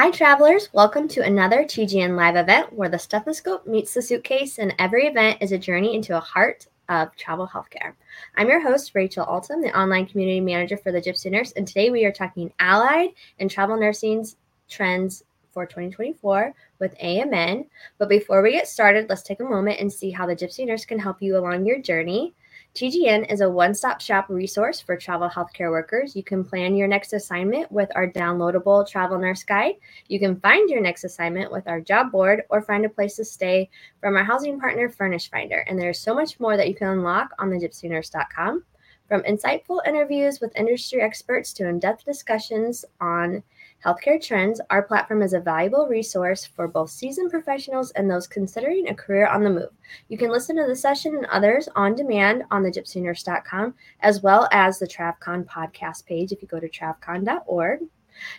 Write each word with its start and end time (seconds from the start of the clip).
Hi, 0.00 0.12
travelers. 0.12 0.68
Welcome 0.72 1.08
to 1.08 1.24
another 1.24 1.64
TGN 1.64 2.14
live 2.14 2.36
event 2.36 2.72
where 2.72 2.88
the 2.88 3.00
stethoscope 3.00 3.66
meets 3.66 3.94
the 3.94 4.00
suitcase, 4.00 4.60
and 4.60 4.72
every 4.78 5.08
event 5.08 5.38
is 5.40 5.50
a 5.50 5.58
journey 5.58 5.96
into 5.96 6.16
a 6.16 6.20
heart 6.20 6.68
of 6.88 7.16
travel 7.16 7.48
healthcare. 7.48 7.94
I'm 8.36 8.48
your 8.48 8.60
host, 8.60 8.92
Rachel 8.94 9.26
Altum, 9.26 9.60
the 9.60 9.76
online 9.76 10.06
community 10.06 10.38
manager 10.38 10.76
for 10.76 10.92
the 10.92 11.00
Gypsy 11.00 11.32
Nurse, 11.32 11.50
and 11.50 11.66
today 11.66 11.90
we 11.90 12.04
are 12.04 12.12
talking 12.12 12.52
allied 12.60 13.08
and 13.40 13.50
travel 13.50 13.76
nursing's 13.76 14.36
trends 14.68 15.24
for 15.50 15.66
2024 15.66 16.54
with 16.78 16.96
AMN. 16.98 17.66
But 17.98 18.08
before 18.08 18.40
we 18.40 18.52
get 18.52 18.68
started, 18.68 19.08
let's 19.08 19.22
take 19.22 19.40
a 19.40 19.44
moment 19.44 19.80
and 19.80 19.92
see 19.92 20.12
how 20.12 20.26
the 20.26 20.36
Gypsy 20.36 20.64
Nurse 20.64 20.84
can 20.84 21.00
help 21.00 21.20
you 21.20 21.36
along 21.36 21.66
your 21.66 21.82
journey. 21.82 22.34
TGN 22.78 23.28
is 23.28 23.40
a 23.40 23.50
one 23.50 23.74
stop 23.74 24.00
shop 24.00 24.26
resource 24.28 24.80
for 24.80 24.96
travel 24.96 25.28
healthcare 25.28 25.72
workers. 25.72 26.14
You 26.14 26.22
can 26.22 26.44
plan 26.44 26.76
your 26.76 26.86
next 26.86 27.12
assignment 27.12 27.72
with 27.72 27.90
our 27.96 28.06
downloadable 28.06 28.88
travel 28.88 29.18
nurse 29.18 29.42
guide. 29.42 29.74
You 30.06 30.20
can 30.20 30.38
find 30.38 30.70
your 30.70 30.80
next 30.80 31.02
assignment 31.02 31.50
with 31.50 31.66
our 31.66 31.80
job 31.80 32.12
board 32.12 32.44
or 32.50 32.62
find 32.62 32.84
a 32.84 32.88
place 32.88 33.16
to 33.16 33.24
stay 33.24 33.68
from 34.00 34.14
our 34.14 34.22
housing 34.22 34.60
partner, 34.60 34.88
Furnish 34.88 35.28
Finder. 35.28 35.64
And 35.66 35.76
there's 35.76 35.98
so 35.98 36.14
much 36.14 36.38
more 36.38 36.56
that 36.56 36.68
you 36.68 36.76
can 36.76 36.86
unlock 36.86 37.30
on 37.40 37.50
thegypsynurse.com. 37.50 38.62
From 39.08 39.22
insightful 39.22 39.80
interviews 39.84 40.38
with 40.40 40.54
industry 40.54 41.00
experts 41.00 41.52
to 41.54 41.66
in 41.66 41.80
depth 41.80 42.04
discussions 42.04 42.84
on 43.00 43.42
healthcare 43.84 44.22
trends, 44.22 44.60
our 44.70 44.82
platform 44.82 45.22
is 45.22 45.32
a 45.32 45.40
valuable 45.40 45.86
resource 45.86 46.44
for 46.44 46.68
both 46.68 46.90
seasoned 46.90 47.30
professionals 47.30 47.90
and 47.92 48.10
those 48.10 48.26
considering 48.26 48.88
a 48.88 48.94
career 48.94 49.26
on 49.26 49.42
the 49.42 49.50
move. 49.50 49.70
You 50.08 50.18
can 50.18 50.30
listen 50.30 50.56
to 50.56 50.66
the 50.66 50.76
session 50.76 51.16
and 51.16 51.26
others 51.26 51.68
on 51.76 51.94
demand 51.94 52.44
on 52.50 52.62
thegypsynurse.com, 52.62 53.74
as 54.00 54.22
well 54.22 54.48
as 54.52 54.78
the 54.78 54.86
TravCon 54.86 55.44
podcast 55.44 56.06
page 56.06 56.32
if 56.32 56.42
you 56.42 56.48
go 56.48 56.60
to 56.60 56.68
travcon.org. 56.68 57.80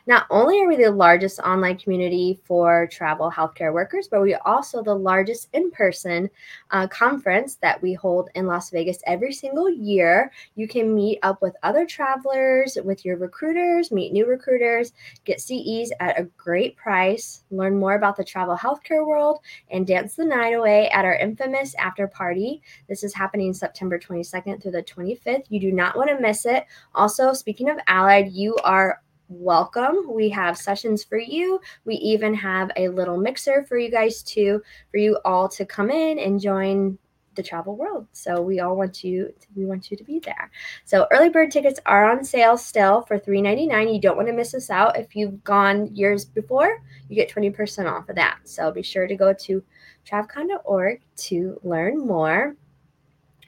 Not 0.07 0.25
only 0.29 0.61
are 0.61 0.67
we 0.67 0.75
the 0.75 0.91
largest 0.91 1.39
online 1.39 1.77
community 1.77 2.39
for 2.43 2.87
travel 2.87 3.31
healthcare 3.31 3.73
workers, 3.73 4.07
but 4.09 4.21
we 4.21 4.33
are 4.33 4.41
also 4.45 4.81
the 4.81 4.95
largest 4.95 5.49
in 5.53 5.71
person 5.71 6.29
uh, 6.71 6.87
conference 6.87 7.55
that 7.55 7.81
we 7.81 7.93
hold 7.93 8.29
in 8.35 8.47
Las 8.47 8.69
Vegas 8.69 8.99
every 9.05 9.33
single 9.33 9.69
year. 9.69 10.31
You 10.55 10.67
can 10.67 10.93
meet 10.93 11.19
up 11.23 11.41
with 11.41 11.55
other 11.63 11.85
travelers, 11.85 12.77
with 12.83 13.05
your 13.05 13.17
recruiters, 13.17 13.91
meet 13.91 14.13
new 14.13 14.27
recruiters, 14.27 14.93
get 15.25 15.41
CEs 15.41 15.91
at 15.99 16.19
a 16.19 16.23
great 16.37 16.75
price, 16.75 17.43
learn 17.51 17.77
more 17.77 17.95
about 17.95 18.17
the 18.17 18.23
travel 18.23 18.55
healthcare 18.55 19.05
world, 19.05 19.39
and 19.69 19.85
dance 19.85 20.15
the 20.15 20.25
night 20.25 20.53
away 20.53 20.89
at 20.89 21.05
our 21.05 21.15
infamous 21.15 21.75
after 21.75 22.07
party. 22.07 22.61
This 22.87 23.03
is 23.03 23.13
happening 23.13 23.53
September 23.53 23.99
22nd 23.99 24.61
through 24.61 24.71
the 24.71 24.83
25th. 24.83 25.45
You 25.49 25.59
do 25.59 25.71
not 25.71 25.95
want 25.95 26.09
to 26.09 26.19
miss 26.19 26.45
it. 26.45 26.65
Also, 26.95 27.33
speaking 27.33 27.69
of 27.69 27.77
Allied, 27.87 28.31
you 28.31 28.55
are 28.63 29.01
welcome. 29.29 30.11
We 30.11 30.29
have 30.29 30.57
sessions 30.57 31.03
for 31.03 31.17
you. 31.17 31.61
We 31.85 31.95
even 31.95 32.33
have 32.33 32.71
a 32.75 32.89
little 32.89 33.17
mixer 33.17 33.63
for 33.63 33.77
you 33.77 33.89
guys 33.89 34.21
too, 34.21 34.61
for 34.91 34.97
you 34.97 35.17
all 35.23 35.47
to 35.49 35.65
come 35.65 35.89
in 35.89 36.19
and 36.19 36.41
join 36.41 36.97
the 37.35 37.43
travel 37.43 37.77
world. 37.77 38.07
So 38.11 38.41
we 38.41 38.59
all 38.59 38.75
want 38.75 39.03
you 39.03 39.33
we 39.55 39.65
want 39.65 39.89
you 39.89 39.97
to 39.97 40.03
be 40.03 40.19
there. 40.19 40.51
So 40.83 41.07
early 41.11 41.29
bird 41.29 41.51
tickets 41.51 41.79
are 41.85 42.11
on 42.11 42.23
sale 42.23 42.57
still 42.57 43.03
for 43.03 43.17
$3.99. 43.17 43.93
You 43.93 44.01
don't 44.01 44.17
want 44.17 44.27
to 44.27 44.33
miss 44.33 44.53
us 44.53 44.69
out. 44.69 44.97
If 44.97 45.15
you've 45.15 45.43
gone 45.43 45.95
years 45.95 46.25
before, 46.25 46.81
you 47.07 47.15
get 47.15 47.31
20% 47.31 47.89
off 47.89 48.09
of 48.09 48.15
that. 48.15 48.39
So 48.43 48.71
be 48.71 48.83
sure 48.83 49.07
to 49.07 49.15
go 49.15 49.31
to 49.33 49.63
travcon.org 50.05 51.01
to 51.15 51.59
learn 51.63 51.99
more. 51.99 52.55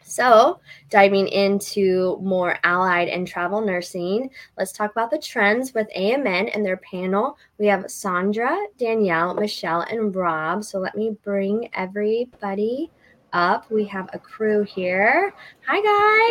So, 0.04 0.60
diving 0.90 1.28
into 1.28 2.18
more 2.22 2.58
allied 2.64 3.08
and 3.08 3.28
travel 3.28 3.62
nursing, 3.62 4.30
let's 4.58 4.72
talk 4.72 4.92
about 4.92 5.10
the 5.10 5.18
trends 5.18 5.74
with 5.74 5.88
AMN 5.96 6.52
and 6.54 6.66
their 6.66 6.78
panel. 6.78 7.38
We 7.58 7.68
have 7.68 7.86
Saundra, 7.86 8.58
Danielle, 8.78 9.34
Michele, 9.34 9.82
and 9.82 10.16
Rob. 10.16 10.64
So, 10.64 10.80
let 10.80 10.96
me 10.96 11.18
bring 11.24 11.70
everybody 11.74 12.92
up. 13.34 13.70
We 13.72 13.86
have 13.86 14.10
a 14.14 14.20
crew 14.20 14.64
here. 14.64 15.34
Hi, 15.68 15.82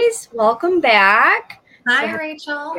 guys. 0.08 0.28
Welcome 0.32 0.80
back. 0.80 1.62
Hi, 1.86 2.12
so 2.12 2.18
Rachel. 2.18 2.76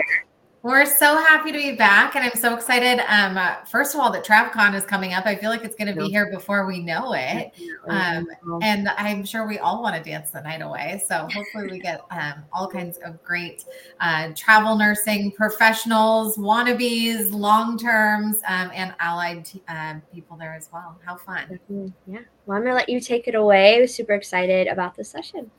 We're 0.64 0.86
so 0.86 1.18
happy 1.18 1.52
to 1.52 1.58
be 1.58 1.76
back, 1.76 2.16
and 2.16 2.24
I'm 2.24 2.36
so 2.36 2.54
excited. 2.54 3.04
Um, 3.08 3.36
uh, 3.36 3.56
first 3.66 3.96
of 3.96 4.00
all, 4.00 4.12
that 4.12 4.24
TravCon 4.24 4.76
is 4.76 4.86
coming 4.86 5.14
up. 5.14 5.26
I 5.26 5.36
feel 5.36 5.50
like 5.50 5.64
it's 5.64 5.76
going 5.76 5.92
to 5.92 6.00
be 6.00 6.08
here 6.08 6.30
before 6.30 6.68
we 6.68 6.80
know 6.80 7.14
it, 7.16 7.52
um, 7.88 8.28
and 8.62 8.88
I'm 8.90 9.26
sure 9.26 9.48
we 9.48 9.58
all 9.58 9.82
want 9.82 9.96
to 9.96 10.08
dance 10.08 10.30
the 10.30 10.42
night 10.42 10.62
away. 10.62 11.02
So 11.08 11.28
hopefully, 11.34 11.68
we 11.72 11.80
get 11.80 12.02
um, 12.12 12.44
all 12.54 12.68
kinds 12.68 13.00
of 13.00 13.24
great 13.24 13.66
uh, 14.02 14.34
travel 14.36 14.76
nursing 14.76 15.32
professionals, 15.32 16.38
wannabes, 16.38 17.32
long 17.32 17.76
terms, 17.76 18.38
um, 18.48 18.70
and 18.76 18.94
allied 19.00 19.50
uh, 19.68 19.96
people 20.14 20.38
there 20.38 20.54
as 20.54 20.70
well. 20.72 21.00
How 21.04 21.18
fun! 21.18 21.60
Yeah. 22.06 22.20
Well, 22.46 22.58
I'm 22.58 22.64
going 22.64 22.74
to 22.74 22.76
let 22.76 22.90
you 22.90 23.00
take 23.00 23.28
it 23.28 23.34
away. 23.34 23.88
Super 23.88 24.14
excited 24.14 24.68
about 24.68 24.96
the 24.96 25.04
session. 25.04 25.50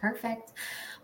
Perfect. 0.00 0.52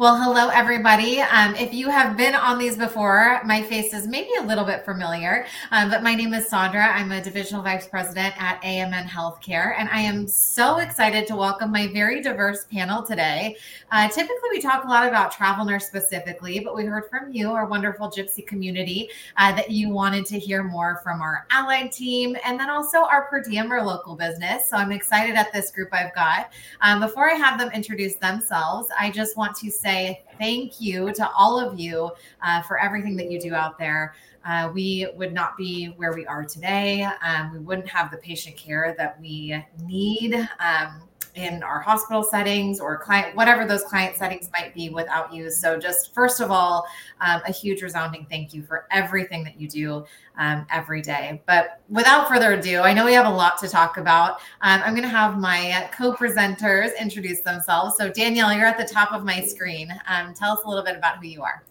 Well, 0.00 0.16
hello, 0.16 0.48
everybody. 0.50 1.18
Um, 1.22 1.56
if 1.56 1.74
you 1.74 1.90
have 1.90 2.16
been 2.16 2.36
on 2.36 2.56
these 2.56 2.76
before, 2.76 3.40
my 3.44 3.60
face 3.64 3.92
is 3.92 4.06
maybe 4.06 4.30
a 4.38 4.44
little 4.44 4.64
bit 4.64 4.84
familiar, 4.84 5.44
um, 5.72 5.90
but 5.90 6.04
my 6.04 6.14
name 6.14 6.32
is 6.34 6.48
Saundra. 6.48 6.94
I'm 6.94 7.10
a 7.10 7.20
divisional 7.20 7.64
vice 7.64 7.88
president 7.88 8.40
at 8.40 8.62
AMN 8.62 9.06
Healthcare, 9.08 9.74
and 9.76 9.88
I 9.88 9.98
am 9.98 10.28
so 10.28 10.76
excited 10.76 11.26
to 11.26 11.34
welcome 11.34 11.72
my 11.72 11.88
very 11.88 12.22
diverse 12.22 12.64
panel 12.66 13.02
today. 13.02 13.56
Uh, 13.90 14.06
typically, 14.06 14.50
we 14.52 14.60
talk 14.60 14.84
a 14.84 14.86
lot 14.86 15.04
about 15.04 15.32
travel 15.32 15.64
nurse 15.64 15.88
specifically, 15.88 16.60
but 16.60 16.76
we 16.76 16.84
heard 16.84 17.10
from 17.10 17.32
you, 17.32 17.50
our 17.50 17.66
wonderful 17.66 18.08
Gypsy 18.08 18.46
community, 18.46 19.08
uh, 19.36 19.52
that 19.56 19.72
you 19.72 19.90
wanted 19.90 20.26
to 20.26 20.38
hear 20.38 20.62
more 20.62 21.00
from 21.02 21.20
our 21.20 21.44
allied 21.50 21.90
team 21.90 22.36
and 22.44 22.60
then 22.60 22.70
also 22.70 22.98
our 22.98 23.24
per 23.24 23.42
diem 23.42 23.72
or 23.72 23.82
local 23.82 24.14
business. 24.14 24.70
So 24.70 24.76
I'm 24.76 24.92
excited 24.92 25.34
at 25.34 25.52
this 25.52 25.72
group 25.72 25.88
I've 25.90 26.14
got. 26.14 26.52
Um, 26.82 27.00
before 27.00 27.28
I 27.28 27.34
have 27.34 27.58
them 27.58 27.72
introduce 27.72 28.14
themselves, 28.14 28.88
I 28.96 29.10
just 29.10 29.36
want 29.36 29.56
to 29.56 29.72
say 29.72 29.87
say 29.88 30.22
thank 30.38 30.80
you 30.80 31.12
to 31.14 31.30
all 31.30 31.58
of 31.58 31.78
you 31.78 32.10
uh, 32.42 32.62
for 32.62 32.78
everything 32.78 33.16
that 33.16 33.30
you 33.30 33.40
do 33.40 33.54
out 33.54 33.78
there. 33.78 34.14
Uh, 34.44 34.70
we 34.72 35.06
would 35.16 35.32
not 35.32 35.56
be 35.56 35.86
where 35.96 36.12
we 36.12 36.26
are 36.26 36.44
today. 36.44 37.08
Um, 37.22 37.52
we 37.52 37.58
wouldn't 37.58 37.88
have 37.88 38.10
the 38.10 38.18
patient 38.18 38.56
care 38.56 38.94
that 38.98 39.20
we 39.20 39.62
need. 39.84 40.34
Um, 40.34 41.07
in 41.38 41.62
our 41.62 41.80
hospital 41.80 42.22
settings 42.22 42.80
or 42.80 42.98
client, 42.98 43.36
whatever 43.36 43.64
those 43.64 43.84
client 43.84 44.16
settings 44.16 44.50
might 44.52 44.74
be 44.74 44.90
without 44.90 45.32
you. 45.32 45.50
So, 45.50 45.78
just 45.78 46.12
first 46.12 46.40
of 46.40 46.50
all, 46.50 46.86
um, 47.20 47.40
a 47.46 47.52
huge 47.52 47.80
resounding 47.80 48.26
thank 48.28 48.52
you 48.52 48.62
for 48.62 48.86
everything 48.90 49.44
that 49.44 49.60
you 49.60 49.68
do 49.68 50.04
um, 50.36 50.66
every 50.70 51.00
day. 51.00 51.40
But 51.46 51.80
without 51.88 52.28
further 52.28 52.54
ado, 52.54 52.80
I 52.80 52.92
know 52.92 53.04
we 53.04 53.14
have 53.14 53.26
a 53.26 53.30
lot 53.30 53.58
to 53.58 53.68
talk 53.68 53.96
about. 53.96 54.40
Um, 54.62 54.82
I'm 54.84 54.94
going 54.94 55.02
to 55.02 55.08
have 55.08 55.38
my 55.38 55.88
co 55.92 56.12
presenters 56.12 56.98
introduce 57.00 57.40
themselves. 57.42 57.96
So, 57.96 58.10
Danielle, 58.10 58.52
you're 58.52 58.66
at 58.66 58.78
the 58.78 58.92
top 58.92 59.12
of 59.12 59.24
my 59.24 59.40
screen. 59.40 59.92
Um, 60.08 60.34
tell 60.34 60.52
us 60.52 60.64
a 60.64 60.68
little 60.68 60.84
bit 60.84 60.96
about 60.96 61.18
who 61.18 61.28
you 61.28 61.42
are. 61.42 61.62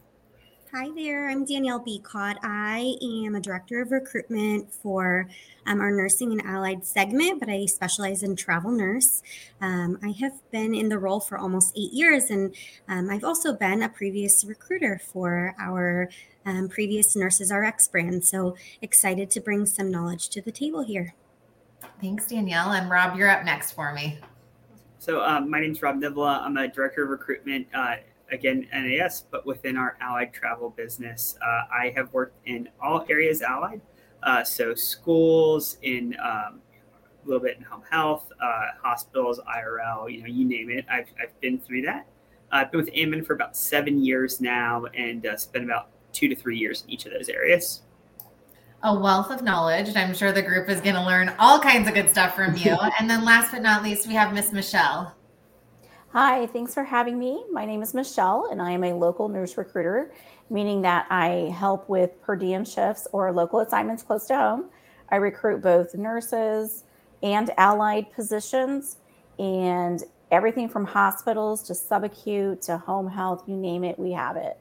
Hi 0.78 0.92
there, 0.96 1.28
I'm 1.28 1.44
Danielle 1.44 1.80
Becotte. 1.80 2.38
I 2.44 2.98
am 3.02 3.34
a 3.34 3.40
director 3.40 3.82
of 3.82 3.92
recruitment 3.92 4.72
for 4.72 5.28
um, 5.66 5.82
our 5.82 5.90
nursing 5.90 6.32
and 6.32 6.42
allied 6.46 6.86
segment, 6.86 7.40
but 7.40 7.50
I 7.50 7.66
specialize 7.66 8.22
in 8.22 8.36
travel 8.36 8.70
nurse. 8.70 9.24
Um, 9.60 9.98
I 10.04 10.10
have 10.20 10.34
been 10.52 10.76
in 10.76 10.90
the 10.90 11.00
role 11.00 11.20
for 11.20 11.36
almost 11.36 11.76
eight 11.76 11.94
years, 11.94 12.30
and 12.30 12.54
um, 12.88 13.10
I've 13.10 13.24
also 13.24 13.54
been 13.54 13.82
a 13.82 13.90
previous 13.90 14.46
recruiter 14.46 15.02
for 15.04 15.56
our 15.60 16.12
um, 16.46 16.70
previous 16.70 17.16
Nurses 17.16 17.52
RX 17.52 17.88
brand. 17.88 18.24
So 18.24 18.56
excited 18.80 19.32
to 19.32 19.42
bring 19.42 19.66
some 19.66 19.90
knowledge 19.90 20.30
to 20.30 20.44
the 20.44 20.52
table 20.52 20.84
here. 20.84 21.16
Thanks, 22.00 22.28
Danielle. 22.28 22.74
And 22.74 22.88
Rob, 22.88 23.18
you're 23.18 23.32
up 23.32 23.44
next 23.44 23.72
for 23.72 23.96
me. 23.96 24.20
So, 25.00 25.24
um, 25.24 25.50
my 25.50 25.60
name 25.60 25.72
is 25.72 25.82
Rob 25.82 25.96
Nivola. 25.96 26.40
I'm 26.44 26.56
a 26.56 26.68
director 26.68 27.04
of 27.04 27.10
recruitment. 27.10 27.66
Uh, 27.74 27.96
again 28.32 28.68
NAS, 28.74 29.26
but 29.32 29.46
within 29.46 29.78
our 29.78 29.98
allied 30.02 30.34
travel 30.34 30.70
business. 30.70 31.38
Uh, 31.42 31.62
I 31.72 31.94
have 31.96 32.12
worked 32.14 32.38
in 32.46 32.70
all 32.82 33.06
areas 33.10 33.42
allied, 33.42 33.82
uh, 34.24 34.44
so 34.44 34.76
schools, 34.76 35.78
in 35.82 36.16
um, 36.24 36.62
a 37.24 37.28
little 37.28 37.42
bit 37.42 37.58
in 37.58 37.64
home 37.64 37.84
health, 37.90 38.32
uh, 38.42 38.68
hospitals, 38.82 39.40
IRL, 39.40 40.12
you 40.12 40.22
know, 40.22 40.28
you 40.28 40.46
name 40.46 40.70
it. 40.70 40.86
I've, 40.90 41.08
I've 41.22 41.40
been 41.42 41.60
through 41.60 41.84
that. 41.84 42.08
I've 42.52 42.72
been 42.72 42.80
with 42.80 42.94
AMN 42.94 43.26
for 43.26 43.34
about 43.34 43.58
seven 43.58 44.04
years 44.04 44.40
now 44.40 44.86
and 44.94 45.26
uh, 45.26 45.36
spent 45.36 45.66
about 45.66 45.90
two 46.14 46.28
to 46.30 46.36
three 46.36 46.58
years 46.58 46.84
in 46.84 46.92
each 46.92 47.06
of 47.06 47.12
those 47.12 47.30
areas. 47.30 47.82
A 48.84 48.98
wealth 48.98 49.32
of 49.32 49.42
knowledge. 49.42 49.90
And 49.90 49.98
I'm 49.98 50.14
sure 50.14 50.32
the 50.32 50.42
group 50.42 50.70
is 50.70 50.80
going 50.80 50.96
to 50.96 51.04
learn 51.04 51.34
all 51.40 51.60
kinds 51.60 51.88
of 51.88 51.94
good 51.94 52.10
stuff 52.10 52.36
from 52.36 52.56
you. 52.56 52.78
and 53.00 53.10
then 53.10 53.26
last 53.26 53.52
but 53.52 53.62
not 53.62 53.84
least, 53.84 54.08
we 54.08 54.14
have 54.14 54.34
Miss 54.34 54.54
Michele. 54.54 55.14
Hi, 56.12 56.46
thanks 56.48 56.74
for 56.74 56.86
having 56.86 57.20
me. 57.20 57.44
My 57.52 57.66
name 57.66 57.82
is 57.82 57.94
Michele, 57.94 58.48
and 58.50 58.62
I 58.62 58.72
am 58.72 58.86
a 58.86 58.94
local 58.94 59.28
nurse 59.28 59.58
recruiter, 59.58 60.14
meaning 60.50 60.82
that 60.84 61.06
I 61.10 61.54
help 61.54 61.90
with 61.90 62.22
per 62.22 62.38
diem 62.38 62.64
shifts 62.64 63.10
or 63.12 63.30
local 63.34 63.60
assignments 63.60 64.04
close 64.04 64.26
to 64.28 64.38
home. 64.38 64.70
I 65.10 65.18
recruit 65.18 65.62
both 65.62 65.96
nurses 65.96 66.86
and 67.22 67.52
allied 67.58 68.14
positions, 68.14 69.00
and 69.38 70.02
everything 70.32 70.70
from 70.70 70.86
hospitals 70.86 71.62
to 71.64 71.74
subacute 71.74 72.66
to 72.68 72.78
home 72.78 73.10
health, 73.10 73.44
you 73.46 73.58
name 73.58 73.84
it, 73.84 74.00
we 74.00 74.14
have 74.14 74.38
it. 74.38 74.58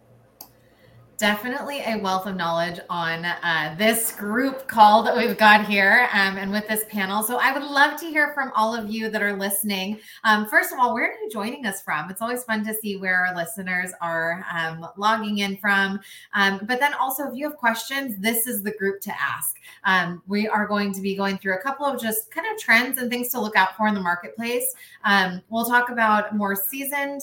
Definitely 1.19 1.81
a 1.81 1.97
wealth 1.97 2.27
of 2.27 2.37
knowledge 2.37 2.79
on 2.91 3.25
uh, 3.25 3.75
this 3.79 4.13
group 4.13 4.67
call 4.67 5.03
that 5.03 5.17
we've 5.17 5.39
got 5.39 5.65
here 5.65 6.09
um, 6.13 6.37
and 6.37 6.51
with 6.51 6.69
this 6.69 6.85
panel. 6.89 7.23
So 7.23 7.39
I 7.39 7.53
would 7.53 7.63
love 7.63 7.99
to 8.01 8.07
hear 8.07 8.35
from 8.35 8.53
all 8.55 8.75
of 8.75 8.91
you 8.91 9.09
that 9.09 9.23
are 9.23 9.33
listening. 9.33 9.99
Um, 10.25 10.47
first 10.47 10.73
of 10.73 10.79
all, 10.79 10.93
where 10.93 11.07
are 11.07 11.15
you 11.23 11.31
joining 11.31 11.65
us 11.65 11.81
from? 11.81 12.11
It's 12.11 12.21
always 12.21 12.45
fun 12.45 12.65
to 12.67 12.75
see 12.75 12.97
where 12.97 13.27
our 13.27 13.35
listeners 13.35 13.93
are 14.03 14.45
um, 14.53 14.87
logging 14.97 15.39
in 15.39 15.57
from. 15.57 16.01
Um, 16.35 16.61
but 16.65 16.81
then 16.81 16.93
also, 16.95 17.29
if 17.29 17.35
you 17.35 17.49
have 17.49 17.57
questions, 17.57 18.17
this 18.19 18.47
is 18.47 18.63
the 18.63 18.73
group 18.73 19.01
to 19.03 19.13
ask. 19.21 19.57
Um, 19.85 20.23
we 20.27 20.47
are 20.49 20.67
going 20.67 20.93
to 20.93 21.01
be 21.01 21.17
going 21.17 21.39
through 21.39 21.55
a 21.55 21.63
couple 21.63 21.87
of 21.87 22.01
just 22.01 22.31
kind 22.31 22.47
of 22.53 22.59
trends 22.59 22.99
and 22.99 23.11
things 23.11 23.31
to 23.31 23.41
look 23.41 23.57
out 23.57 23.77
for 23.77 23.87
in 23.89 23.95
the 23.95 24.01
marketplace. 24.01 24.75
Um, 25.05 25.41
we'll 25.49 25.65
talk 25.65 25.89
about 25.89 26.37
more 26.37 26.55
seasoned 26.55 27.23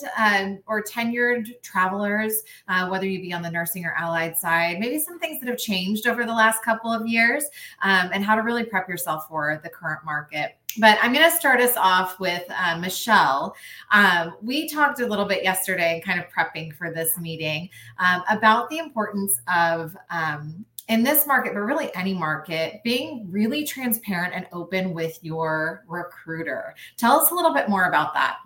or 0.66 0.82
tenured 0.82 1.62
travelers, 1.62 2.42
uh, 2.68 2.88
whether 2.88 3.06
you 3.06 3.20
be 3.20 3.32
on 3.32 3.42
the 3.42 3.50
nursing 3.50 3.83
or 3.84 3.94
allied 3.96 4.36
side, 4.36 4.78
maybe 4.80 4.98
some 4.98 5.18
things 5.18 5.40
that 5.40 5.48
have 5.48 5.58
changed 5.58 6.06
over 6.06 6.24
the 6.24 6.32
last 6.32 6.62
couple 6.62 6.92
of 6.92 7.06
years, 7.06 7.44
um, 7.82 8.10
and 8.12 8.24
how 8.24 8.34
to 8.34 8.42
really 8.42 8.64
prep 8.64 8.88
yourself 8.88 9.26
for 9.28 9.60
the 9.62 9.68
current 9.68 10.04
market. 10.04 10.56
But 10.78 10.98
I'm 11.02 11.12
going 11.12 11.30
to 11.30 11.36
start 11.36 11.60
us 11.60 11.76
off 11.76 12.18
with 12.18 12.42
uh, 12.50 12.78
Michele. 12.78 13.54
Um, 13.92 14.36
we 14.42 14.68
talked 14.68 15.00
a 15.00 15.06
little 15.06 15.24
bit 15.24 15.44
yesterday, 15.44 16.02
kind 16.04 16.18
of 16.18 16.26
prepping 16.28 16.74
for 16.74 16.92
this 16.92 17.16
meeting, 17.18 17.68
um, 17.98 18.22
about 18.28 18.68
the 18.70 18.78
importance 18.78 19.40
of 19.54 19.96
um, 20.10 20.64
in 20.88 21.02
this 21.02 21.26
market, 21.26 21.54
but 21.54 21.60
really 21.60 21.94
any 21.94 22.12
market, 22.12 22.82
being 22.82 23.26
really 23.30 23.64
transparent 23.64 24.34
and 24.34 24.46
open 24.52 24.92
with 24.92 25.18
your 25.22 25.84
recruiter. 25.88 26.74
Tell 26.96 27.20
us 27.20 27.30
a 27.30 27.34
little 27.34 27.54
bit 27.54 27.68
more 27.68 27.84
about 27.84 28.12
that. 28.14 28.38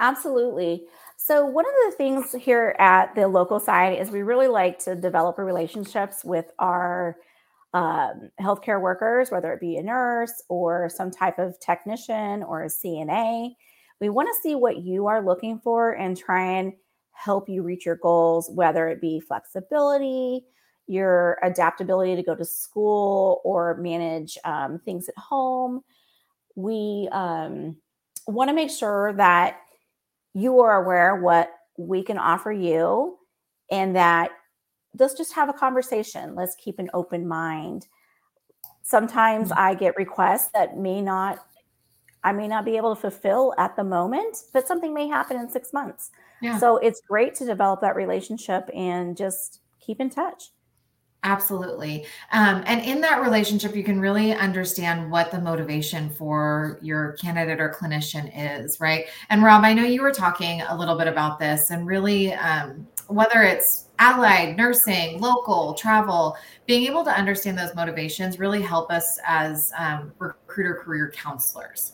Absolutely. 0.00 0.84
So, 1.24 1.46
one 1.46 1.64
of 1.64 1.72
the 1.86 1.96
things 1.96 2.32
here 2.32 2.74
at 2.80 3.14
the 3.14 3.28
local 3.28 3.60
side 3.60 3.96
is 3.96 4.10
we 4.10 4.22
really 4.22 4.48
like 4.48 4.80
to 4.80 4.96
develop 4.96 5.38
relationships 5.38 6.24
with 6.24 6.50
our 6.58 7.16
um, 7.74 8.30
healthcare 8.40 8.80
workers, 8.80 9.30
whether 9.30 9.52
it 9.52 9.60
be 9.60 9.76
a 9.76 9.84
nurse 9.84 10.42
or 10.48 10.88
some 10.88 11.12
type 11.12 11.38
of 11.38 11.60
technician 11.60 12.42
or 12.42 12.64
a 12.64 12.66
CNA. 12.66 13.50
We 14.00 14.08
want 14.08 14.30
to 14.30 14.40
see 14.42 14.56
what 14.56 14.78
you 14.78 15.06
are 15.06 15.24
looking 15.24 15.60
for 15.60 15.92
and 15.92 16.16
try 16.16 16.42
and 16.58 16.72
help 17.12 17.48
you 17.48 17.62
reach 17.62 17.86
your 17.86 17.98
goals, 18.02 18.50
whether 18.50 18.88
it 18.88 19.00
be 19.00 19.20
flexibility, 19.20 20.44
your 20.88 21.38
adaptability 21.44 22.16
to 22.16 22.24
go 22.24 22.34
to 22.34 22.44
school 22.44 23.40
or 23.44 23.76
manage 23.76 24.36
um, 24.44 24.80
things 24.84 25.08
at 25.08 25.16
home. 25.16 25.82
We 26.56 27.08
um, 27.12 27.76
want 28.26 28.48
to 28.48 28.54
make 28.54 28.70
sure 28.70 29.12
that 29.12 29.58
you 30.34 30.60
are 30.60 30.82
aware 30.82 31.16
what 31.16 31.50
we 31.76 32.02
can 32.02 32.18
offer 32.18 32.52
you 32.52 33.18
and 33.70 33.96
that 33.96 34.30
let's 34.98 35.14
just 35.14 35.32
have 35.34 35.48
a 35.48 35.52
conversation. 35.52 36.34
Let's 36.34 36.54
keep 36.56 36.78
an 36.78 36.90
open 36.92 37.26
mind. 37.26 37.86
Sometimes 38.82 39.50
mm-hmm. 39.50 39.58
I 39.58 39.74
get 39.74 39.96
requests 39.96 40.50
that 40.54 40.76
may 40.76 41.00
not 41.00 41.44
I 42.24 42.32
may 42.32 42.46
not 42.46 42.64
be 42.64 42.76
able 42.76 42.94
to 42.94 43.00
fulfill 43.00 43.52
at 43.58 43.74
the 43.74 43.82
moment, 43.82 44.36
but 44.52 44.68
something 44.68 44.94
may 44.94 45.08
happen 45.08 45.36
in 45.36 45.48
6 45.48 45.72
months. 45.72 46.12
Yeah. 46.40 46.56
So 46.58 46.76
it's 46.76 47.00
great 47.00 47.34
to 47.36 47.44
develop 47.44 47.80
that 47.80 47.96
relationship 47.96 48.70
and 48.72 49.16
just 49.16 49.60
keep 49.80 50.00
in 50.00 50.08
touch. 50.08 50.52
Absolutely. 51.24 52.04
Um, 52.32 52.64
and 52.66 52.84
in 52.84 53.00
that 53.02 53.22
relationship, 53.22 53.76
you 53.76 53.84
can 53.84 54.00
really 54.00 54.34
understand 54.34 55.08
what 55.08 55.30
the 55.30 55.40
motivation 55.40 56.10
for 56.10 56.80
your 56.82 57.12
candidate 57.12 57.60
or 57.60 57.70
clinician 57.70 58.32
is, 58.34 58.80
right? 58.80 59.04
And 59.30 59.40
Rob, 59.44 59.62
I 59.62 59.72
know 59.72 59.84
you 59.84 60.02
were 60.02 60.10
talking 60.10 60.62
a 60.62 60.76
little 60.76 60.98
bit 60.98 61.06
about 61.06 61.38
this 61.38 61.70
and 61.70 61.86
really 61.86 62.34
um, 62.34 62.88
whether 63.06 63.42
it's 63.42 63.86
allied, 64.00 64.56
nursing, 64.56 65.20
local, 65.20 65.74
travel, 65.74 66.36
being 66.66 66.86
able 66.86 67.04
to 67.04 67.10
understand 67.10 67.56
those 67.56 67.74
motivations 67.76 68.40
really 68.40 68.60
help 68.60 68.90
us 68.90 69.20
as 69.24 69.72
um, 69.78 70.12
recruiter 70.18 70.74
career 70.74 71.12
counselors. 71.14 71.92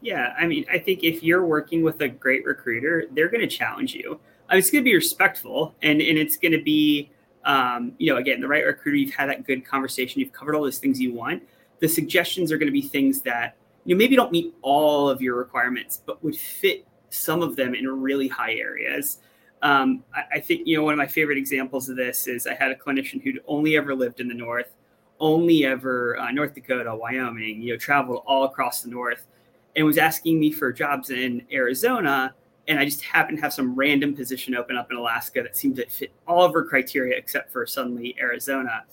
Yeah. 0.00 0.32
I 0.38 0.46
mean, 0.46 0.64
I 0.72 0.78
think 0.78 1.04
if 1.04 1.22
you're 1.22 1.44
working 1.44 1.82
with 1.82 2.00
a 2.00 2.08
great 2.08 2.46
recruiter, 2.46 3.04
they're 3.12 3.28
going 3.28 3.42
to 3.42 3.46
challenge 3.46 3.94
you. 3.94 4.18
I 4.48 4.54
mean, 4.54 4.60
it's 4.60 4.70
going 4.70 4.82
to 4.82 4.88
be 4.88 4.94
respectful 4.94 5.74
and, 5.82 6.00
and 6.00 6.16
it's 6.16 6.38
going 6.38 6.52
to 6.52 6.62
be, 6.62 7.10
um, 7.44 7.92
you 7.98 8.12
know, 8.12 8.18
again, 8.18 8.40
the 8.40 8.48
right 8.48 8.64
recruiter, 8.64 8.96
you've 8.96 9.14
had 9.14 9.28
that 9.28 9.46
good 9.46 9.64
conversation, 9.64 10.20
you've 10.20 10.32
covered 10.32 10.54
all 10.54 10.62
those 10.62 10.78
things 10.78 11.00
you 11.00 11.12
want. 11.12 11.42
The 11.80 11.88
suggestions 11.88 12.52
are 12.52 12.58
going 12.58 12.68
to 12.68 12.72
be 12.72 12.82
things 12.82 13.22
that 13.22 13.56
you 13.84 13.94
know 13.94 13.98
maybe 13.98 14.14
don't 14.14 14.30
meet 14.30 14.54
all 14.62 15.08
of 15.08 15.20
your 15.20 15.36
requirements, 15.36 16.02
but 16.04 16.22
would 16.22 16.36
fit 16.36 16.86
some 17.10 17.42
of 17.42 17.56
them 17.56 17.74
in 17.74 17.86
really 17.88 18.28
high 18.28 18.54
areas. 18.54 19.18
Um, 19.62 20.04
I, 20.14 20.36
I, 20.36 20.40
think 20.40 20.66
you 20.66 20.76
know 20.76 20.84
one 20.84 20.94
of 20.94 20.98
my 20.98 21.06
favorite 21.06 21.38
examples 21.38 21.88
of 21.88 21.96
this 21.96 22.26
is 22.26 22.46
I 22.46 22.54
had 22.54 22.70
a 22.70 22.74
clinician 22.74 23.22
who'd 23.22 23.40
only 23.46 23.76
ever 23.76 23.94
lived 23.94 24.20
in 24.20 24.28
the 24.28 24.34
north, 24.34 24.74
only 25.20 25.64
ever 25.64 26.18
uh, 26.18 26.30
North 26.30 26.54
Dakota, 26.54 26.94
Wyoming, 26.94 27.62
you 27.62 27.72
know, 27.72 27.78
traveled 27.78 28.22
all 28.26 28.44
across 28.44 28.82
the 28.82 28.90
north, 28.90 29.26
and 29.74 29.84
was 29.84 29.98
asking 29.98 30.38
me 30.38 30.52
for 30.52 30.72
jobs 30.72 31.10
in 31.10 31.44
Arizona 31.52 32.34
and 32.68 32.78
I 32.78 32.84
just 32.84 33.02
happened 33.02 33.38
to 33.38 33.42
have 33.42 33.52
some 33.52 33.74
random 33.74 34.14
position 34.14 34.54
open 34.54 34.76
up 34.76 34.90
in 34.90 34.96
Alaska 34.96 35.42
that 35.42 35.56
seemed 35.56 35.76
to 35.76 35.86
fit 35.86 36.12
all 36.26 36.44
of 36.44 36.52
her 36.54 36.64
criteria 36.64 37.16
except 37.16 37.52
for 37.52 37.66
suddenly 37.66 38.14
Arizona. 38.20 38.84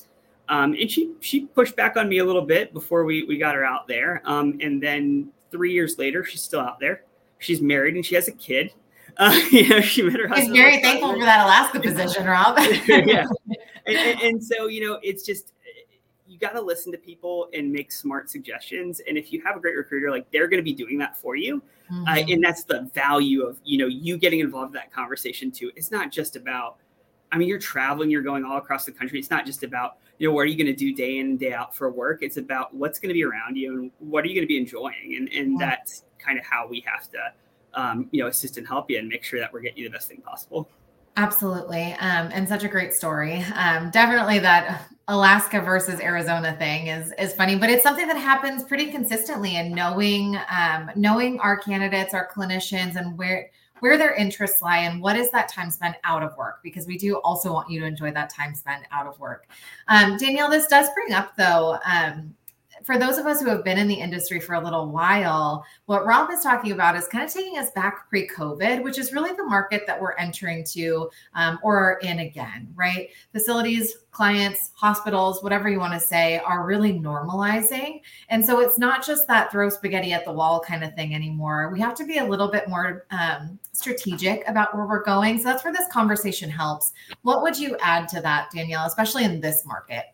Um, 0.48 0.74
and 0.74 0.90
she 0.90 1.14
she 1.20 1.46
pushed 1.46 1.76
back 1.76 1.96
on 1.96 2.10
me 2.10 2.18
a 2.18 2.26
little 2.26 2.42
bit 2.42 2.74
before 2.74 3.06
we 3.06 3.24
we 3.24 3.38
got 3.38 3.56
her 3.56 3.64
out 3.64 3.88
there. 3.88 4.22
Um, 4.26 4.58
and 4.62 4.82
then 4.82 5.30
three 5.52 5.74
years 5.74 5.98
later, 5.98 6.24
she's 6.24 6.42
still 6.42 6.62
out 6.62 6.80
there. 6.80 7.04
She's 7.38 7.62
married 7.62 7.96
and 7.96 8.06
she 8.06 8.16
has 8.16 8.28
a 8.28 8.34
kid. 8.34 8.74
Uh, 9.18 9.38
you 9.52 9.68
know, 9.68 9.82
she 9.82 10.02
met 10.02 10.18
her 10.18 10.30
husband. 10.30 10.56
He's 10.56 10.64
very 10.64 10.82
thankful 10.82 11.12
for 11.12 11.26
that 11.26 11.44
Alaska 11.44 11.78
position, 11.82 12.26
Rob. 12.26 12.58
yeah, 12.88 13.26
and, 13.86 13.98
and, 13.98 14.22
and 14.22 14.42
so 14.42 14.68
you 14.68 14.88
know, 14.88 14.98
it's 15.04 15.26
just 15.26 15.52
got 16.40 16.52
to 16.52 16.62
listen 16.62 16.92
to 16.92 16.98
people 16.98 17.50
and 17.54 17.72
make 17.72 17.92
smart 17.92 18.30
suggestions. 18.30 19.02
And 19.08 19.18
if 19.18 19.32
you 19.32 19.42
have 19.44 19.58
a 19.58 19.60
great 19.60 19.76
recruiter, 19.76 20.10
like 20.12 20.30
they're 20.32 20.48
going 20.48 20.60
to 20.60 20.64
be 20.64 20.74
doing 20.74 20.98
that 21.00 21.18
for 21.18 21.36
you. 21.36 21.62
Mm-hmm. 21.92 22.08
Uh, 22.08 22.34
and 22.34 22.44
that's 22.44 22.64
the 22.64 22.90
value 22.94 23.44
of, 23.44 23.60
you 23.64 23.78
know, 23.78 23.88
you 23.88 24.18
getting 24.18 24.40
involved 24.40 24.70
in 24.70 24.74
that 24.76 24.92
conversation 24.92 25.52
too. 25.52 25.72
It's 25.76 25.92
not 25.92 26.12
just 26.12 26.36
about, 26.36 26.78
I 27.32 27.38
mean, 27.38 27.48
you're 27.48 27.60
traveling, 27.60 28.10
you're 28.10 28.22
going 28.22 28.44
all 28.44 28.58
across 28.58 28.86
the 28.86 28.92
country. 28.92 29.20
It's 29.20 29.30
not 29.30 29.46
just 29.46 29.64
about, 29.64 29.98
you 30.18 30.28
know, 30.28 30.34
what 30.34 30.42
are 30.42 30.46
you 30.46 30.58
going 30.58 30.68
to 30.68 30.76
do 30.76 30.94
day 30.94 31.20
in 31.20 31.28
and 31.28 31.40
day 31.40 31.54
out 31.54 31.76
for 31.76 31.92
work? 31.92 32.22
It's 32.22 32.38
about 32.38 32.74
what's 32.74 33.00
going 33.00 33.10
to 33.10 33.14
be 33.14 33.24
around 33.24 33.56
you 33.56 33.74
and 33.74 33.92
what 34.00 34.24
are 34.24 34.28
you 34.28 34.36
going 34.36 34.44
to 34.44 34.48
be 34.48 34.58
enjoying? 34.58 35.16
And, 35.18 35.30
and 35.34 35.60
that's 35.60 36.04
kind 36.18 36.38
of 36.38 36.46
how 36.46 36.68
we 36.68 36.84
have 36.86 37.10
to, 37.12 37.34
um, 37.74 38.08
you 38.12 38.22
know, 38.22 38.28
assist 38.28 38.58
and 38.58 38.68
help 38.68 38.90
you 38.90 38.98
and 39.00 39.08
make 39.08 39.24
sure 39.24 39.40
that 39.40 39.52
we're 39.54 39.62
getting 39.62 39.78
you 39.80 39.90
the 39.90 39.94
best 39.94 40.08
thing 40.08 40.22
possible. 40.22 40.70
Absolutely. 41.18 41.94
Um, 42.00 42.30
and 42.32 42.48
such 42.48 42.64
a 42.64 42.68
great 42.68 42.94
story. 42.94 43.44
Um, 43.56 43.90
definitely 43.90 44.40
that 44.40 44.84
Alaska 45.10 45.60
versus 45.60 46.00
Arizona 46.00 46.56
thing 46.58 46.88
is 46.88 47.14
is 47.20 47.34
funny, 47.34 47.58
but 47.58 47.70
it's 47.70 47.84
something 47.84 48.08
that 48.08 48.18
happens 48.18 48.64
pretty 48.64 48.92
consistently. 48.92 49.56
And 49.56 49.74
knowing 49.74 50.38
um, 50.50 50.92
knowing 50.96 51.40
our 51.40 51.58
candidates, 51.58 52.14
our 52.14 52.30
clinicians, 52.30 52.96
and 52.96 53.18
where 53.18 53.50
where 53.80 53.98
their 53.98 54.14
interests 54.14 54.62
lie 54.62 54.80
and 54.80 55.02
what 55.02 55.16
is 55.16 55.32
that 55.32 55.48
time 55.48 55.72
spent 55.72 55.96
out 56.04 56.22
of 56.24 56.36
work 56.38 56.60
because 56.64 56.86
we 56.86 56.98
do 56.98 57.16
also 57.18 57.54
want 57.54 57.70
you 57.70 57.80
to 57.80 57.86
enjoy 57.86 58.12
that 58.12 58.30
time 58.30 58.54
spent 58.54 58.84
out 58.92 59.08
of 59.08 59.18
work 59.20 59.48
um, 59.88 60.18
danielle 60.18 60.50
this 60.50 60.68
does 60.68 60.90
bring 60.94 61.14
up 61.14 61.34
though 61.38 61.78
um, 61.86 62.36
for 62.84 62.98
those 62.98 63.18
of 63.18 63.26
us 63.26 63.42
who 63.42 63.48
have 63.50 63.64
been 63.64 63.78
in 63.78 63.88
the 63.88 63.96
industry 63.96 64.40
for 64.40 64.56
a 64.56 64.64
little 64.64 64.90
while, 64.90 65.66
what 65.86 66.06
Rob 66.06 66.30
is 66.32 66.42
talking 66.42 66.72
about 66.72 66.96
is 66.96 67.08
kind 67.08 67.24
of 67.24 67.34
taking 67.34 67.58
us 67.58 67.72
back 67.72 68.10
pre 68.10 68.28
COVID, 68.28 68.84
which 68.84 68.98
is 68.98 69.14
really 69.14 69.32
the 69.34 69.44
market 69.44 69.84
that 69.88 70.00
we're 70.00 70.16
entering 70.16 70.64
to 70.66 71.10
um, 71.34 71.60
or 71.64 72.00
in 72.04 72.20
again, 72.20 72.72
right? 72.76 73.10
Facilities, 73.32 73.98
clients, 74.12 74.72
hospitals, 74.74 75.44
whatever 75.44 75.70
you 75.70 75.80
want 75.80 75.94
to 75.94 76.00
say, 76.00 76.40
are 76.40 76.66
really 76.66 76.94
normalizing. 76.94 78.02
And 78.30 78.46
so 78.46 78.60
it's 78.60 78.78
not 78.78 79.06
just 79.06 79.28
that 79.28 79.52
throw 79.52 79.70
spaghetti 79.70 80.14
at 80.14 80.26
the 80.26 80.32
wall 80.32 80.60
kind 80.60 80.84
of 80.84 80.94
thing 80.96 81.14
anymore. 81.14 81.70
We 81.72 81.80
have 81.80 81.96
to 81.96 82.06
be 82.06 82.18
a 82.18 82.26
little 82.26 82.50
bit 82.50 82.68
more 82.68 83.06
um, 83.12 83.60
strategic 83.72 84.48
about 84.48 84.76
where 84.76 84.86
we're 84.86 85.04
going. 85.04 85.38
So 85.38 85.46
that's 85.46 85.64
where 85.64 85.74
this 85.74 85.88
conversation 85.92 86.50
helps. 86.50 86.94
What 87.22 87.42
would 87.44 87.58
you 87.58 87.78
add 87.82 88.08
to 88.10 88.22
that, 88.22 88.50
Danielle, 88.54 88.86
especially 88.86 89.24
in 89.24 89.40
this 89.40 89.66
market? 89.66 90.06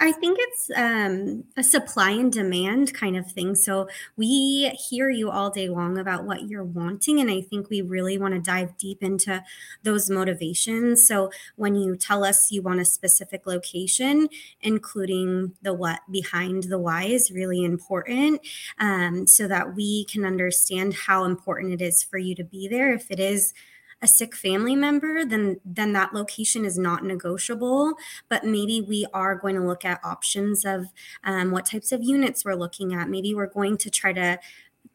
I 0.00 0.12
think 0.12 0.38
it's 0.40 0.70
um, 0.76 1.44
a 1.56 1.62
supply 1.62 2.10
and 2.10 2.32
demand 2.32 2.94
kind 2.94 3.16
of 3.16 3.30
thing. 3.32 3.56
So 3.56 3.88
we 4.16 4.68
hear 4.88 5.10
you 5.10 5.28
all 5.28 5.50
day 5.50 5.68
long 5.68 5.98
about 5.98 6.24
what 6.24 6.48
you're 6.48 6.64
wanting. 6.64 7.18
And 7.18 7.28
I 7.28 7.40
think 7.40 7.68
we 7.68 7.82
really 7.82 8.16
want 8.16 8.34
to 8.34 8.40
dive 8.40 8.78
deep 8.78 9.02
into 9.02 9.42
those 9.82 10.08
motivations. 10.08 11.06
So 11.06 11.32
when 11.56 11.74
you 11.74 11.96
tell 11.96 12.22
us 12.22 12.52
you 12.52 12.62
want 12.62 12.80
a 12.80 12.84
specific 12.84 13.44
location, 13.44 14.28
including 14.60 15.54
the 15.62 15.74
what 15.74 16.00
behind 16.10 16.64
the 16.64 16.78
why 16.78 17.04
is 17.04 17.32
really 17.32 17.64
important 17.64 18.40
um, 18.78 19.26
so 19.26 19.48
that 19.48 19.74
we 19.74 20.04
can 20.04 20.24
understand 20.24 20.94
how 20.94 21.24
important 21.24 21.72
it 21.72 21.82
is 21.82 22.04
for 22.04 22.18
you 22.18 22.36
to 22.36 22.44
be 22.44 22.68
there. 22.68 22.92
If 22.92 23.10
it 23.10 23.18
is, 23.18 23.52
a 24.00 24.06
sick 24.08 24.34
family 24.34 24.76
member, 24.76 25.24
then 25.24 25.60
then 25.64 25.92
that 25.92 26.14
location 26.14 26.64
is 26.64 26.78
not 26.78 27.04
negotiable. 27.04 27.94
But 28.28 28.44
maybe 28.44 28.80
we 28.80 29.06
are 29.12 29.34
going 29.34 29.56
to 29.56 29.66
look 29.66 29.84
at 29.84 30.04
options 30.04 30.64
of 30.64 30.86
um, 31.24 31.50
what 31.50 31.66
types 31.66 31.92
of 31.92 32.02
units 32.02 32.44
we're 32.44 32.54
looking 32.54 32.94
at. 32.94 33.08
Maybe 33.08 33.34
we're 33.34 33.46
going 33.46 33.76
to 33.78 33.90
try 33.90 34.12
to 34.12 34.38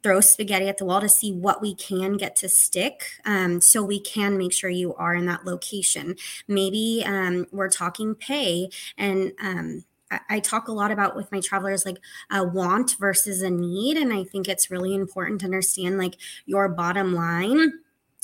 throw 0.01 0.19
spaghetti 0.19 0.67
at 0.67 0.77
the 0.77 0.85
wall 0.85 0.99
to 0.99 1.07
see 1.07 1.31
what 1.31 1.61
we 1.61 1.73
can 1.73 2.17
get 2.17 2.35
to 2.35 2.49
stick 2.49 3.03
um, 3.25 3.61
so 3.61 3.81
we 3.81 3.99
can 3.99 4.37
make 4.37 4.51
sure 4.51 4.69
you 4.69 4.93
are 4.95 5.15
in 5.15 5.25
that 5.25 5.45
location. 5.45 6.15
Maybe 6.47 7.03
um, 7.05 7.47
we're 7.51 7.69
talking 7.69 8.13
pay 8.13 8.69
and 8.97 9.31
um, 9.41 9.85
I 10.29 10.39
talk 10.39 10.67
a 10.67 10.73
lot 10.73 10.91
about 10.91 11.15
with 11.15 11.31
my 11.31 11.39
travelers 11.39 11.85
like 11.85 11.97
a 12.29 12.43
want 12.43 12.97
versus 12.99 13.41
a 13.41 13.49
need. 13.49 13.97
And 13.97 14.13
I 14.13 14.23
think 14.23 14.47
it's 14.47 14.69
really 14.69 14.93
important 14.93 15.39
to 15.39 15.45
understand 15.45 15.97
like 15.97 16.15
your 16.45 16.69
bottom 16.69 17.13
line 17.13 17.79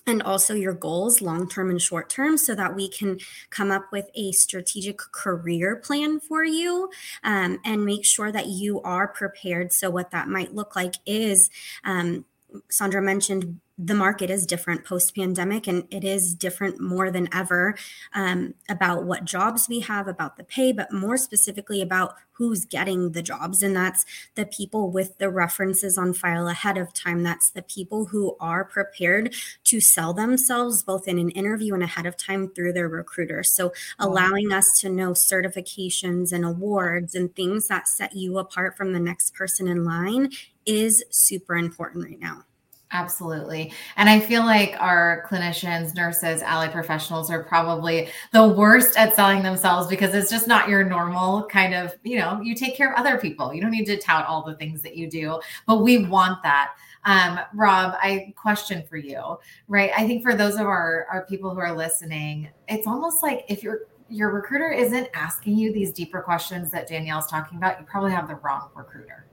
and 0.09 0.23
also 0.23 0.53
your 0.53 0.73
goals 0.73 1.21
long 1.21 1.47
term 1.47 1.69
and 1.69 1.81
short 1.81 2.09
term 2.09 2.37
so 2.37 2.55
that 2.55 2.75
we 2.75 2.89
can 2.89 3.19
come 3.49 3.71
up 3.71 3.85
with 3.91 4.09
a 4.15 4.31
strategic 4.31 4.97
career 4.97 5.75
plan 5.75 6.19
for 6.19 6.43
you 6.43 6.89
um, 7.23 7.59
and 7.63 7.85
make 7.85 8.05
sure 8.05 8.31
that 8.31 8.47
you 8.47 8.81
are 8.81 9.07
prepared. 9.07 9.71
So 9.71 9.89
what 9.89 10.11
that 10.11 10.27
might 10.27 10.55
look 10.55 10.75
like 10.75 10.95
is 11.05 11.49
um, 11.83 12.25
saundra 12.71 13.03
mentioned 13.03 13.59
the 13.81 13.95
market 13.95 14.29
is 14.29 14.45
different 14.45 14.83
post 14.83 15.15
pandemic 15.15 15.65
and 15.65 15.87
it 15.89 16.03
is 16.03 16.35
different 16.35 16.81
more 16.81 17.09
than 17.09 17.29
ever 17.33 17.75
um, 18.13 18.53
about 18.67 19.05
what 19.05 19.23
jobs 19.23 19.69
we 19.69 19.79
have, 19.79 20.05
about 20.05 20.35
the 20.35 20.43
pay, 20.43 20.73
but 20.73 20.91
more 20.91 21.15
specifically 21.15 21.81
about 21.81 22.15
who's 22.33 22.65
getting 22.65 23.13
the 23.13 23.21
jobs. 23.21 23.63
And 23.63 23.73
that's 23.73 24.05
the 24.35 24.45
people 24.45 24.91
with 24.91 25.17
the 25.17 25.29
references 25.29 25.97
on 25.97 26.13
file 26.13 26.49
ahead 26.49 26.77
of 26.77 26.93
time. 26.93 27.23
That's 27.23 27.49
the 27.49 27.61
people 27.61 28.05
who 28.05 28.35
are 28.41 28.65
prepared 28.65 29.33
to 29.65 29.79
sell 29.79 30.13
themselves 30.13 30.83
both 30.83 31.07
in 31.07 31.17
an 31.17 31.29
interview 31.31 31.73
and 31.73 31.83
ahead 31.83 32.05
of 32.05 32.17
time 32.17 32.49
through 32.49 32.73
their 32.73 32.89
recruiter. 32.89 33.43
So 33.43 33.71
allowing 33.97 34.51
us 34.51 34.77
to 34.81 34.89
know 34.89 35.11
certifications 35.11 36.33
and 36.33 36.43
awards 36.43 37.15
and 37.15 37.33
things 37.33 37.69
that 37.69 37.87
set 37.87 38.13
you 38.13 38.39
apart 38.39 38.75
from 38.75 38.91
the 38.91 38.99
next 38.99 39.33
person 39.33 39.69
in 39.69 39.85
line 39.85 40.31
is 40.65 41.03
super 41.09 41.55
important 41.55 42.03
right 42.03 42.19
now. 42.19 42.43
Absolutely. 42.91 43.71
And 43.97 44.09
I 44.09 44.19
feel 44.19 44.43
like 44.43 44.75
our 44.79 45.23
clinicians, 45.29 45.95
nurses, 45.95 46.41
allied 46.41 46.71
professionals 46.71 47.29
are 47.29 47.43
probably 47.43 48.09
the 48.31 48.47
worst 48.47 48.97
at 48.97 49.15
selling 49.15 49.43
themselves 49.43 49.87
because 49.87 50.15
it's 50.15 50.31
just 50.31 50.47
not 50.47 50.67
your 50.67 50.83
normal 50.83 51.45
kind 51.45 51.75
of, 51.75 51.95
you 52.03 52.17
know, 52.17 52.41
you 52.41 52.55
take 52.55 52.75
care 52.75 52.91
of 52.91 52.97
other 52.99 53.19
people. 53.19 53.53
You 53.53 53.61
don't 53.61 53.69
need 53.69 53.85
to 53.85 53.97
tout 53.97 54.25
all 54.25 54.43
the 54.43 54.55
things 54.55 54.81
that 54.81 54.97
you 54.97 55.07
do, 55.07 55.39
but 55.67 55.83
we 55.83 56.05
want 56.05 56.41
that. 56.41 56.71
Um, 57.05 57.39
Rob, 57.53 57.93
I 58.01 58.33
question 58.35 58.83
for 58.89 58.97
you, 58.97 59.37
right? 59.67 59.91
I 59.95 60.07
think 60.07 60.23
for 60.23 60.33
those 60.33 60.55
of 60.55 60.61
our, 60.61 61.05
our 61.11 61.27
people 61.27 61.53
who 61.53 61.59
are 61.59 61.75
listening, 61.75 62.49
it's 62.67 62.87
almost 62.87 63.21
like 63.21 63.45
if 63.47 63.61
your 63.61 63.81
your 64.11 64.31
recruiter 64.31 64.71
isn't 64.71 65.07
asking 65.13 65.55
you 65.55 65.71
these 65.71 65.93
deeper 65.93 66.19
questions 66.19 66.71
that 66.71 66.87
Danielle's 66.87 67.27
talking 67.27 67.59
about, 67.59 67.79
you 67.79 67.85
probably 67.85 68.11
have 68.11 68.27
the 68.27 68.35
wrong 68.37 68.71
recruiter. 68.73 69.28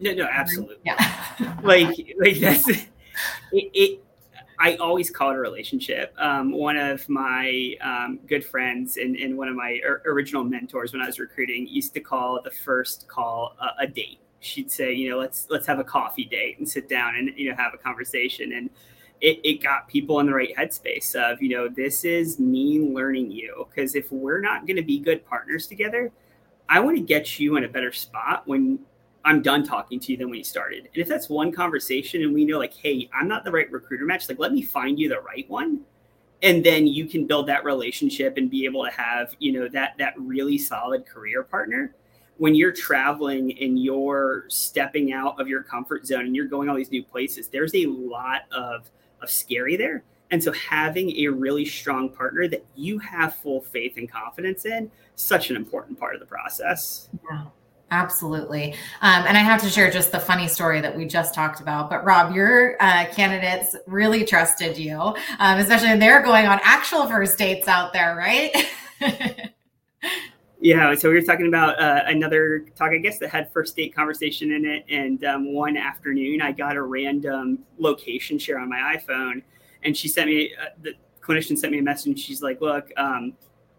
No, 0.00 0.12
no, 0.12 0.28
absolutely. 0.30 0.76
Yeah. 0.84 0.96
like, 1.62 2.14
like 2.18 2.36
that's 2.38 2.68
it, 2.68 2.88
it. 3.52 4.04
I 4.58 4.76
always 4.76 5.10
call 5.10 5.30
it 5.30 5.34
a 5.34 5.40
relationship. 5.40 6.14
Um, 6.18 6.52
one 6.52 6.76
of 6.76 7.08
my 7.08 7.74
um, 7.80 8.20
good 8.28 8.44
friends 8.44 8.96
and, 8.96 9.16
and, 9.16 9.36
one 9.36 9.48
of 9.48 9.56
my 9.56 9.80
original 10.06 10.44
mentors 10.44 10.92
when 10.92 11.02
I 11.02 11.06
was 11.06 11.18
recruiting 11.18 11.66
used 11.66 11.94
to 11.94 12.00
call 12.00 12.40
the 12.42 12.50
first 12.50 13.08
call 13.08 13.56
a, 13.60 13.82
a 13.82 13.86
date. 13.88 14.20
She'd 14.38 14.70
say, 14.70 14.92
you 14.92 15.10
know, 15.10 15.18
let's 15.18 15.46
let's 15.50 15.66
have 15.66 15.78
a 15.78 15.84
coffee 15.84 16.24
date 16.24 16.58
and 16.58 16.68
sit 16.68 16.88
down 16.88 17.16
and 17.16 17.30
you 17.36 17.50
know 17.50 17.56
have 17.56 17.74
a 17.74 17.78
conversation. 17.78 18.52
And 18.52 18.70
it, 19.22 19.40
it 19.44 19.62
got 19.62 19.88
people 19.88 20.18
in 20.18 20.26
the 20.26 20.34
right 20.34 20.54
headspace 20.56 21.14
of, 21.14 21.40
you 21.40 21.48
know, 21.50 21.68
this 21.68 22.04
is 22.04 22.40
me 22.40 22.80
learning 22.80 23.30
you. 23.30 23.66
Because 23.70 23.94
if 23.94 24.10
we're 24.10 24.40
not 24.40 24.66
going 24.66 24.76
to 24.76 24.82
be 24.82 24.98
good 24.98 25.24
partners 25.24 25.68
together, 25.68 26.10
I 26.68 26.80
want 26.80 26.96
to 26.96 27.02
get 27.02 27.38
you 27.38 27.56
in 27.56 27.64
a 27.64 27.68
better 27.68 27.92
spot 27.92 28.42
when 28.46 28.80
I'm 29.24 29.42
done 29.42 29.64
talking 29.64 30.00
to 30.00 30.12
you 30.12 30.18
than 30.18 30.30
when 30.30 30.38
you 30.38 30.44
started. 30.44 30.88
And 30.92 30.96
if 30.96 31.08
that's 31.08 31.28
one 31.28 31.52
conversation 31.52 32.22
and 32.22 32.34
we 32.34 32.44
know 32.44 32.58
like, 32.58 32.74
hey, 32.74 33.08
I'm 33.14 33.28
not 33.28 33.44
the 33.44 33.52
right 33.52 33.70
recruiter 33.70 34.04
match, 34.04 34.28
like 34.28 34.38
let 34.38 34.52
me 34.52 34.62
find 34.62 34.98
you 34.98 35.08
the 35.08 35.20
right 35.20 35.48
one. 35.48 35.80
And 36.42 36.64
then 36.64 36.88
you 36.88 37.06
can 37.06 37.26
build 37.26 37.46
that 37.48 37.64
relationship 37.64 38.36
and 38.36 38.50
be 38.50 38.64
able 38.64 38.84
to 38.84 38.90
have, 38.90 39.34
you 39.38 39.52
know, 39.52 39.68
that 39.68 39.94
that 39.98 40.14
really 40.16 40.58
solid 40.58 41.06
career 41.06 41.44
partner. 41.44 41.94
When 42.38 42.56
you're 42.56 42.72
traveling 42.72 43.56
and 43.60 43.78
you're 43.78 44.46
stepping 44.48 45.12
out 45.12 45.40
of 45.40 45.46
your 45.46 45.62
comfort 45.62 46.04
zone 46.04 46.26
and 46.26 46.34
you're 46.34 46.46
going 46.46 46.68
all 46.68 46.74
these 46.74 46.90
new 46.90 47.04
places, 47.04 47.46
there's 47.46 47.74
a 47.74 47.86
lot 47.86 48.42
of 48.50 48.90
of 49.22 49.30
scary 49.30 49.76
there. 49.76 50.02
And 50.32 50.42
so 50.42 50.50
having 50.52 51.10
a 51.18 51.28
really 51.28 51.64
strong 51.64 52.08
partner 52.08 52.48
that 52.48 52.64
you 52.74 52.98
have 52.98 53.34
full 53.36 53.60
faith 53.60 53.98
and 53.98 54.10
confidence 54.10 54.64
in, 54.64 54.90
such 55.14 55.50
an 55.50 55.56
important 55.56 56.00
part 56.00 56.14
of 56.14 56.20
the 56.20 56.26
process. 56.26 57.10
Yeah. 57.30 57.44
Absolutely. 57.92 58.72
Um, 59.02 59.26
and 59.26 59.36
I 59.36 59.42
have 59.42 59.60
to 59.60 59.68
share 59.68 59.90
just 59.90 60.12
the 60.12 60.18
funny 60.18 60.48
story 60.48 60.80
that 60.80 60.96
we 60.96 61.04
just 61.04 61.34
talked 61.34 61.60
about. 61.60 61.90
But 61.90 62.06
Rob, 62.06 62.34
your 62.34 62.82
uh, 62.82 63.04
candidates 63.12 63.76
really 63.86 64.24
trusted 64.24 64.78
you, 64.78 64.98
um, 65.38 65.58
especially 65.58 65.88
when 65.88 65.98
they're 65.98 66.22
going 66.22 66.46
on 66.46 66.58
actual 66.62 67.06
first 67.06 67.36
dates 67.36 67.68
out 67.68 67.92
there, 67.92 68.16
right? 68.16 68.50
yeah. 70.62 70.94
So 70.94 71.10
we 71.10 71.16
were 71.16 71.20
talking 71.20 71.48
about 71.48 71.78
uh, 71.78 72.04
another 72.06 72.64
talk, 72.76 72.92
I 72.92 72.96
guess, 72.96 73.18
that 73.18 73.28
had 73.28 73.52
first 73.52 73.76
date 73.76 73.94
conversation 73.94 74.52
in 74.52 74.64
it. 74.64 74.86
And 74.88 75.22
um, 75.24 75.52
one 75.52 75.76
afternoon, 75.76 76.40
I 76.40 76.52
got 76.52 76.76
a 76.76 76.82
random 76.82 77.58
location 77.76 78.38
share 78.38 78.58
on 78.58 78.70
my 78.70 78.96
iPhone. 78.96 79.42
And 79.82 79.94
she 79.94 80.08
sent 80.08 80.30
me, 80.30 80.54
uh, 80.58 80.70
the 80.80 80.94
clinician 81.20 81.58
sent 81.58 81.72
me 81.72 81.78
a 81.78 81.82
message. 81.82 82.18
She's 82.18 82.40
like, 82.40 82.62
look, 82.62 82.90
um, 82.96 83.34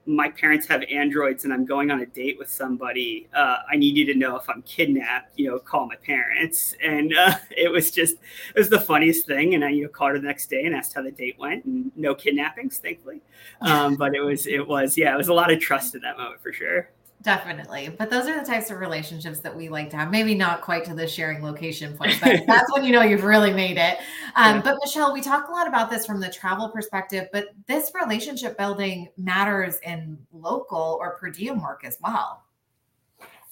my 0.05 0.29
parents 0.29 0.67
have 0.67 0.83
androids 0.91 1.45
and 1.45 1.53
i'm 1.53 1.65
going 1.65 1.89
on 1.89 2.01
a 2.01 2.05
date 2.05 2.38
with 2.38 2.50
somebody 2.50 3.27
uh, 3.33 3.57
i 3.72 3.75
need 3.75 3.95
you 3.95 4.05
to 4.05 4.15
know 4.15 4.36
if 4.36 4.50
i'm 4.50 4.62
kidnapped 4.63 5.38
you 5.39 5.50
know 5.50 5.60
call 5.60 5.88
my 5.88 5.95
parents. 5.95 6.75
And 6.81 7.13
uh, 7.15 7.36
it 7.51 7.72
was 7.72 7.91
just 7.91 8.15
it 8.55 8.60
was 8.60 8.69
the 8.69 8.79
funniest 8.79 9.25
thing. 9.25 9.55
And 9.55 9.63
i 9.63 9.69
you 9.69 9.83
know 9.83 9.89
called 9.89 10.12
her 10.12 10.19
the 10.19 10.27
next 10.27 10.50
day 10.50 10.65
and 10.65 10.75
asked 10.75 10.93
how 10.93 11.01
the 11.01 11.12
date 11.12 11.38
went 11.39 11.65
and 11.65 11.91
no 11.95 12.15
kidnappings 12.15 12.77
thankfully. 12.77 13.22
Um, 13.62 13.95
but 13.95 14.15
it 14.15 14.22
was 14.22 14.48
it 14.48 14.67
was 14.67 14.98
yeah 14.98 15.13
it 15.13 15.17
was 15.17 15.27
a 15.29 15.33
lot 15.33 15.51
of 15.51 15.60
trust 15.60 15.95
in 15.95 16.01
that 16.01 16.17
moment 16.17 16.41
for 16.41 16.53
sure 16.53 16.89
Definitely. 17.24 17.88
But 17.98 18.10
those 18.10 18.27
are 18.27 18.38
the 18.38 18.46
types 18.46 18.70
of 18.70 18.80
relationships 18.80 19.39
that 19.39 19.56
we 19.56 19.70
like 19.70 19.89
to 19.92 19.98
have. 19.98 20.12
Maybe 20.12 20.36
not 20.36 20.62
quite 20.62 20.84
to 20.86 20.94
the 20.94 21.08
sharing 21.08 21.42
location 21.42 21.96
point, 21.98 22.20
but 22.22 22.42
that's 22.48 22.72
when 22.74 22.84
you 22.84 22.92
know 22.92 23.01
you've 23.01 23.24
really 23.24 23.53
made 23.53 23.77
it. 23.77 24.00
Um, 24.36 24.58
yeah. 24.58 24.62
But 24.62 24.77
Michele, 24.84 25.13
we 25.13 25.22
talk 25.22 25.48
a 25.48 25.51
lot 25.51 25.65
about 25.65 25.89
this 25.89 26.06
from 26.06 26.20
the 26.20 26.30
travel 26.30 26.68
perspective, 26.70 27.30
but 27.32 27.48
this 27.65 27.92
relationship 28.00 28.58
building 28.58 29.08
matters 29.18 29.77
in 29.84 30.18
local 30.34 30.98
or 31.00 31.15
per 31.15 31.30
diem 31.30 31.62
work 31.62 31.86
as 31.86 31.98
well. 32.03 32.44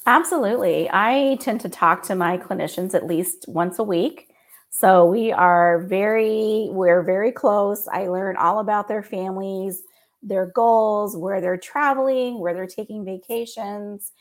Absolutely. 0.06 0.90
I 0.92 1.38
tend 1.40 1.62
to 1.62 1.70
talk 1.70 2.04
to 2.04 2.16
my 2.16 2.38
clinicians 2.38 2.94
at 2.94 3.06
least 3.06 3.46
once 3.48 3.80
a 3.80 3.84
week. 3.84 4.28
So 4.70 5.06
we 5.06 5.32
are 5.32 5.80
very, 5.80 6.68
we're 6.72 7.04
very 7.04 7.32
close. 7.32 7.88
I 7.88 8.08
learn 8.08 8.36
all 8.36 8.60
about 8.60 8.90
their 8.90 9.04
families 9.04 9.84
their 10.24 10.48
goals, 10.48 11.18
where 11.18 11.42
they're 11.42 11.58
traveling, 11.58 12.40
where 12.40 12.54
they're 12.54 12.68
taking 12.68 13.04
vacations. 13.04 14.12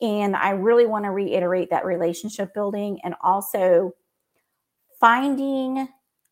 And 0.00 0.34
I 0.34 0.50
really 0.50 0.86
want 0.86 1.04
to 1.04 1.10
reiterate 1.10 1.70
that 1.70 1.84
relationship 1.84 2.54
building 2.54 2.98
and 3.04 3.14
also 3.22 3.92
finding 4.98 5.88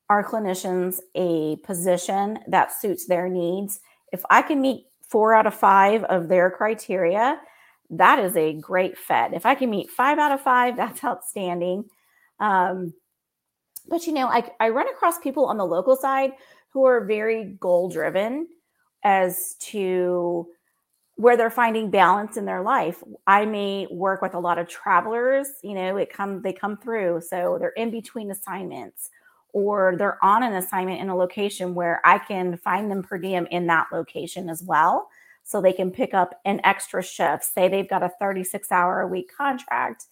our 0.09 0.25
clinicians 0.25 0.99
a 1.15 1.57
position 1.65 2.41
that 2.49 2.73
suits 2.73 3.07
their 3.07 3.29
needs. 3.29 3.81
If 4.13 4.23
I 4.29 4.43
can 4.43 4.61
meet 4.61 4.87
four 5.09 5.35
out 5.35 5.47
of 5.47 5.55
five 5.55 6.03
of 6.05 6.29
their 6.29 6.51
criteria, 6.51 7.41
that 7.91 8.19
is 8.19 8.37
a 8.37 8.55
great 8.55 8.99
fit. 8.99 9.33
If 9.33 9.47
I 9.47 9.55
can 9.55 9.71
meet 9.71 9.91
five 9.91 10.19
out 10.19 10.33
of 10.33 10.41
five, 10.41 10.77
that's 10.77 11.05
outstanding. 11.05 11.85
Um, 12.41 12.95
but 13.89 14.07
you 14.07 14.13
know, 14.13 14.27
I, 14.27 14.51
I 14.59 14.71
run 14.71 14.89
across 14.89 15.19
people 15.19 15.47
on 15.47 15.57
the 15.57 15.67
local 15.67 15.97
side 15.97 16.33
who 16.71 16.85
are 16.87 17.05
very 17.05 17.57
goal 17.61 17.89
driven 17.89 18.47
as 19.03 19.55
to 19.61 20.47
where 21.21 21.37
they're 21.37 21.51
finding 21.51 21.91
balance 21.91 22.39
in 22.39 22.47
their 22.47 22.63
life. 22.63 23.03
I 23.27 23.45
may 23.45 23.87
work 23.91 24.23
with 24.23 24.33
a 24.33 24.39
lot 24.39 24.59
of 24.59 24.69
travelers, 24.69 25.49
you 25.63 25.75
know, 25.75 25.99
it 25.99 26.11
come 26.11 26.41
they 26.41 26.53
come 26.53 26.79
through 26.79 27.21
so 27.21 27.59
they're 27.61 27.71
in 27.71 27.91
between 27.91 28.31
assignments 28.31 29.11
or 29.53 29.97
they're 29.99 30.23
on 30.25 30.43
an 30.43 30.55
assignment 30.55 31.01
in 31.01 31.11
a 31.11 31.17
location 31.17 31.75
where 31.75 32.01
I 32.05 32.19
can 32.19 32.57
find 32.57 32.91
them 32.91 33.03
per 33.03 33.19
diem 33.19 33.47
in 33.51 33.67
that 33.67 33.89
location 33.93 34.49
as 34.49 34.63
well 34.63 35.09
so 35.43 35.61
they 35.61 35.73
can 35.73 35.91
pick 35.91 36.15
up 36.15 36.41
an 36.45 36.61
extra 36.65 37.03
shift. 37.03 37.45
Say 37.45 37.69
they've 37.69 37.89
got 37.89 38.03
a 38.03 38.13
36 38.19 38.73
hour 38.73 39.01
a 39.01 39.07
week 39.07 39.31
contract 39.37 40.07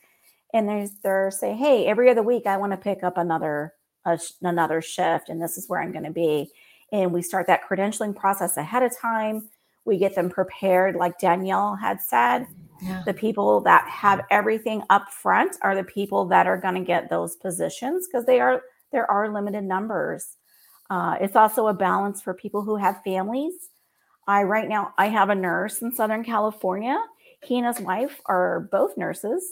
and 0.52 0.90
they're 1.02 1.30
say, 1.30 1.54
"Hey, 1.54 1.86
every 1.86 2.10
other 2.10 2.22
week 2.22 2.46
I 2.46 2.58
want 2.58 2.72
to 2.72 2.78
pick 2.78 3.02
up 3.02 3.16
another 3.16 3.74
a, 4.04 4.18
another 4.42 4.82
shift 4.82 5.30
and 5.30 5.40
this 5.40 5.56
is 5.56 5.68
where 5.68 5.80
I'm 5.80 5.92
going 5.92 6.04
to 6.04 6.10
be." 6.10 6.50
And 6.92 7.12
we 7.12 7.22
start 7.22 7.46
that 7.46 7.60
credentialing 7.68 8.16
process 8.16 8.56
ahead 8.56 8.82
of 8.82 8.96
time. 8.98 9.48
We 9.84 9.98
get 9.98 10.14
them 10.14 10.30
prepared, 10.30 10.96
like 10.96 11.18
Danielle 11.18 11.76
had 11.76 12.00
said. 12.00 12.46
Yeah. 12.82 13.02
The 13.06 13.14
people 13.14 13.60
that 13.62 13.88
have 13.88 14.24
everything 14.30 14.82
up 14.90 15.10
front 15.10 15.56
are 15.62 15.74
the 15.74 15.84
people 15.84 16.26
that 16.26 16.46
are 16.46 16.56
going 16.56 16.74
to 16.74 16.80
get 16.80 17.10
those 17.10 17.36
positions 17.36 18.06
because 18.06 18.24
they 18.26 18.40
are 18.40 18.62
there 18.92 19.10
are 19.10 19.32
limited 19.32 19.64
numbers. 19.64 20.36
Uh, 20.90 21.16
it's 21.20 21.36
also 21.36 21.66
a 21.66 21.74
balance 21.74 22.22
for 22.22 22.32
people 22.34 22.62
who 22.62 22.76
have 22.76 23.02
families. 23.02 23.52
I 24.26 24.42
right 24.44 24.68
now 24.68 24.94
I 24.98 25.08
have 25.08 25.30
a 25.30 25.34
nurse 25.34 25.82
in 25.82 25.92
Southern 25.94 26.22
California. 26.24 26.98
He 27.42 27.58
and 27.58 27.66
his 27.66 27.80
wife 27.80 28.20
are 28.26 28.68
both 28.70 28.96
nurses. 28.96 29.42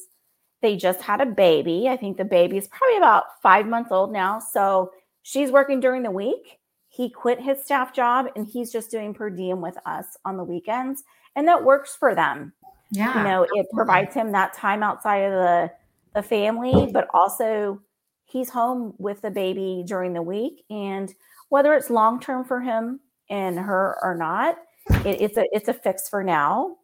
they 0.62 0.76
just 0.76 1.02
had 1.02 1.21
a 1.21 1.26
baby. 1.26 1.88
I 1.88 1.97
think 1.97 2.16
the 2.16 2.25
baby 2.25 2.57
is 2.57 2.69
probably 2.69 2.97
about 2.97 3.25
five 3.43 3.66
months 3.66 3.93
old 3.93 4.12
now. 4.12 4.40
So 4.40 4.90
she's 5.23 5.50
working 5.50 5.81
during 5.81 6.02
the 6.02 6.11
week. 6.11 6.59
He 6.97 7.11
quit 7.11 7.41
his 7.41 7.62
staff 7.62 7.93
job 7.93 8.29
and 8.37 8.47
he's 8.47 8.73
just 8.73 8.91
doing 8.91 9.12
per 9.12 9.29
diem 9.29 9.61
with 9.61 9.76
us 9.85 10.17
on 10.25 10.38
the 10.38 10.45
weekends. 10.45 11.05
And 11.35 11.47
that 11.47 11.62
works 11.62 11.95
for 11.95 12.15
them. 12.15 12.55
Yeah. 12.91 13.19
You 13.19 13.25
know, 13.25 13.47
it 13.53 13.67
provides 13.75 14.15
him 14.15 14.33
that 14.33 14.55
time 14.55 14.83
outside 14.83 15.19
of 15.19 15.33
the, 15.33 15.73
the 16.15 16.23
family, 16.23 16.88
but 16.93 17.09
also 17.12 17.83
he's 18.25 18.49
home 18.49 18.95
with 18.97 19.21
the 19.21 19.31
baby 19.31 19.85
during 19.87 20.15
the 20.15 20.23
week. 20.23 20.65
And 20.71 21.12
whether 21.50 21.75
it's 21.75 21.91
long 21.91 22.19
term 22.19 22.45
for 22.45 22.61
him 22.61 23.00
and 23.29 23.59
her 23.59 23.99
or 24.03 24.15
not, 24.17 24.57
it, 25.05 25.21
it's 25.21 25.37
a 25.37 25.45
it's 25.53 25.69
a 25.69 25.75
fix 25.75 26.09
for 26.09 26.25
now. 26.25 26.76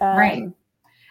Um, 0.00 0.16
right. 0.16 0.42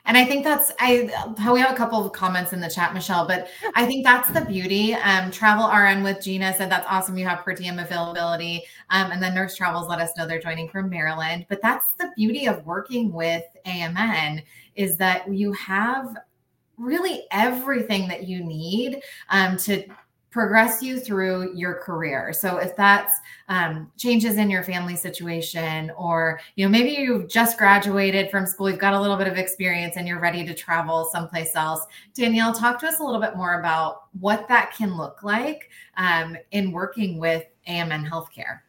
And 0.05 0.17
I 0.17 0.25
think 0.25 0.43
that's 0.43 0.71
I 0.79 1.09
we 1.51 1.59
have 1.61 1.71
a 1.71 1.75
couple 1.75 2.05
of 2.05 2.11
comments 2.11 2.51
in 2.51 2.59
the 2.59 2.69
chat, 2.69 2.93
Michele, 2.93 3.25
but 3.25 3.47
I 3.73 3.85
think 3.85 4.03
that's 4.03 4.29
the 4.31 4.41
beauty. 4.41 4.93
Um, 4.95 5.31
Travel 5.31 5.69
RN 5.69 6.03
with 6.03 6.21
Gina 6.21 6.53
said 6.57 6.69
that's 6.69 6.85
awesome. 6.89 7.17
You 7.17 7.25
have 7.25 7.43
per 7.43 7.53
diem 7.53 7.79
availability. 7.79 8.63
Um, 8.89 9.11
and 9.11 9.23
then 9.23 9.33
Nurse 9.33 9.55
Travels 9.55 9.87
let 9.87 9.99
us 9.99 10.11
know 10.17 10.27
they're 10.27 10.41
joining 10.41 10.67
from 10.67 10.89
Maryland. 10.89 11.45
But 11.47 11.61
that's 11.61 11.91
the 11.99 12.11
beauty 12.17 12.47
of 12.47 12.65
working 12.65 13.13
with 13.13 13.43
AMN 13.65 14.43
is 14.75 14.97
that 14.97 15.31
you 15.31 15.53
have 15.53 16.17
really 16.77 17.23
everything 17.31 18.07
that 18.09 18.27
you 18.27 18.43
need 18.43 19.01
um, 19.29 19.55
to 19.57 19.85
progress 20.33 20.81
you 20.81 20.99
through 20.99 21.55
your 21.55 21.75
career. 21.75 22.33
So 22.33 22.57
if 22.57 22.75
that's 22.75 23.19
um, 23.49 23.91
changes 23.97 24.37
in 24.37 24.49
your 24.49 24.63
family 24.63 24.95
situation, 24.95 25.91
or 25.95 26.39
you 26.55 26.65
know 26.65 26.71
maybe 26.71 26.89
you've 26.89 27.29
just 27.29 27.59
graduated 27.59 28.31
from 28.31 28.47
school, 28.47 28.67
you've 28.67 28.79
got 28.79 28.95
a 28.95 28.99
little 28.99 29.15
bit 29.15 29.27
of 29.27 29.37
experience, 29.37 29.95
and 29.95 30.07
you're 30.07 30.19
ready 30.19 30.43
to 30.43 30.53
travel 30.55 31.07
someplace 31.11 31.55
else. 31.55 31.85
Danielle, 32.15 32.51
talk 32.51 32.79
to 32.79 32.87
us 32.87 32.99
a 32.99 33.03
little 33.03 33.21
bit 33.21 33.35
more 33.35 33.59
about 33.59 34.07
what 34.19 34.47
that 34.47 34.73
can 34.75 34.97
look 34.97 35.21
like 35.21 35.69
um, 35.97 36.35
in 36.51 36.71
working 36.71 37.19
with 37.19 37.45
AMN 37.67 38.09
Healthcare. 38.09 38.61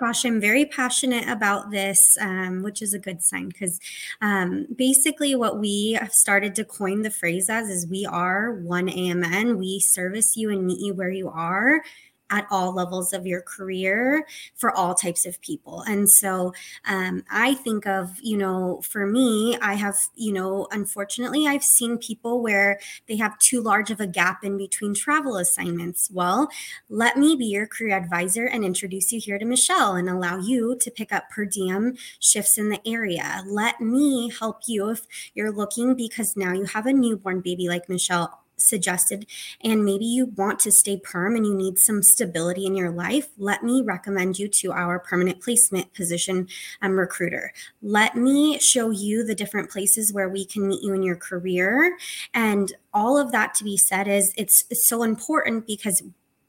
Gosh, 0.00 0.24
I'm 0.24 0.40
very 0.40 0.64
passionate 0.64 1.28
about 1.28 1.70
this, 1.70 2.16
um, 2.22 2.62
which 2.62 2.80
is 2.80 2.94
a 2.94 2.98
good 2.98 3.22
sign 3.22 3.48
because 3.48 3.78
um, 4.22 4.66
basically 4.74 5.34
what 5.34 5.58
we 5.58 5.98
have 6.00 6.14
started 6.14 6.54
to 6.54 6.64
coin 6.64 7.02
the 7.02 7.10
phrase 7.10 7.50
as 7.50 7.68
is 7.68 7.86
we 7.86 8.06
are 8.06 8.50
one 8.50 8.88
AMN. 8.88 9.58
We 9.58 9.78
service 9.78 10.38
you 10.38 10.48
and 10.48 10.66
meet 10.66 10.80
you 10.80 10.94
where 10.94 11.10
you 11.10 11.28
are 11.28 11.82
at 12.30 12.46
all 12.50 12.74
levels 12.74 13.12
of 13.12 13.26
your 13.26 13.42
career 13.42 14.26
for 14.54 14.74
all 14.76 14.94
types 14.94 15.26
of 15.26 15.40
people. 15.40 15.82
And 15.82 16.08
so 16.08 16.54
um, 16.86 17.24
I 17.30 17.54
think 17.54 17.86
of, 17.86 18.18
you 18.22 18.36
know, 18.36 18.80
for 18.82 19.06
me, 19.06 19.58
I 19.60 19.74
have, 19.74 19.96
you 20.14 20.32
know, 20.32 20.68
unfortunately, 20.70 21.46
I've 21.46 21.64
seen 21.64 21.98
people 21.98 22.42
where 22.42 22.78
they 23.08 23.16
have 23.16 23.38
too 23.38 23.60
large 23.60 23.90
of 23.90 24.00
a 24.00 24.06
gap 24.06 24.44
in 24.44 24.56
between 24.56 24.94
travel 24.94 25.36
assignments. 25.36 26.10
Well, 26.12 26.48
let 26.88 27.16
me 27.16 27.36
be 27.36 27.46
your 27.46 27.66
career 27.66 27.96
advisor 27.96 28.46
and 28.46 28.64
introduce 28.64 29.12
you 29.12 29.20
here 29.20 29.38
to 29.38 29.44
Michele 29.44 29.94
and 29.94 30.08
allow 30.08 30.38
you 30.38 30.76
to 30.80 30.90
pick 30.90 31.12
up 31.12 31.30
per 31.30 31.44
diem 31.44 31.96
shifts 32.20 32.58
in 32.58 32.68
the 32.68 32.80
area. 32.86 33.42
Let 33.46 33.80
me 33.80 34.32
help 34.38 34.60
you 34.66 34.90
if 34.90 35.06
you're 35.34 35.52
looking 35.52 35.94
because 35.94 36.36
now 36.36 36.52
you 36.52 36.64
have 36.64 36.86
a 36.86 36.92
newborn 36.92 37.40
baby 37.40 37.68
like 37.68 37.88
Michele 37.88 38.40
suggested 38.60 39.26
and 39.62 39.84
maybe 39.84 40.04
you 40.04 40.26
want 40.36 40.58
to 40.60 40.72
stay 40.72 40.98
perm 40.98 41.34
and 41.36 41.46
you 41.46 41.54
need 41.54 41.78
some 41.78 42.02
stability 42.02 42.66
in 42.66 42.74
your 42.74 42.90
life 42.90 43.28
let 43.38 43.62
me 43.62 43.82
recommend 43.82 44.38
you 44.38 44.48
to 44.48 44.72
our 44.72 44.98
permanent 44.98 45.40
placement 45.40 45.92
position 45.94 46.46
um, 46.82 46.98
recruiter. 46.98 47.52
Let 47.82 48.16
me 48.16 48.58
show 48.58 48.90
you 48.90 49.24
the 49.24 49.34
different 49.34 49.70
places 49.70 50.12
where 50.12 50.28
we 50.28 50.44
can 50.44 50.68
meet 50.68 50.82
you 50.82 50.92
in 50.94 51.02
your 51.02 51.16
career. 51.16 51.96
And 52.34 52.72
all 52.92 53.18
of 53.18 53.32
that 53.32 53.54
to 53.54 53.64
be 53.64 53.76
said 53.76 54.08
is 54.08 54.32
it's, 54.36 54.64
it's 54.70 54.86
so 54.86 55.02
important 55.02 55.66
because 55.66 56.02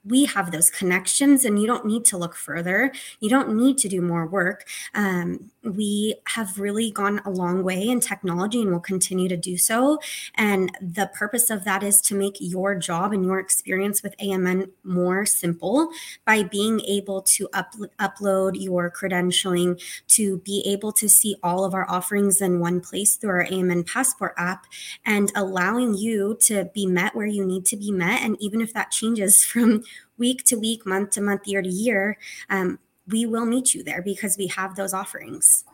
we 0.04 0.26
have 0.26 0.52
those 0.52 0.70
connections 0.70 1.46
and 1.46 1.60
you 1.60 1.68
don't 1.68 1.86
need 1.86 2.06
to 2.06 2.18
look 2.18 2.36
further. 2.36 2.92
You 3.20 3.30
don't 3.30 3.56
need 3.56 3.78
to 3.80 3.90
do 3.90 4.02
more 4.02 4.26
work. 4.26 4.68
Um, 4.96 5.52
we 5.64 6.16
have 6.28 6.60
really 6.60 6.90
gone 6.90 7.22
a 7.24 7.30
long 7.30 7.64
way 7.64 7.88
in 7.88 8.00
technology 8.00 8.62
and 8.62 8.72
will 8.72 8.80
continue 8.80 9.30
to 9.30 9.38
do 9.38 9.58
so. 9.58 10.00
And 10.36 10.72
the 10.82 11.12
purpose 11.14 11.50
of 11.52 11.66
that 11.66 11.84
is 11.84 12.02
to 12.02 12.16
make 12.16 12.38
your 12.40 12.74
job 12.76 13.14
and 13.14 13.24
your 13.24 13.40
experience 13.40 14.02
with 14.02 14.18
amn 14.18 14.70
more 14.84 15.26
simple 15.26 15.90
by 16.26 16.44
being 16.44 16.82
able 16.82 17.22
to 17.22 17.48
up- 17.54 17.76
upload 18.00 18.62
your 18.62 18.90
credentialing 18.90 19.82
to 20.08 20.40
be 20.40 20.64
able 20.66 20.92
to 20.94 21.08
see 21.08 21.36
all 21.44 21.64
of 21.64 21.76
our 21.76 21.90
offerings 21.90 22.42
in 22.42 22.60
one 22.60 22.82
place 22.82 23.18
through 23.18 23.30
our 23.30 23.46
amn 23.46 23.86
passport 23.86 24.34
app 24.38 24.66
and 25.06 25.32
allowing 25.36 25.94
you 25.94 26.38
to 26.42 26.66
be 26.74 26.88
met 26.88 27.16
where 27.16 27.28
you 27.28 27.46
need 27.46 27.66
to 27.66 27.78
be 27.78 27.92
met. 27.92 28.22
And 28.22 28.36
even 28.42 28.62
if 28.62 28.74
that 28.74 28.90
changes 28.90 29.44
from 29.52 29.84
week 30.22 30.46
to 30.46 30.56
week, 30.56 30.86
month 30.86 31.10
to 31.16 31.22
month, 31.22 31.48
year 31.48 31.62
to 31.62 31.74
year, 31.86 32.18
um, 32.50 32.80
we 33.08 33.26
will 33.26 33.46
meet 33.46 33.74
you 33.74 33.84
there 33.84 34.02
because 34.02 34.38
we 34.38 34.48
have 34.48 34.76
those 34.76 34.94
offerings. 34.94 35.66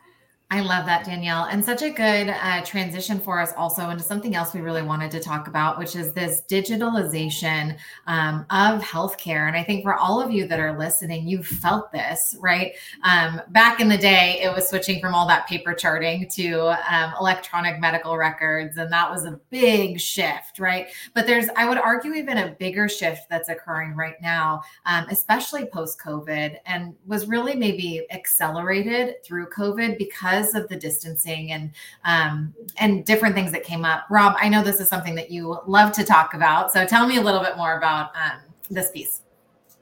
I 0.50 0.60
love 0.60 0.86
that, 0.86 1.04
Danielle. 1.04 1.44
And 1.44 1.62
such 1.62 1.82
a 1.82 1.90
good 1.90 2.30
uh, 2.30 2.64
transition 2.64 3.20
for 3.20 3.38
us 3.38 3.52
also 3.54 3.90
into 3.90 4.02
something 4.02 4.34
else 4.34 4.54
we 4.54 4.62
really 4.62 4.80
wanted 4.80 5.10
to 5.10 5.20
talk 5.20 5.46
about, 5.46 5.78
which 5.78 5.94
is 5.94 6.14
this 6.14 6.40
digitalization 6.48 7.76
um, 8.06 8.46
of 8.48 8.80
healthcare. 8.80 9.46
And 9.46 9.54
I 9.54 9.62
think 9.62 9.82
for 9.82 9.94
all 9.94 10.22
of 10.22 10.32
you 10.32 10.48
that 10.48 10.58
are 10.58 10.78
listening, 10.78 11.28
you 11.28 11.42
felt 11.42 11.92
this, 11.92 12.34
right? 12.40 12.72
Um, 13.04 13.42
back 13.48 13.80
in 13.80 13.90
the 13.90 13.98
day, 13.98 14.40
it 14.42 14.50
was 14.50 14.66
switching 14.70 15.02
from 15.02 15.14
all 15.14 15.28
that 15.28 15.46
paper 15.46 15.74
charting 15.74 16.26
to 16.30 16.74
um, 16.90 17.12
electronic 17.20 17.78
medical 17.78 18.16
records. 18.16 18.78
And 18.78 18.90
that 18.90 19.10
was 19.10 19.26
a 19.26 19.38
big 19.50 20.00
shift, 20.00 20.58
right? 20.58 20.86
But 21.12 21.26
there's, 21.26 21.48
I 21.56 21.68
would 21.68 21.76
argue, 21.76 22.14
even 22.14 22.38
a 22.38 22.56
bigger 22.58 22.88
shift 22.88 23.28
that's 23.28 23.50
occurring 23.50 23.94
right 23.96 24.16
now, 24.22 24.62
um, 24.86 25.04
especially 25.10 25.66
post 25.66 26.00
COVID, 26.00 26.56
and 26.64 26.94
was 27.06 27.28
really 27.28 27.54
maybe 27.54 28.06
accelerated 28.10 29.22
through 29.22 29.50
COVID 29.50 29.98
because 29.98 30.37
because 30.38 30.54
of 30.54 30.68
the 30.68 30.76
distancing 30.76 31.52
and 31.52 31.70
um, 32.04 32.54
and 32.78 33.04
different 33.04 33.34
things 33.34 33.52
that 33.52 33.64
came 33.64 33.84
up. 33.84 34.04
Rob, 34.10 34.36
I 34.38 34.48
know 34.48 34.62
this 34.62 34.80
is 34.80 34.88
something 34.88 35.14
that 35.16 35.30
you 35.30 35.58
love 35.66 35.92
to 35.92 36.04
talk 36.04 36.34
about, 36.34 36.72
so 36.72 36.86
tell 36.86 37.06
me 37.06 37.16
a 37.16 37.20
little 37.20 37.40
bit 37.40 37.56
more 37.56 37.76
about 37.76 38.10
um, 38.16 38.40
this 38.70 38.90
piece. 38.90 39.22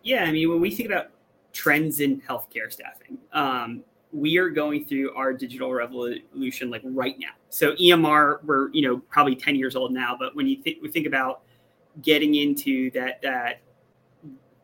Yeah, 0.03 0.25
I 0.25 0.33
mean, 0.33 0.49
when 0.49 0.61
we 0.61 0.71
think 0.71 0.88
about 0.88 1.09
trends 1.53 2.01
in 2.01 2.21
healthcare 2.21 2.71
staffing, 2.71 3.19
um, 3.33 3.83
we 4.12 4.37
are 4.38 4.49
going 4.51 4.85
through 4.85 5.14
our 5.14 5.33
digital 5.33 5.73
revolution 5.73 6.71
like 6.71 6.83
right 6.85 7.16
now. 7.19 7.31
So 7.51 7.73
EMR, 7.75 8.42
we're 8.45 8.71
you 8.73 8.83
know 8.83 8.99
probably 9.11 9.37
ten 9.37 9.57
years 9.57 9.77
old 9.77 9.92
now, 9.92 10.16
but 10.19 10.35
when 10.35 10.47
you 10.47 10.62
th- 10.62 10.79
we 10.83 10.88
think 10.90 11.07
about 11.07 11.42
getting 12.03 12.35
into 12.35 12.90
that 12.92 13.23
that 13.23 13.61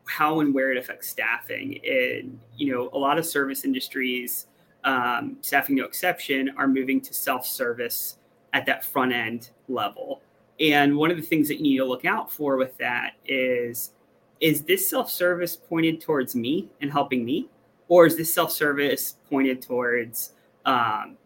how 0.05 0.41
and 0.41 0.53
where 0.53 0.71
it 0.71 0.77
affects 0.77 1.09
staffing 1.09 1.81
and 1.87 2.39
you 2.57 2.73
know 2.73 2.91
a 2.93 2.99
lot 2.99 3.19
of 3.19 3.25
service 3.25 3.65
industries 3.65 4.47
um, 4.85 5.37
staffing 5.41 5.77
no 5.77 5.85
exception, 5.85 6.53
are 6.57 6.69
moving 6.69 7.01
to 7.01 7.15
self 7.15 7.47
service 7.47 8.19
at 8.53 8.67
that 8.67 8.85
front 8.85 9.13
end 9.13 9.51
level. 9.69 10.21
And 10.61 10.97
one 10.97 11.11
of 11.11 11.17
the 11.17 11.23
things 11.23 11.49
that 11.49 11.57
you 11.57 11.63
need 11.63 11.79
to 11.79 11.85
look 11.85 12.05
out 12.05 12.33
for 12.33 12.57
with 12.57 12.77
that 12.79 13.13
is 13.27 13.93
is 14.41 14.63
this 14.63 14.89
self 14.89 15.11
service 15.11 15.57
pointed 15.57 16.01
towards 16.01 16.35
me 16.35 16.69
and 16.81 16.91
helping 16.91 17.25
me? 17.25 17.49
Or 17.89 18.07
is 18.07 18.17
this 18.17 18.33
self 18.33 18.53
service 18.53 19.17
pointed 19.31 19.63
towards, 19.63 20.33
um, 20.65 21.17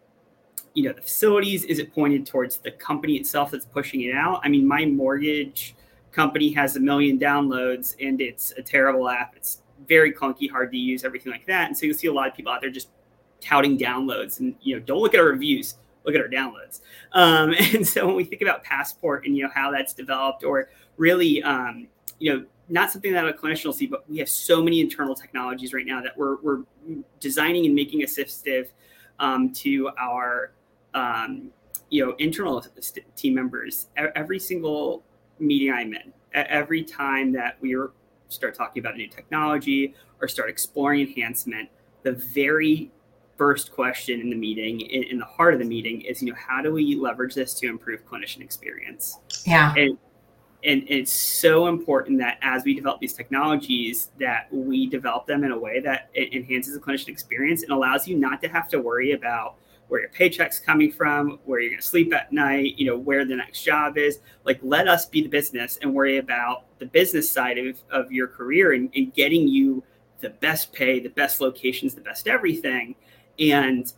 you 0.73 0.83
know, 0.83 0.93
the 0.93 1.01
facilities? 1.01 1.63
Is 1.63 1.79
it 1.79 1.93
pointed 1.93 2.25
towards 2.25 2.57
the 2.57 2.71
company 2.71 3.15
itself 3.15 3.51
that's 3.51 3.65
pushing 3.65 4.01
it 4.01 4.13
out? 4.13 4.41
I 4.43 4.49
mean, 4.49 4.67
my 4.67 4.85
mortgage 4.85 5.75
company 6.11 6.51
has 6.53 6.75
a 6.75 6.79
million 6.79 7.19
downloads 7.19 7.95
and 7.99 8.21
it's 8.21 8.51
a 8.51 8.61
terrible 8.61 9.09
app. 9.09 9.35
It's 9.35 9.61
very 9.87 10.11
clunky, 10.11 10.49
hard 10.49 10.71
to 10.71 10.77
use, 10.77 11.03
everything 11.03 11.31
like 11.31 11.45
that. 11.47 11.67
And 11.67 11.77
so 11.77 11.85
you'll 11.85 11.97
see 11.97 12.07
a 12.07 12.13
lot 12.13 12.27
of 12.27 12.35
people 12.35 12.51
out 12.51 12.61
there 12.61 12.69
just 12.69 12.89
touting 13.41 13.77
downloads 13.77 14.39
and 14.39 14.55
you 14.61 14.75
know 14.75 14.81
don't 14.81 14.99
look 14.99 15.13
at 15.13 15.19
our 15.19 15.27
reviews 15.27 15.75
look 16.07 16.15
at 16.15 16.21
our 16.21 16.29
downloads. 16.29 16.81
Um, 17.11 17.53
and 17.73 17.85
so 17.85 18.07
when 18.07 18.15
we 18.15 18.23
think 18.23 18.41
about 18.41 18.63
passport 18.63 19.25
and 19.25 19.37
you 19.37 19.43
know 19.43 19.51
how 19.53 19.69
that's 19.69 19.93
developed 19.93 20.43
or 20.43 20.69
really 20.95 21.43
um, 21.43 21.87
you 22.17 22.33
know 22.33 22.45
not 22.69 22.91
something 22.91 23.13
that 23.13 23.27
a 23.27 23.33
clinician 23.33 23.65
will 23.65 23.73
see 23.73 23.85
but 23.85 24.09
we 24.09 24.17
have 24.17 24.29
so 24.29 24.63
many 24.63 24.81
internal 24.81 25.13
technologies 25.13 25.73
right 25.73 25.85
now 25.85 26.01
that 26.01 26.17
we're, 26.17 26.37
we're 26.41 26.63
designing 27.19 27.65
and 27.65 27.75
making 27.75 28.01
assistive 28.01 28.69
um, 29.19 29.53
to 29.53 29.89
our 29.99 30.51
um, 30.93 31.51
you 31.89 32.05
know 32.05 32.13
internal 32.17 32.65
team 33.15 33.35
members 33.35 33.87
every 33.95 34.39
single 34.39 35.03
meeting 35.39 35.71
i'm 35.71 35.93
in 35.93 36.11
every 36.33 36.83
time 36.83 37.31
that 37.31 37.55
we 37.61 37.77
start 38.27 38.53
talking 38.53 38.81
about 38.81 38.95
a 38.95 38.97
new 38.97 39.07
technology 39.07 39.93
or 40.21 40.27
start 40.27 40.49
exploring 40.49 41.07
enhancement 41.07 41.69
the 42.03 42.11
very 42.11 42.91
first 43.37 43.71
question 43.71 44.19
in 44.19 44.29
the 44.29 44.35
meeting, 44.35 44.81
in, 44.81 45.03
in, 45.03 45.19
the 45.19 45.25
heart 45.25 45.53
of 45.53 45.59
the 45.59 45.65
meeting, 45.65 46.01
is 46.01 46.21
you 46.21 46.31
know 46.31 46.37
how 46.37 46.61
do 46.61 46.71
we 46.71 46.95
leverage 46.95 47.35
this 47.35 47.53
to 47.55 47.67
improve 47.67 48.05
clinician 48.05 48.41
experience? 48.41 49.17
Yeah. 49.45 49.73
And, 49.75 49.97
and 50.63 50.83
it's 50.87 51.11
so 51.11 51.67
important 51.67 52.19
that 52.19 52.39
as 52.41 52.63
we 52.63 52.73
develop 52.73 52.99
these 52.99 53.13
technologies 53.13 54.09
that 54.19 54.47
we 54.51 54.87
develop 54.87 55.27
them 55.27 55.43
in 55.43 55.51
a 55.51 55.59
way 55.59 55.79
that 55.81 56.09
it 56.13 56.33
enhances 56.33 56.73
the 56.73 56.79
clinician 56.79 57.09
experience 57.09 57.63
and 57.63 57.71
allows 57.71 58.07
you 58.07 58.17
not 58.17 58.41
to 58.41 58.49
have 58.49 58.67
to 58.69 58.81
worry 58.81 59.11
about 59.11 59.55
where 59.87 60.01
your 60.01 60.09
paycheck's 60.09 60.59
coming 60.59 60.91
from, 60.91 61.39
where 61.45 61.59
you're 61.59 61.69
going 61.69 61.81
to 61.81 61.87
sleep 61.87 62.13
at 62.13 62.33
night, 62.33 62.77
you 62.77 62.85
know, 62.85 62.97
where 62.97 63.23
the 63.23 63.35
next 63.35 63.63
job 63.63 63.97
is. 63.97 64.19
Like, 64.43 64.59
let 64.61 64.87
us 64.87 65.05
be 65.05 65.21
the 65.21 65.29
business 65.29 65.79
and 65.81 65.93
worry 65.93 66.17
about 66.17 66.65
the 66.79 66.85
business 66.85 67.29
side 67.29 67.57
of, 67.57 67.79
of 67.89 68.11
your 68.11 68.27
career 68.27 68.73
and, 68.73 68.89
and 68.95 69.13
getting 69.13 69.47
you 69.47 69.83
the 70.19 70.29
best 70.29 70.73
pay, 70.73 70.99
the 70.99 71.09
best 71.09 71.39
locations, 71.41 71.93
the 71.93 72.01
best 72.01 72.27
everything. 72.27 72.95
And 73.39 73.91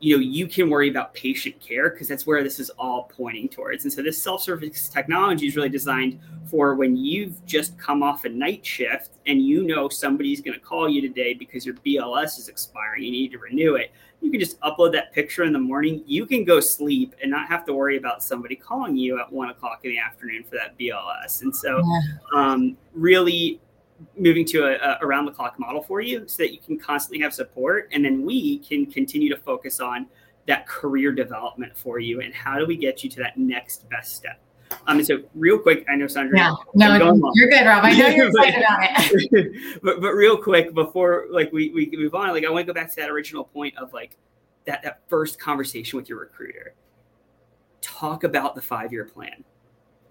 you 0.00 0.16
know 0.16 0.20
you 0.20 0.48
can 0.48 0.68
worry 0.68 0.90
about 0.90 1.14
patient 1.14 1.60
care 1.60 1.90
because 1.90 2.08
that's 2.08 2.26
where 2.26 2.42
this 2.42 2.58
is 2.58 2.70
all 2.70 3.04
pointing 3.04 3.48
towards. 3.48 3.84
And 3.84 3.92
so 3.92 4.02
this 4.02 4.20
self-service 4.22 4.88
technology 4.88 5.46
is 5.46 5.54
really 5.56 5.68
designed 5.68 6.18
for 6.46 6.74
when 6.74 6.96
you've 6.96 7.44
just 7.46 7.78
come 7.78 8.02
off 8.02 8.24
a 8.24 8.28
night 8.28 8.66
shift 8.66 9.10
and 9.26 9.40
you 9.40 9.64
know 9.64 9.88
somebody's 9.88 10.40
going 10.40 10.58
to 10.58 10.64
call 10.64 10.88
you 10.88 11.00
today 11.00 11.34
because 11.34 11.64
your 11.64 11.76
bls 11.76 12.36
is 12.36 12.48
expiring 12.48 13.04
you 13.04 13.12
need 13.12 13.30
to 13.30 13.38
renew 13.38 13.76
it 13.76 13.92
you 14.22 14.30
can 14.30 14.38
just 14.38 14.58
upload 14.60 14.92
that 14.92 15.12
picture 15.12 15.42
in 15.42 15.52
the 15.52 15.58
morning. 15.58 16.02
You 16.06 16.26
can 16.26 16.44
go 16.44 16.60
sleep 16.60 17.14
and 17.20 17.30
not 17.30 17.48
have 17.48 17.66
to 17.66 17.74
worry 17.74 17.96
about 17.96 18.22
somebody 18.22 18.54
calling 18.54 18.96
you 18.96 19.20
at 19.20 19.30
one 19.30 19.50
o'clock 19.50 19.80
in 19.82 19.90
the 19.90 19.98
afternoon 19.98 20.44
for 20.44 20.54
that 20.56 20.78
bls 20.78 21.42
and 21.42 21.54
so 21.54 21.82
um, 22.34 22.76
really 22.94 23.60
moving 24.16 24.44
to 24.46 24.64
a, 24.64 24.72
a 24.76 24.98
around 25.02 25.26
the 25.26 25.32
clock 25.32 25.58
model 25.58 25.82
for 25.82 26.00
you 26.00 26.26
so 26.26 26.42
that 26.42 26.52
you 26.52 26.58
can 26.58 26.78
constantly 26.78 27.22
have 27.22 27.32
support 27.34 27.88
and 27.92 28.04
then 28.04 28.24
we 28.24 28.58
can 28.58 28.86
continue 28.86 29.28
to 29.28 29.36
focus 29.36 29.80
on 29.80 30.06
that 30.46 30.66
career 30.66 31.12
development 31.12 31.76
for 31.76 31.98
you 31.98 32.20
and 32.20 32.34
how 32.34 32.58
do 32.58 32.66
we 32.66 32.76
get 32.76 33.04
you 33.04 33.10
to 33.10 33.20
that 33.20 33.36
next 33.36 33.88
best 33.88 34.16
step 34.16 34.40
um, 34.86 34.98
and 34.98 35.06
so 35.06 35.22
real 35.34 35.58
quick, 35.58 35.84
I 35.88 35.96
know 35.96 36.06
Saundra. 36.06 36.36
Yeah, 36.36 36.54
no, 36.74 37.32
you're 37.34 37.50
good, 37.50 37.66
Rob. 37.66 37.84
I 37.84 37.92
know 37.92 38.08
you're 38.08 38.28
excited 38.30 38.60
about 38.60 38.78
it. 38.82 39.80
but 39.82 40.00
but 40.00 40.12
real 40.12 40.36
quick 40.36 40.74
before 40.74 41.26
like 41.30 41.52
we, 41.52 41.70
we 41.70 41.90
move 41.92 42.14
on, 42.14 42.30
like 42.30 42.44
I 42.44 42.50
want 42.50 42.66
to 42.66 42.72
go 42.72 42.74
back 42.74 42.90
to 42.90 42.96
that 43.00 43.10
original 43.10 43.44
point 43.44 43.76
of 43.76 43.92
like 43.92 44.16
that 44.66 44.82
that 44.82 45.02
first 45.08 45.38
conversation 45.38 45.96
with 45.96 46.08
your 46.08 46.20
recruiter. 46.20 46.74
Talk 47.80 48.24
about 48.24 48.54
the 48.54 48.62
five 48.62 48.92
year 48.92 49.04
plan 49.04 49.44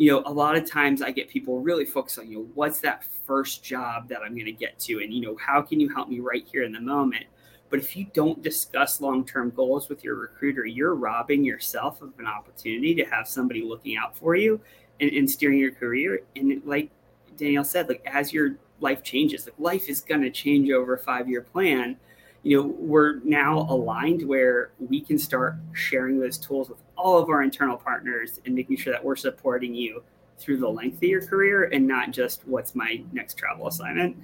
you 0.02 0.10
know, 0.10 0.24
a 0.26 0.34
lot 0.34 0.56
of 0.56 0.68
times 0.68 1.04
I 1.04 1.12
get 1.12 1.30
people 1.30 1.60
really 1.60 1.86
focused 1.86 2.18
on, 2.18 2.28
you 2.28 2.40
know, 2.40 2.48
what's 2.56 2.80
that 2.80 3.04
first 3.28 3.64
job 3.64 4.10
that 4.10 4.24
I'm 4.24 4.34
going 4.34 4.48
to 4.48 4.52
get 4.52 4.80
to? 4.80 5.00
And, 5.00 5.14
you 5.14 5.22
know, 5.22 5.38
how 5.38 5.62
can 5.62 5.80
you 5.80 5.90
help 5.90 6.10
me 6.10 6.20
right 6.20 6.44
here 6.52 6.64
in 6.64 6.72
the 6.72 6.82
moment? 6.82 7.26
But 7.70 7.78
if 7.78 7.96
you 7.96 8.08
don't 8.12 8.42
discuss 8.42 9.00
long 9.00 9.24
term 9.24 9.52
goals 9.52 9.90
with 9.90 10.04
your 10.04 10.16
recruiter, 10.16 10.66
you're 10.66 10.96
robbing 10.96 11.44
yourself 11.44 12.02
of 12.02 12.18
an 12.18 12.26
opportunity 12.26 12.96
to 12.96 13.04
have 13.06 13.28
somebody 13.28 13.62
looking 13.62 13.96
out 13.96 14.18
for 14.18 14.34
you 14.34 14.60
and, 15.00 15.12
and 15.12 15.30
steering 15.30 15.60
your 15.60 15.72
career. 15.72 16.24
And 16.36 16.64
like 16.66 16.90
Danielle 17.38 17.64
said, 17.64 17.88
like 17.88 18.02
as 18.08 18.34
your 18.34 18.56
life 18.80 19.04
changes, 19.04 19.46
like 19.46 19.60
life 19.60 19.88
is 19.88 20.02
going 20.02 20.24
to 20.24 20.32
change 20.32 20.72
over 20.72 20.96
a 20.96 21.00
five 21.00 21.30
year 21.30 21.42
plan. 21.42 21.96
You 22.42 22.58
know, 22.58 22.68
we're 22.80 23.20
now 23.20 23.68
aligned 23.70 24.28
where 24.28 24.72
we 24.80 25.00
can 25.00 25.20
start 25.20 25.58
sharing 25.74 26.20
those 26.20 26.40
tools 26.40 26.70
with 26.70 26.80
all 27.02 27.18
of 27.18 27.30
our 27.30 27.42
internal 27.42 27.78
partners 27.78 28.40
and 28.46 28.54
making 28.54 28.78
sure 28.78 28.94
that 28.94 29.04
we're 29.04 29.16
supporting 29.16 29.74
you 29.74 30.04
through 30.38 30.58
the 30.58 30.70
length 30.70 30.98
of 30.98 31.04
your 31.04 31.22
career 31.26 31.66
and 31.66 31.88
not 31.88 32.12
just 32.12 32.48
what's 32.48 32.76
my 32.76 33.02
next 33.12 33.36
travel 33.36 33.68
assignment. 33.68 34.16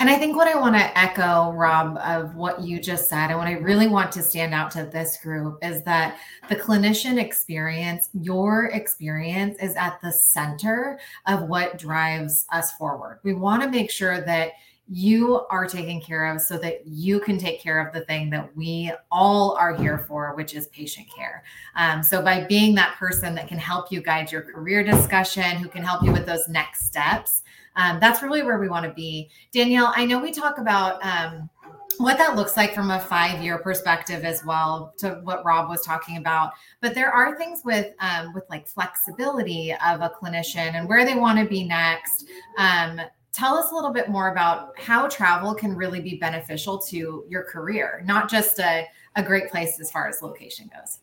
And 0.00 0.08
I 0.08 0.16
think 0.16 0.36
what 0.36 0.48
I 0.48 0.58
want 0.58 0.74
to 0.76 0.98
echo, 0.98 1.52
Rob, 1.52 1.98
of 1.98 2.34
what 2.34 2.60
you 2.60 2.80
just 2.80 3.08
said, 3.08 3.30
and 3.30 3.38
what 3.38 3.48
I 3.48 3.52
really 3.52 3.88
want 3.88 4.12
to 4.12 4.22
stand 4.22 4.54
out 4.54 4.70
to 4.72 4.84
this 4.84 5.18
group 5.18 5.58
is 5.62 5.82
that 5.84 6.18
the 6.48 6.56
clinician 6.56 7.20
experience, 7.20 8.08
your 8.12 8.66
experience, 8.66 9.58
is 9.60 9.76
at 9.76 10.00
the 10.00 10.12
center 10.12 10.98
of 11.26 11.48
what 11.48 11.78
drives 11.78 12.46
us 12.50 12.72
forward. 12.72 13.20
We 13.22 13.34
want 13.34 13.62
to 13.62 13.70
make 13.70 13.90
sure 13.90 14.20
that 14.20 14.52
you 14.90 15.46
are 15.50 15.66
taken 15.66 16.00
care 16.00 16.32
of 16.32 16.40
so 16.40 16.56
that 16.58 16.86
you 16.86 17.20
can 17.20 17.38
take 17.38 17.60
care 17.60 17.86
of 17.86 17.92
the 17.92 18.00
thing 18.06 18.30
that 18.30 18.56
we 18.56 18.90
all 19.10 19.52
are 19.56 19.74
here 19.76 20.04
for, 20.08 20.34
which 20.34 20.54
is 20.54 20.66
patient 20.68 21.06
care. 21.14 21.44
Um, 21.76 22.02
so, 22.02 22.22
by 22.22 22.44
being 22.44 22.74
that 22.76 22.96
person 22.96 23.34
that 23.34 23.48
can 23.48 23.58
help 23.58 23.92
you 23.92 24.00
guide 24.00 24.32
your 24.32 24.42
career 24.42 24.82
discussion, 24.82 25.56
who 25.56 25.68
can 25.68 25.82
help 25.82 26.02
you 26.02 26.12
with 26.12 26.26
those 26.26 26.48
next 26.48 26.86
steps, 26.86 27.42
um, 27.76 28.00
that's 28.00 28.22
really 28.22 28.42
where 28.42 28.58
we 28.58 28.68
want 28.68 28.86
to 28.86 28.92
be. 28.92 29.28
Danielle, 29.52 29.92
I 29.94 30.04
know 30.04 30.18
we 30.18 30.32
talk 30.32 30.58
about. 30.58 31.04
Um, 31.04 31.50
what 31.96 32.16
that 32.16 32.36
looks 32.36 32.56
like 32.56 32.74
from 32.74 32.92
a 32.92 33.00
five 33.00 33.42
year 33.42 33.58
perspective 33.58 34.24
as 34.24 34.44
well 34.44 34.94
to 34.98 35.20
what 35.24 35.44
rob 35.44 35.68
was 35.68 35.84
talking 35.84 36.16
about 36.16 36.52
but 36.80 36.94
there 36.94 37.10
are 37.10 37.36
things 37.36 37.62
with 37.64 37.92
um, 37.98 38.32
with 38.34 38.44
like 38.48 38.68
flexibility 38.68 39.72
of 39.84 40.00
a 40.00 40.10
clinician 40.10 40.74
and 40.74 40.88
where 40.88 41.04
they 41.04 41.16
want 41.16 41.40
to 41.40 41.44
be 41.44 41.64
next 41.64 42.26
um, 42.56 43.00
tell 43.32 43.56
us 43.56 43.70
a 43.70 43.74
little 43.74 43.92
bit 43.92 44.08
more 44.08 44.32
about 44.32 44.78
how 44.78 45.08
travel 45.08 45.54
can 45.54 45.76
really 45.76 46.00
be 46.00 46.16
beneficial 46.16 46.78
to 46.78 47.24
your 47.28 47.44
career, 47.44 48.02
not 48.06 48.30
just 48.30 48.58
a, 48.58 48.86
a 49.16 49.22
great 49.22 49.50
place 49.50 49.78
as 49.80 49.90
far 49.90 50.08
as 50.08 50.22
location 50.22 50.70
goes. 50.74 51.00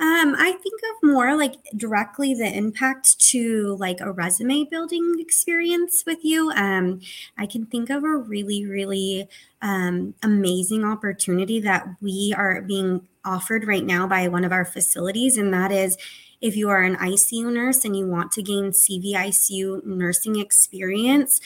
Um, 0.00 0.34
I 0.36 0.50
think 0.60 0.80
of 0.82 1.08
more 1.08 1.36
like 1.36 1.54
directly 1.76 2.34
the 2.34 2.52
impact 2.52 3.20
to 3.30 3.76
like 3.78 4.00
a 4.00 4.10
resume 4.10 4.64
building 4.64 5.14
experience 5.20 6.02
with 6.04 6.24
you. 6.24 6.50
Um, 6.50 7.00
I 7.38 7.46
can 7.46 7.66
think 7.66 7.90
of 7.90 8.02
a 8.02 8.16
really, 8.16 8.66
really 8.66 9.28
um, 9.62 10.14
amazing 10.24 10.84
opportunity 10.84 11.60
that 11.60 11.86
we 12.00 12.34
are 12.36 12.62
being 12.62 13.06
offered 13.24 13.68
right 13.68 13.84
now 13.84 14.08
by 14.08 14.26
one 14.26 14.44
of 14.44 14.50
our 14.50 14.64
facilities, 14.64 15.36
and 15.38 15.54
that 15.54 15.70
is 15.70 15.96
if 16.40 16.56
you 16.56 16.68
are 16.68 16.82
an 16.82 16.96
ICU 16.96 17.52
nurse 17.52 17.84
and 17.84 17.96
you 17.96 18.06
want 18.06 18.32
to 18.32 18.42
gain 18.42 18.70
CVICU 18.70 19.84
nursing 19.84 20.38
experience, 20.38 21.40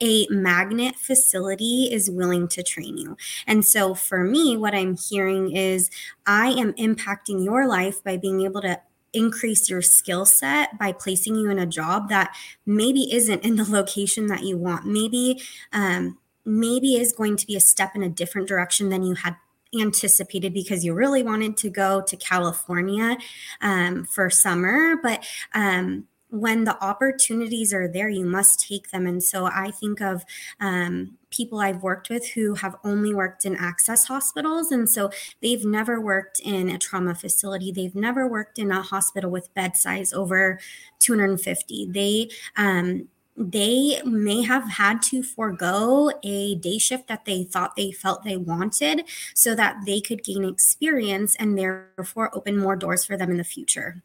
a 0.00 0.26
magnet 0.28 0.96
facility 0.96 1.88
is 1.90 2.10
willing 2.10 2.48
to 2.48 2.62
train 2.62 2.98
you. 2.98 3.16
And 3.46 3.64
so 3.64 3.94
for 3.94 4.24
me, 4.24 4.56
what 4.56 4.74
I'm 4.74 4.96
hearing 4.96 5.54
is 5.54 5.90
I 6.26 6.48
am 6.48 6.72
impacting 6.74 7.44
your 7.44 7.66
life 7.66 8.02
by 8.02 8.16
being 8.16 8.42
able 8.42 8.60
to 8.62 8.80
increase 9.14 9.70
your 9.70 9.80
skill 9.80 10.26
set 10.26 10.76
by 10.78 10.92
placing 10.92 11.36
you 11.36 11.48
in 11.48 11.58
a 11.58 11.66
job 11.66 12.08
that 12.08 12.36
maybe 12.66 13.12
isn't 13.12 13.44
in 13.44 13.56
the 13.56 13.64
location 13.70 14.26
that 14.26 14.42
you 14.42 14.58
want. 14.58 14.84
Maybe, 14.86 15.40
um, 15.72 16.18
maybe 16.44 16.96
is 16.96 17.12
going 17.12 17.36
to 17.36 17.46
be 17.46 17.56
a 17.56 17.60
step 17.60 17.92
in 17.94 18.02
a 18.02 18.08
different 18.08 18.48
direction 18.48 18.90
than 18.90 19.02
you 19.02 19.14
had 19.14 19.36
anticipated 19.80 20.52
because 20.52 20.84
you 20.84 20.94
really 20.94 21.22
wanted 21.22 21.56
to 21.58 21.70
go 21.70 22.02
to 22.02 22.16
California 22.16 23.16
um, 23.60 24.04
for 24.04 24.30
summer, 24.30 24.96
but 25.02 25.24
um, 25.54 26.06
when 26.34 26.64
the 26.64 26.82
opportunities 26.82 27.72
are 27.72 27.86
there, 27.86 28.08
you 28.08 28.24
must 28.24 28.66
take 28.66 28.90
them. 28.90 29.06
And 29.06 29.22
so 29.22 29.46
I 29.46 29.70
think 29.70 30.00
of 30.00 30.24
um, 30.58 31.16
people 31.30 31.60
I've 31.60 31.82
worked 31.82 32.10
with 32.10 32.26
who 32.30 32.54
have 32.54 32.74
only 32.82 33.14
worked 33.14 33.44
in 33.44 33.54
access 33.56 34.06
hospitals. 34.06 34.72
And 34.72 34.90
so 34.90 35.10
they've 35.40 35.64
never 35.64 36.00
worked 36.00 36.40
in 36.40 36.68
a 36.68 36.78
trauma 36.78 37.14
facility. 37.14 37.70
They've 37.70 37.94
never 37.94 38.26
worked 38.26 38.58
in 38.58 38.72
a 38.72 38.82
hospital 38.82 39.30
with 39.30 39.54
bed 39.54 39.76
size 39.76 40.12
over 40.12 40.58
250. 40.98 41.86
They, 41.90 42.30
um, 42.56 43.08
they 43.36 44.00
may 44.04 44.42
have 44.42 44.68
had 44.68 45.02
to 45.02 45.22
forego 45.22 46.10
a 46.22 46.54
day 46.56 46.78
shift 46.78 47.08
that 47.08 47.24
they 47.24 47.44
thought 47.44 47.74
they 47.74 47.90
felt 47.90 48.22
they 48.22 48.36
wanted 48.36 49.04
so 49.34 49.54
that 49.54 49.76
they 49.86 50.00
could 50.00 50.22
gain 50.22 50.44
experience 50.44 51.34
and 51.36 51.58
therefore 51.58 52.30
open 52.34 52.56
more 52.56 52.76
doors 52.76 53.04
for 53.04 53.16
them 53.16 53.30
in 53.30 53.36
the 53.36 53.44
future. 53.44 54.02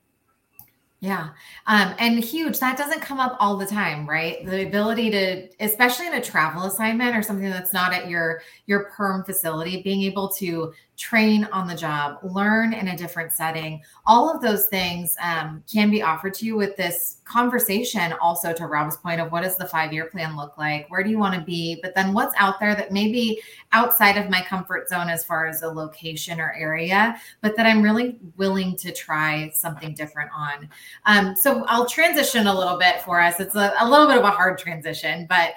Yeah. 1.02 1.30
Um, 1.66 1.96
and 1.98 2.22
huge, 2.22 2.60
that 2.60 2.78
doesn't 2.78 3.00
come 3.00 3.22
up 3.22 3.38
all 3.40 3.56
the 3.56 3.66
time, 3.66 4.10
right? 4.10 4.46
The 4.46 4.68
ability 4.68 5.10
to, 5.12 5.48
especially 5.62 6.08
in 6.08 6.16
a 6.16 6.22
travel 6.22 6.64
assignment 6.64 7.16
or 7.16 7.24
something 7.24 7.50
that's 7.50 7.72
not 7.72 7.94
at 7.94 8.10
your 8.10 8.42
your 8.66 8.92
perm 8.96 9.24
facility, 9.24 9.82
being 9.82 10.02
able 10.02 10.28
to 10.32 10.74
train 11.00 11.46
on 11.46 11.66
the 11.66 11.76
job, 11.76 12.20
learn 12.24 12.74
in 12.74 12.90
a 12.90 12.98
different 12.98 13.32
setting. 13.32 13.82
All 14.06 14.30
of 14.30 14.42
those 14.42 14.68
things 14.68 15.16
um, 15.22 15.64
can 15.72 15.90
be 15.90 16.02
offered 16.02 16.34
to 16.36 16.46
you 16.46 16.58
with 16.58 16.76
this 16.76 17.22
conversation. 17.24 18.14
Also, 18.22 18.52
to 18.52 18.68
Rob's 18.68 18.98
point 18.98 19.22
of 19.22 19.32
what 19.32 19.44
does 19.44 19.56
the 19.56 19.66
five 19.66 19.94
year 19.94 20.10
plan 20.10 20.36
look 20.36 20.58
like? 20.58 20.92
Where 20.92 21.02
do 21.02 21.10
you 21.10 21.18
want 21.18 21.36
to 21.36 21.42
be? 21.42 21.80
But 21.82 21.96
then 21.96 22.14
what's 22.14 22.36
out 22.38 22.60
there 22.60 22.76
that 22.76 22.92
may 22.92 23.12
be 23.12 23.42
outside 23.72 24.18
of 24.18 24.30
my 24.30 24.42
comfort 24.42 24.90
zone 24.90 25.10
as 25.10 25.24
far 25.24 25.48
as 25.48 25.62
a 25.62 25.70
location 25.70 26.42
or 26.42 26.54
area, 26.54 27.20
but 27.42 27.56
that 27.56 27.66
I'm 27.66 27.82
really 27.82 28.20
willing 28.36 28.76
to 28.78 28.92
try 28.92 29.50
something 29.54 29.94
different 29.94 30.32
on. 30.36 30.70
Um, 31.06 31.36
so 31.36 31.64
I'll 31.68 31.88
transition 31.88 32.48
a 32.48 32.54
little 32.54 32.78
bit 32.78 33.02
for 33.02 33.22
us. 33.22 33.40
It's 33.40 33.56
a, 33.56 33.74
a 33.80 33.90
little 33.90 34.08
bit 34.08 34.18
of 34.18 34.26
a 34.26 34.32
hard 34.32 34.58
transition, 34.58 35.28
but 35.30 35.54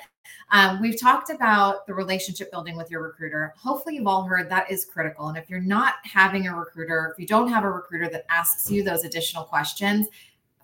um, 0.53 0.81
we've 0.81 1.01
talked 1.01 1.31
about 1.31 1.87
the 1.87 1.95
relationship 1.95 2.51
building 2.51 2.77
with 2.77 2.91
your 2.91 3.03
recruiter. 3.03 3.55
Hopefully, 3.57 3.97
you've 3.97 4.07
all 4.07 4.25
heard 4.25 4.51
that 4.51 4.71
is 4.71 4.85
critical. 4.85 5.29
And 5.29 5.39
if 5.39 5.49
you're 5.49 5.61
not 5.61 5.95
having 6.05 6.47
a 6.47 6.55
recruiter, 6.55 7.11
if 7.13 7.21
you 7.21 7.27
don't 7.27 7.49
have 7.49 7.65
a 7.65 7.71
recruiter 7.71 8.09
that 8.11 8.27
asks 8.29 8.71
you 8.71 8.85
those 8.85 9.05
additional 9.05 9.45
questions, 9.45 10.09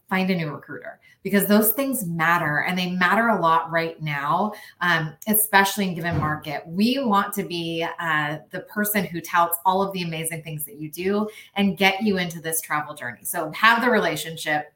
find 0.08 0.30
a 0.30 0.34
new 0.34 0.50
recruiter 0.50 1.00
because 1.22 1.46
those 1.46 1.72
things 1.72 2.04
matter 2.06 2.60
and 2.60 2.78
they 2.78 2.90
matter 2.90 3.28
a 3.28 3.40
lot 3.40 3.70
right 3.70 4.00
now, 4.00 4.52
um, 4.80 5.14
especially 5.26 5.88
in 5.88 5.94
given 5.94 6.16
market. 6.18 6.62
We 6.66 7.02
want 7.04 7.34
to 7.34 7.42
be 7.42 7.86
uh, 7.98 8.38
the 8.50 8.60
person 8.60 9.04
who 9.04 9.20
touts 9.20 9.58
all 9.66 9.82
of 9.82 9.92
the 9.92 10.02
amazing 10.02 10.42
things 10.42 10.64
that 10.64 10.76
you 10.76 10.90
do 10.90 11.28
and 11.56 11.76
get 11.76 12.02
you 12.02 12.18
into 12.18 12.40
this 12.40 12.60
travel 12.60 12.94
journey. 12.94 13.24
So 13.24 13.50
have 13.52 13.82
the 13.82 13.90
relationship 13.90 14.72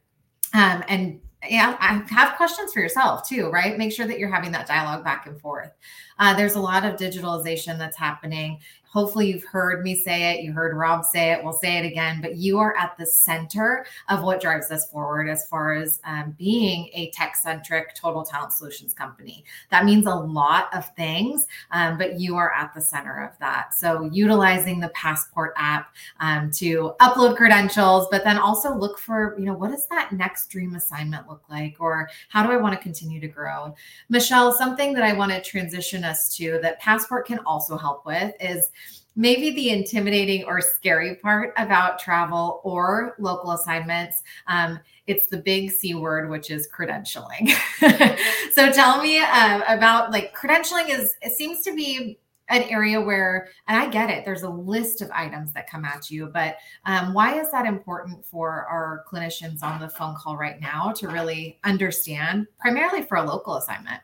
um, 0.55 0.85
and 0.89 1.21
yeah, 1.49 1.77
I 1.81 2.03
have 2.15 2.37
questions 2.37 2.73
for 2.73 2.81
yourself 2.81 3.29
too, 3.29 3.51
right? 3.51 3.77
Make 3.77 3.93
sure 3.93 4.07
that 4.07 4.19
you're 4.19 4.31
having 4.31 4.53
that 4.53 4.67
dialogue 4.67 5.03
back 5.03 5.27
and 5.27 5.41
forth. 5.41 5.73
Uh, 6.19 6.35
there's 6.37 6.55
a 6.55 6.61
lot 6.61 6.85
of 6.85 6.97
digitalization 6.97 7.79
that's 7.79 7.97
happening. 7.97 8.61
Hopefully 8.93 9.31
you've 9.31 9.45
heard 9.45 9.83
me 9.83 9.95
say 9.95 10.35
it, 10.35 10.43
you 10.43 10.53
heard 10.53 10.77
Rob 10.77 11.03
say 11.05 11.33
it, 11.33 11.43
we'll 11.43 11.55
say 11.55 11.79
it 11.79 11.87
again, 11.87 12.21
but 12.21 12.37
you 12.37 12.59
are 12.59 12.77
at 12.77 12.95
the 12.99 13.07
center 13.07 13.87
of 14.11 14.23
what 14.23 14.41
drives 14.41 14.71
us 14.71 14.91
forward 14.91 15.31
as 15.31 15.49
far 15.49 15.73
as 15.73 15.99
um, 16.05 16.35
being 16.39 16.91
a 16.93 17.11
tech 17.11 17.35
centric 17.37 17.95
total 17.95 18.23
talent 18.23 18.53
solutions 18.53 18.93
company. 18.93 19.45
That 19.71 19.87
means 19.87 20.07
a 20.07 20.15
lot 20.15 20.69
of 20.75 20.95
things, 20.95 21.47
um, 21.71 21.97
but 21.97 22.21
you 22.21 22.37
are 22.37 22.53
at 22.53 22.75
the 22.75 22.83
center 22.83 23.25
of 23.25 23.39
that. 23.39 23.73
So 23.73 24.11
utilizing 24.13 24.79
the 24.79 24.89
Passport 24.91 25.55
app 25.57 25.95
um, 26.21 26.51
to 26.53 26.95
upload 27.01 27.37
credentials, 27.37 28.09
but 28.11 28.25
then 28.25 28.37
also 28.37 28.75
look 28.75 28.99
for, 28.99 29.35
you 29.39 29.47
know, 29.47 29.55
what 29.55 29.71
does 29.71 29.87
that 29.87 30.13
next 30.13 30.49
dream 30.49 30.75
assignment 30.75 31.29
look 31.29 31.43
like? 31.49 31.77
Or 31.81 32.11
how 32.29 32.47
do 32.47 32.53
I 32.53 32.59
want 32.59 32.75
to 32.75 32.81
continue 32.81 33.21
to 33.21 33.29
grow? 33.29 33.75
Michele, 34.11 34.53
something 34.53 34.93
that 34.93 35.03
I 35.03 35.15
want 35.15 35.33
to 35.33 35.41
transition 35.41 36.05
us 36.05 36.37
to 36.37 36.59
that 36.63 36.79
Passport 36.79 37.27
can 37.27 37.39
also 37.41 37.79
help 37.79 38.05
with 38.05 38.35
is 38.39 38.71
maybe 39.17 39.51
the 39.51 39.71
intimidating 39.71 40.45
or 40.45 40.61
scary 40.61 41.17
part 41.17 41.53
about 41.57 41.99
travel 41.99 42.61
or 42.65 43.15
local 43.19 43.53
assignments. 43.53 44.23
Um, 44.47 44.81
it's 45.07 45.27
the 45.27 45.39
big 45.39 45.71
C 45.71 45.95
word, 45.95 46.31
which 46.31 46.51
is 46.51 46.69
credentialing. 46.69 47.51
so 48.53 48.73
tell 48.73 49.03
me 49.03 49.19
uh, 49.19 49.63
about 49.69 50.11
like 50.11 50.35
credentialing 50.35 50.89
is, 50.89 51.15
it 51.23 51.33
seems 51.33 51.63
to 51.63 51.75
be 51.75 52.19
an 52.49 52.63
area 52.65 53.01
where, 53.01 53.49
and 53.67 53.79
I 53.79 53.89
get 53.89 54.11
it, 54.11 54.25
there's 54.25 54.43
a 54.43 54.49
list 54.49 55.01
of 55.01 55.11
items 55.11 55.53
that 55.55 55.69
come 55.71 55.85
at 55.85 56.11
you, 56.11 56.27
but 56.27 56.57
um, 56.85 57.15
why 57.15 57.41
is 57.41 57.51
that 57.51 57.67
important 57.67 58.25
for 58.27 58.67
our 58.67 59.05
clinicians 59.11 59.63
on 59.63 59.81
the 59.81 59.89
phone 59.89 60.15
call 60.17 60.37
right 60.37 60.61
now 60.61 60.93
to 60.97 61.09
really 61.09 61.59
understand, 61.65 62.47
primarily 62.61 63.03
for 63.03 63.17
a 63.17 63.23
local 63.23 63.57
assignment? 63.57 64.03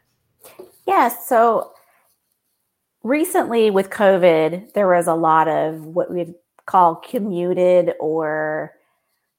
Yes. 0.86 1.28
so 1.28 1.74
recently 3.02 3.70
with 3.70 3.90
COVID, 3.90 4.72
there 4.72 4.88
was 4.88 5.06
a 5.06 5.14
lot 5.14 5.48
of 5.48 5.84
what 5.84 6.10
we'd 6.10 6.34
call 6.66 6.96
commuted 6.96 7.94
or 7.98 8.74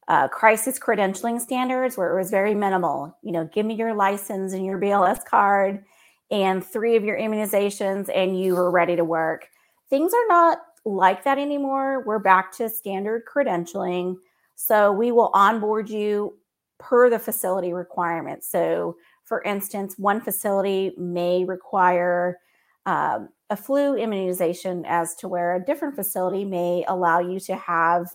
uh, 0.08 0.28
crisis 0.28 0.80
credentialing 0.80 1.40
standards 1.40 1.96
where 1.96 2.12
it 2.12 2.20
was 2.20 2.32
very 2.32 2.56
minimal. 2.56 3.16
You 3.22 3.32
know, 3.32 3.50
give 3.54 3.66
me 3.66 3.76
your 3.76 3.94
license 3.94 4.54
and 4.54 4.66
your 4.66 4.80
BLS 4.80 5.24
card 5.24 5.84
and 6.32 6.66
three 6.66 6.96
of 6.96 7.04
your 7.04 7.18
immunizations, 7.18 8.10
and 8.14 8.40
you 8.40 8.56
were 8.56 8.72
ready 8.72 8.96
to 8.96 9.04
work. 9.04 9.48
Things 9.90 10.14
are 10.14 10.28
not 10.28 10.60
like 10.86 11.24
that 11.24 11.38
anymore. 11.38 12.04
We're 12.06 12.20
back 12.20 12.52
to 12.58 12.70
standard 12.70 13.24
credentialing. 13.26 14.16
So 14.56 14.92
we 14.92 15.12
will 15.12 15.32
onboard 15.34 15.90
you 15.90 16.38
per 16.80 17.10
the 17.10 17.20
facility 17.20 17.74
requirements. 17.74 18.50
So, 18.50 18.96
for 19.24 19.42
instance, 19.44 19.96
one 19.98 20.22
facility 20.22 20.94
may 20.98 21.46
require 21.46 22.40
um, 22.86 23.30
a 23.50 23.58
flu 23.58 23.96
immunization 23.96 24.86
as 24.86 25.16
to 25.16 25.28
where 25.28 25.56
a 25.56 25.64
different 25.66 25.96
facility 25.96 26.46
may 26.46 26.84
allow 26.88 27.20
you 27.20 27.40
to 27.40 27.56
have 27.56 28.08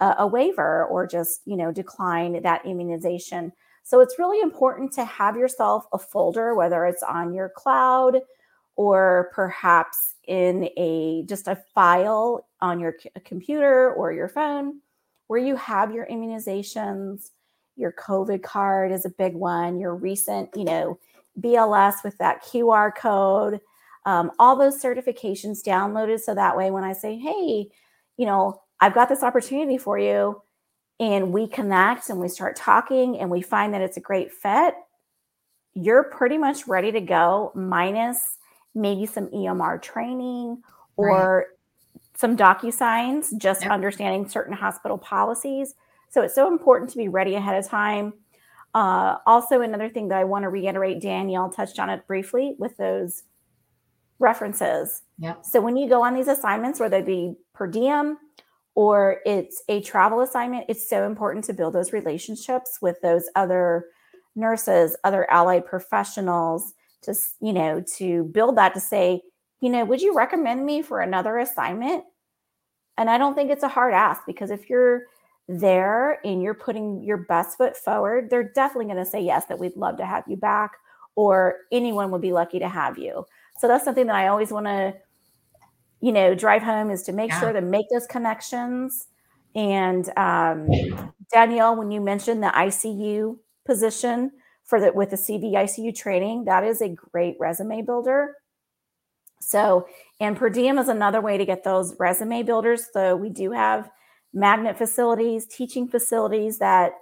a, 0.00 0.14
a 0.18 0.26
waiver 0.26 0.86
or 0.86 1.06
just 1.06 1.40
you 1.44 1.56
know 1.56 1.72
decline 1.72 2.40
that 2.42 2.64
immunization. 2.64 3.52
So 3.82 4.00
it's 4.00 4.18
really 4.18 4.40
important 4.40 4.92
to 4.94 5.04
have 5.04 5.36
yourself 5.36 5.86
a 5.92 5.98
folder 5.98 6.54
whether 6.54 6.84
it's 6.86 7.02
on 7.02 7.32
your 7.34 7.48
cloud 7.48 8.20
or 8.76 9.30
perhaps 9.32 10.14
in 10.26 10.68
a 10.76 11.24
just 11.26 11.48
a 11.48 11.56
file 11.74 12.46
on 12.60 12.78
your 12.78 12.94
c- 13.00 13.10
computer 13.24 13.92
or 13.92 14.12
your 14.12 14.28
phone 14.28 14.80
where 15.28 15.40
you 15.40 15.56
have 15.56 15.92
your 15.92 16.06
immunizations. 16.06 17.30
Your 17.76 17.92
covid 17.92 18.42
card 18.42 18.92
is 18.92 19.04
a 19.04 19.10
big 19.10 19.34
one. 19.34 19.80
Your 19.80 19.94
recent 19.94 20.50
you 20.54 20.64
know 20.64 20.98
bls 21.40 22.02
with 22.02 22.16
that 22.16 22.42
qr 22.42 22.96
code 22.96 23.60
um, 24.06 24.30
all 24.38 24.56
those 24.56 24.80
certifications 24.80 25.62
downloaded 25.62 26.20
so 26.20 26.34
that 26.34 26.56
way 26.56 26.70
when 26.70 26.84
I 26.84 26.92
say, 26.92 27.18
hey, 27.18 27.68
you 28.16 28.24
know, 28.24 28.62
I've 28.80 28.94
got 28.94 29.08
this 29.08 29.22
opportunity 29.22 29.78
for 29.78 29.98
you, 29.98 30.40
and 31.00 31.32
we 31.32 31.46
connect 31.46 32.08
and 32.08 32.20
we 32.20 32.28
start 32.28 32.56
talking 32.56 33.18
and 33.18 33.30
we 33.30 33.42
find 33.42 33.74
that 33.74 33.82
it's 33.82 33.96
a 33.96 34.00
great 34.00 34.32
fit, 34.32 34.74
you're 35.74 36.04
pretty 36.04 36.38
much 36.38 36.66
ready 36.66 36.90
to 36.92 37.00
go, 37.00 37.52
minus 37.54 38.38
maybe 38.74 39.06
some 39.06 39.26
EMR 39.28 39.82
training 39.82 40.62
or 40.96 41.36
right. 41.36 41.46
some 42.14 42.36
DocuSigns, 42.36 43.36
just 43.36 43.62
yep. 43.62 43.72
understanding 43.72 44.28
certain 44.28 44.54
hospital 44.54 44.96
policies. 44.96 45.74
So 46.08 46.22
it's 46.22 46.34
so 46.34 46.46
important 46.46 46.90
to 46.90 46.96
be 46.96 47.08
ready 47.08 47.34
ahead 47.34 47.58
of 47.58 47.68
time. 47.68 48.14
Uh, 48.74 49.16
also, 49.26 49.62
another 49.62 49.88
thing 49.88 50.08
that 50.08 50.18
I 50.18 50.24
want 50.24 50.44
to 50.44 50.48
reiterate, 50.48 51.00
Danielle 51.00 51.50
touched 51.50 51.78
on 51.78 51.90
it 51.90 52.06
briefly 52.06 52.54
with 52.58 52.76
those 52.76 53.24
references. 54.18 55.02
Yeah. 55.18 55.34
So 55.42 55.60
when 55.60 55.76
you 55.76 55.88
go 55.88 56.02
on 56.02 56.14
these 56.14 56.28
assignments, 56.28 56.80
whether 56.80 57.00
they 57.00 57.06
be 57.06 57.34
per 57.54 57.66
diem 57.66 58.18
or 58.74 59.20
it's 59.24 59.62
a 59.68 59.80
travel 59.80 60.20
assignment, 60.20 60.66
it's 60.68 60.88
so 60.88 61.04
important 61.04 61.44
to 61.46 61.52
build 61.52 61.74
those 61.74 61.92
relationships 61.92 62.78
with 62.80 63.00
those 63.02 63.28
other 63.34 63.86
nurses, 64.34 64.96
other 65.04 65.30
allied 65.30 65.64
professionals 65.66 66.74
to, 67.02 67.14
you 67.40 67.52
know, 67.52 67.82
to 67.96 68.24
build 68.24 68.56
that 68.56 68.74
to 68.74 68.80
say, 68.80 69.22
you 69.60 69.70
know, 69.70 69.84
would 69.84 70.02
you 70.02 70.14
recommend 70.14 70.64
me 70.64 70.82
for 70.82 71.00
another 71.00 71.38
assignment? 71.38 72.04
And 72.98 73.08
I 73.08 73.18
don't 73.18 73.34
think 73.34 73.50
it's 73.50 73.62
a 73.62 73.68
hard 73.68 73.94
ask 73.94 74.22
because 74.26 74.50
if 74.50 74.68
you're 74.68 75.02
there 75.48 76.18
and 76.26 76.42
you're 76.42 76.54
putting 76.54 77.02
your 77.02 77.18
best 77.18 77.56
foot 77.56 77.76
forward, 77.76 78.28
they're 78.30 78.52
definitely 78.52 78.86
going 78.86 79.04
to 79.04 79.10
say 79.10 79.20
yes, 79.20 79.46
that 79.46 79.58
we'd 79.58 79.76
love 79.76 79.96
to 79.98 80.06
have 80.06 80.24
you 80.26 80.36
back, 80.36 80.72
or 81.14 81.56
anyone 81.72 82.10
would 82.10 82.20
be 82.20 82.32
lucky 82.32 82.58
to 82.58 82.68
have 82.68 82.98
you. 82.98 83.24
So 83.58 83.68
that's 83.68 83.84
something 83.84 84.06
that 84.06 84.16
I 84.16 84.28
always 84.28 84.52
want 84.52 84.66
to, 84.66 84.94
you 86.00 86.12
know, 86.12 86.34
drive 86.34 86.62
home 86.62 86.90
is 86.90 87.02
to 87.04 87.12
make 87.12 87.30
yeah. 87.30 87.40
sure 87.40 87.52
to 87.52 87.60
make 87.60 87.86
those 87.92 88.06
connections. 88.06 89.08
And 89.54 90.08
um, 90.18 90.68
Danielle, 91.32 91.76
when 91.76 91.90
you 91.90 92.00
mentioned 92.00 92.42
the 92.42 92.48
ICU 92.48 93.38
position 93.64 94.32
for 94.64 94.80
the 94.80 94.92
with 94.92 95.10
the 95.10 95.16
CV 95.16 95.52
ICU 95.52 95.94
training, 95.94 96.44
that 96.44 96.64
is 96.64 96.80
a 96.80 96.88
great 96.88 97.36
resume 97.40 97.82
builder. 97.82 98.34
So, 99.40 99.86
and 100.20 100.36
per 100.36 100.50
diem 100.50 100.78
is 100.78 100.88
another 100.88 101.20
way 101.20 101.38
to 101.38 101.44
get 101.44 101.64
those 101.64 101.94
resume 101.98 102.42
builders. 102.42 102.88
So 102.92 103.16
we 103.16 103.30
do 103.30 103.52
have 103.52 103.90
magnet 104.32 104.76
facilities, 104.76 105.46
teaching 105.46 105.88
facilities 105.88 106.58
that 106.58 106.92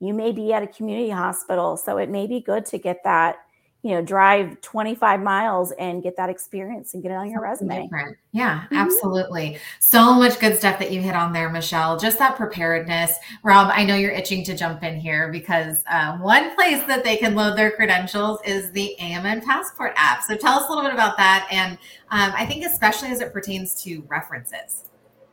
you 0.00 0.12
may 0.12 0.32
be 0.32 0.52
at 0.52 0.62
a 0.62 0.66
community 0.66 1.10
hospital. 1.10 1.76
So 1.76 1.96
it 1.96 2.10
may 2.10 2.26
be 2.26 2.40
good 2.40 2.66
to 2.66 2.78
get 2.78 3.04
that 3.04 3.36
you 3.82 3.90
know, 3.90 4.00
drive 4.00 4.60
25 4.60 5.20
miles 5.20 5.72
and 5.72 6.04
get 6.04 6.16
that 6.16 6.30
experience 6.30 6.94
and 6.94 7.02
get 7.02 7.10
it 7.10 7.16
on 7.16 7.28
your 7.28 7.42
resume. 7.42 7.82
Different. 7.82 8.16
Yeah, 8.30 8.60
mm-hmm. 8.60 8.76
absolutely. 8.76 9.58
So 9.80 10.14
much 10.14 10.38
good 10.38 10.56
stuff 10.56 10.78
that 10.78 10.92
you 10.92 11.02
hit 11.02 11.16
on 11.16 11.32
there, 11.32 11.50
Michele. 11.50 11.98
Just 11.98 12.18
that 12.20 12.36
preparedness. 12.36 13.16
Rob, 13.42 13.72
I 13.74 13.84
know 13.84 13.96
you're 13.96 14.12
itching 14.12 14.44
to 14.44 14.56
jump 14.56 14.84
in 14.84 15.00
here 15.00 15.32
because 15.32 15.82
uh, 15.90 16.16
one 16.18 16.54
place 16.54 16.80
that 16.84 17.02
they 17.02 17.16
can 17.16 17.34
load 17.34 17.58
their 17.58 17.72
credentials 17.72 18.38
is 18.44 18.70
the 18.70 18.94
AMN 19.00 19.44
Passport 19.44 19.94
app. 19.96 20.22
So 20.22 20.36
tell 20.36 20.60
us 20.60 20.68
a 20.68 20.68
little 20.68 20.84
bit 20.84 20.94
about 20.94 21.16
that. 21.16 21.48
And 21.50 21.72
um, 22.10 22.32
I 22.36 22.46
think, 22.46 22.64
especially 22.64 23.08
as 23.08 23.20
it 23.20 23.32
pertains 23.32 23.82
to 23.82 24.04
references. 24.08 24.84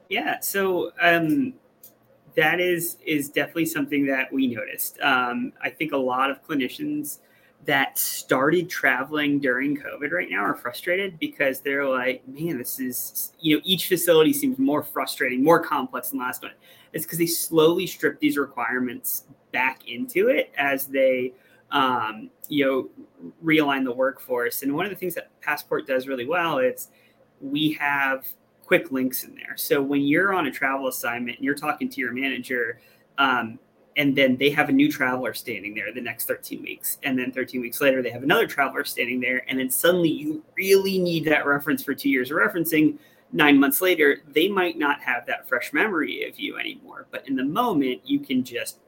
Yeah. 0.09 0.39
So, 0.39 0.91
um, 0.99 1.53
that 2.35 2.59
is 2.59 2.97
is 3.05 3.27
definitely 3.29 3.65
something 3.65 4.05
that 4.05 4.31
we 4.31 4.47
noticed. 4.47 4.99
Um, 5.01 5.51
I 5.61 5.69
think 5.69 5.91
a 5.91 5.97
lot 5.97 6.31
of 6.31 6.41
clinicians 6.47 7.19
that 7.65 7.99
started 7.99 8.69
traveling 8.69 9.39
during 9.39 9.77
COVID 9.77 10.11
right 10.11 10.29
now 10.29 10.43
are 10.43 10.55
frustrated 10.55 11.19
because 11.19 11.59
they're 11.59 11.87
like, 11.87 12.25
man, 12.27 12.57
this 12.57 12.79
is, 12.79 13.33
you 13.39 13.55
know, 13.55 13.61
each 13.65 13.87
facility 13.87 14.33
seems 14.33 14.57
more 14.57 14.81
frustrating, 14.81 15.43
more 15.43 15.59
complex 15.59 16.09
than 16.09 16.19
last 16.19 16.41
one. 16.41 16.53
It's 16.93 17.05
because 17.05 17.19
they 17.19 17.27
slowly 17.27 17.85
strip 17.85 18.19
these 18.19 18.37
requirements 18.37 19.25
back 19.51 19.87
into 19.87 20.29
it 20.29 20.51
as 20.57 20.87
they, 20.87 21.33
um, 21.71 22.29
you 22.47 22.65
know, 22.65 23.31
realign 23.43 23.83
the 23.83 23.93
workforce. 23.93 24.63
And 24.63 24.73
one 24.73 24.85
of 24.85 24.91
the 24.91 24.97
things 24.97 25.13
that 25.15 25.29
Passport 25.41 25.85
does 25.85 26.07
really 26.07 26.25
well 26.25 26.59
is 26.59 26.89
we 27.41 27.73
have 27.73 28.25
quick 28.65 28.91
links 28.91 29.23
in 29.23 29.35
there. 29.35 29.57
So 29.57 29.81
when 29.81 30.01
you're 30.01 30.33
on 30.33 30.47
a 30.47 30.51
travel 30.51 30.87
assignment 30.87 31.37
and 31.37 31.45
you're 31.45 31.55
talking 31.55 31.89
to 31.89 32.01
your 32.01 32.13
manager, 32.13 32.79
um, 33.17 33.59
and 33.99 34.15
then 34.15 34.37
they 34.37 34.49
have 34.49 34.69
a 34.69 34.71
new 34.71 34.89
traveler 34.89 35.33
standing 35.33 35.75
there 35.75 35.93
the 35.93 35.99
next 35.99 36.25
13 36.25 36.63
weeks. 36.63 36.97
And 37.03 37.19
then 37.19 37.33
13 37.33 37.59
weeks 37.59 37.81
later 37.81 38.01
they 38.01 38.09
have 38.09 38.23
another 38.23 38.47
traveler 38.47 38.85
standing 38.85 39.19
there. 39.19 39.43
And 39.49 39.59
then 39.59 39.69
suddenly 39.69 40.09
you 40.09 40.41
really 40.57 40.97
need 40.97 41.25
that 41.25 41.45
reference 41.45 41.83
for 41.83 41.93
two 41.93 42.09
years 42.09 42.31
of 42.31 42.37
referencing. 42.37 42.97
Nine 43.33 43.59
months 43.59 43.81
later 43.81 44.21
they 44.33 44.47
might 44.47 44.79
not 44.79 45.01
have 45.01 45.25
that 45.25 45.49
fresh 45.49 45.73
memory 45.73 46.23
of 46.23 46.39
you 46.39 46.57
anymore. 46.57 47.07
But 47.11 47.27
in 47.27 47.35
the 47.35 47.43
moment 47.43 47.99
you 48.05 48.21
can 48.21 48.41
just 48.41 48.79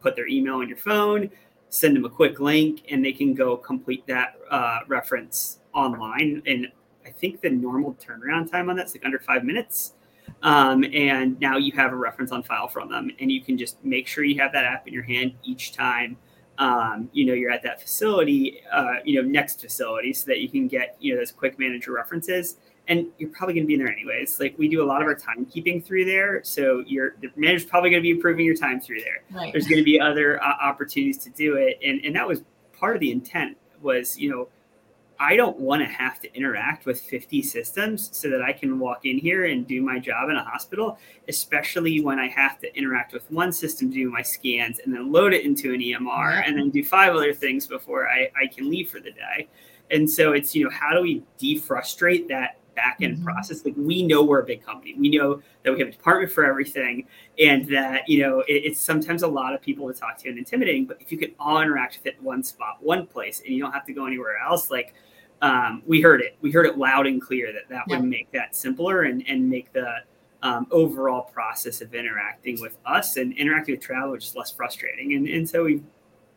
put 0.00 0.16
their 0.16 0.26
email 0.26 0.56
on 0.56 0.68
your 0.68 0.78
phone 0.78 1.30
send 1.72 1.94
them 1.94 2.04
a 2.04 2.10
quick 2.10 2.40
link 2.40 2.82
and 2.90 3.04
they 3.04 3.12
can 3.12 3.32
go 3.32 3.56
complete 3.56 4.04
that 4.08 4.34
uh, 4.50 4.80
reference 4.88 5.60
online. 5.72 6.42
And 6.46 6.66
i 7.06 7.10
think 7.10 7.40
the 7.40 7.48
normal 7.48 7.94
turnaround 7.94 8.50
time 8.50 8.68
on 8.68 8.76
that's 8.76 8.94
like 8.94 9.04
under 9.04 9.18
five 9.18 9.44
minutes 9.44 9.94
um, 10.42 10.84
and 10.84 11.38
now 11.40 11.56
you 11.56 11.72
have 11.72 11.92
a 11.92 11.96
reference 11.96 12.32
on 12.32 12.42
file 12.42 12.68
from 12.68 12.88
them, 12.90 13.10
and 13.20 13.30
you 13.30 13.42
can 13.42 13.58
just 13.58 13.82
make 13.84 14.06
sure 14.06 14.24
you 14.24 14.40
have 14.40 14.52
that 14.52 14.64
app 14.64 14.86
in 14.86 14.94
your 14.94 15.02
hand 15.02 15.34
each 15.44 15.72
time. 15.72 16.16
Um, 16.58 17.08
you 17.12 17.24
know, 17.24 17.32
you're 17.32 17.50
at 17.50 17.62
that 17.62 17.80
facility, 17.80 18.60
uh, 18.70 18.96
you 19.04 19.20
know, 19.20 19.26
next 19.28 19.60
facility, 19.60 20.12
so 20.12 20.26
that 20.26 20.40
you 20.40 20.48
can 20.48 20.68
get 20.68 20.96
you 21.00 21.12
know 21.12 21.20
those 21.20 21.32
quick 21.32 21.58
manager 21.58 21.92
references. 21.92 22.56
and 22.88 23.06
you're 23.18 23.30
probably 23.30 23.54
going 23.54 23.64
to 23.64 23.68
be 23.68 23.74
in 23.74 23.80
there 23.80 23.92
anyways. 23.92 24.40
Like 24.40 24.54
we 24.58 24.68
do 24.68 24.82
a 24.82 24.84
lot 24.84 25.00
of 25.00 25.06
our 25.06 25.14
timekeeping 25.14 25.84
through 25.84 26.06
there, 26.06 26.42
so 26.42 26.82
your 26.86 27.14
the 27.20 27.30
manager's 27.36 27.64
probably 27.66 27.90
going 27.90 28.02
to 28.02 28.06
be 28.06 28.10
improving 28.10 28.44
your 28.44 28.56
time 28.56 28.80
through 28.80 29.00
there. 29.00 29.22
Right. 29.30 29.52
There's 29.52 29.66
going 29.66 29.78
to 29.78 29.84
be 29.84 30.00
other 30.00 30.42
uh, 30.42 30.54
opportunities 30.60 31.18
to 31.18 31.30
do 31.30 31.56
it, 31.56 31.78
and 31.84 32.04
and 32.04 32.14
that 32.16 32.26
was 32.26 32.42
part 32.72 32.96
of 32.96 33.00
the 33.00 33.12
intent 33.12 33.56
was 33.80 34.18
you 34.18 34.30
know 34.30 34.48
I 35.20 35.36
don't 35.36 35.58
want 35.60 35.82
to 35.82 35.86
have 35.86 36.18
to 36.20 36.34
interact 36.34 36.86
with 36.86 36.98
50 36.98 37.42
systems 37.42 38.08
so 38.16 38.30
that 38.30 38.40
I 38.40 38.54
can 38.54 38.78
walk 38.78 39.04
in 39.04 39.18
here 39.18 39.44
and 39.44 39.66
do 39.66 39.82
my 39.82 39.98
job 39.98 40.30
in 40.30 40.36
a 40.36 40.42
hospital, 40.42 40.98
especially 41.28 42.00
when 42.00 42.18
I 42.18 42.26
have 42.28 42.58
to 42.60 42.74
interact 42.74 43.12
with 43.12 43.30
one 43.30 43.52
system 43.52 43.90
to 43.90 43.94
do 43.94 44.10
my 44.10 44.22
scans 44.22 44.78
and 44.78 44.94
then 44.94 45.12
load 45.12 45.34
it 45.34 45.44
into 45.44 45.74
an 45.74 45.80
EMR 45.80 46.42
and 46.46 46.56
then 46.56 46.70
do 46.70 46.82
five 46.82 47.14
other 47.14 47.34
things 47.34 47.66
before 47.66 48.08
I, 48.08 48.30
I 48.34 48.46
can 48.46 48.70
leave 48.70 48.88
for 48.88 48.98
the 48.98 49.10
day. 49.10 49.46
And 49.90 50.10
so 50.10 50.32
it's, 50.32 50.54
you 50.54 50.64
know, 50.64 50.70
how 50.70 50.94
do 50.94 51.02
we 51.02 51.22
defrustrate 51.38 52.28
that 52.28 52.56
back 52.74 52.96
end 53.02 53.16
mm-hmm. 53.16 53.24
process? 53.24 53.62
Like 53.62 53.74
we 53.76 54.02
know 54.02 54.24
we're 54.24 54.40
a 54.40 54.46
big 54.46 54.64
company. 54.64 54.94
We 54.98 55.10
know 55.10 55.42
that 55.64 55.72
we 55.72 55.80
have 55.80 55.88
a 55.88 55.92
department 55.92 56.32
for 56.32 56.46
everything 56.46 57.06
and 57.38 57.68
that, 57.68 58.08
you 58.08 58.22
know, 58.22 58.40
it, 58.40 58.64
it's 58.64 58.80
sometimes 58.80 59.22
a 59.22 59.28
lot 59.28 59.52
of 59.52 59.60
people 59.60 59.86
to 59.92 59.92
talk 59.92 60.16
to 60.18 60.30
and 60.30 60.38
intimidating, 60.38 60.86
but 60.86 60.96
if 60.98 61.12
you 61.12 61.18
can 61.18 61.32
all 61.38 61.60
interact 61.60 61.98
with 61.98 62.14
it 62.14 62.22
one 62.22 62.42
spot, 62.42 62.78
one 62.80 63.06
place, 63.06 63.42
and 63.44 63.54
you 63.54 63.60
don't 63.60 63.72
have 63.72 63.84
to 63.84 63.92
go 63.92 64.06
anywhere 64.06 64.38
else, 64.38 64.70
like 64.70 64.94
um, 65.42 65.82
we 65.86 66.00
heard 66.00 66.20
it. 66.20 66.36
We 66.40 66.50
heard 66.50 66.66
it 66.66 66.78
loud 66.78 67.06
and 67.06 67.20
clear 67.20 67.52
that 67.52 67.68
that 67.68 67.84
yeah. 67.88 67.96
would 67.96 68.08
make 68.08 68.30
that 68.32 68.54
simpler 68.54 69.02
and, 69.02 69.24
and 69.28 69.48
make 69.48 69.72
the 69.72 69.96
um, 70.42 70.66
overall 70.70 71.22
process 71.22 71.80
of 71.80 71.94
interacting 71.94 72.60
with 72.60 72.76
us 72.86 73.16
and 73.16 73.32
interacting 73.34 73.74
with 73.74 73.82
travel 73.82 74.16
just 74.16 74.36
less 74.36 74.50
frustrating. 74.50 75.14
And, 75.14 75.28
and 75.28 75.48
so 75.48 75.64
we 75.64 75.82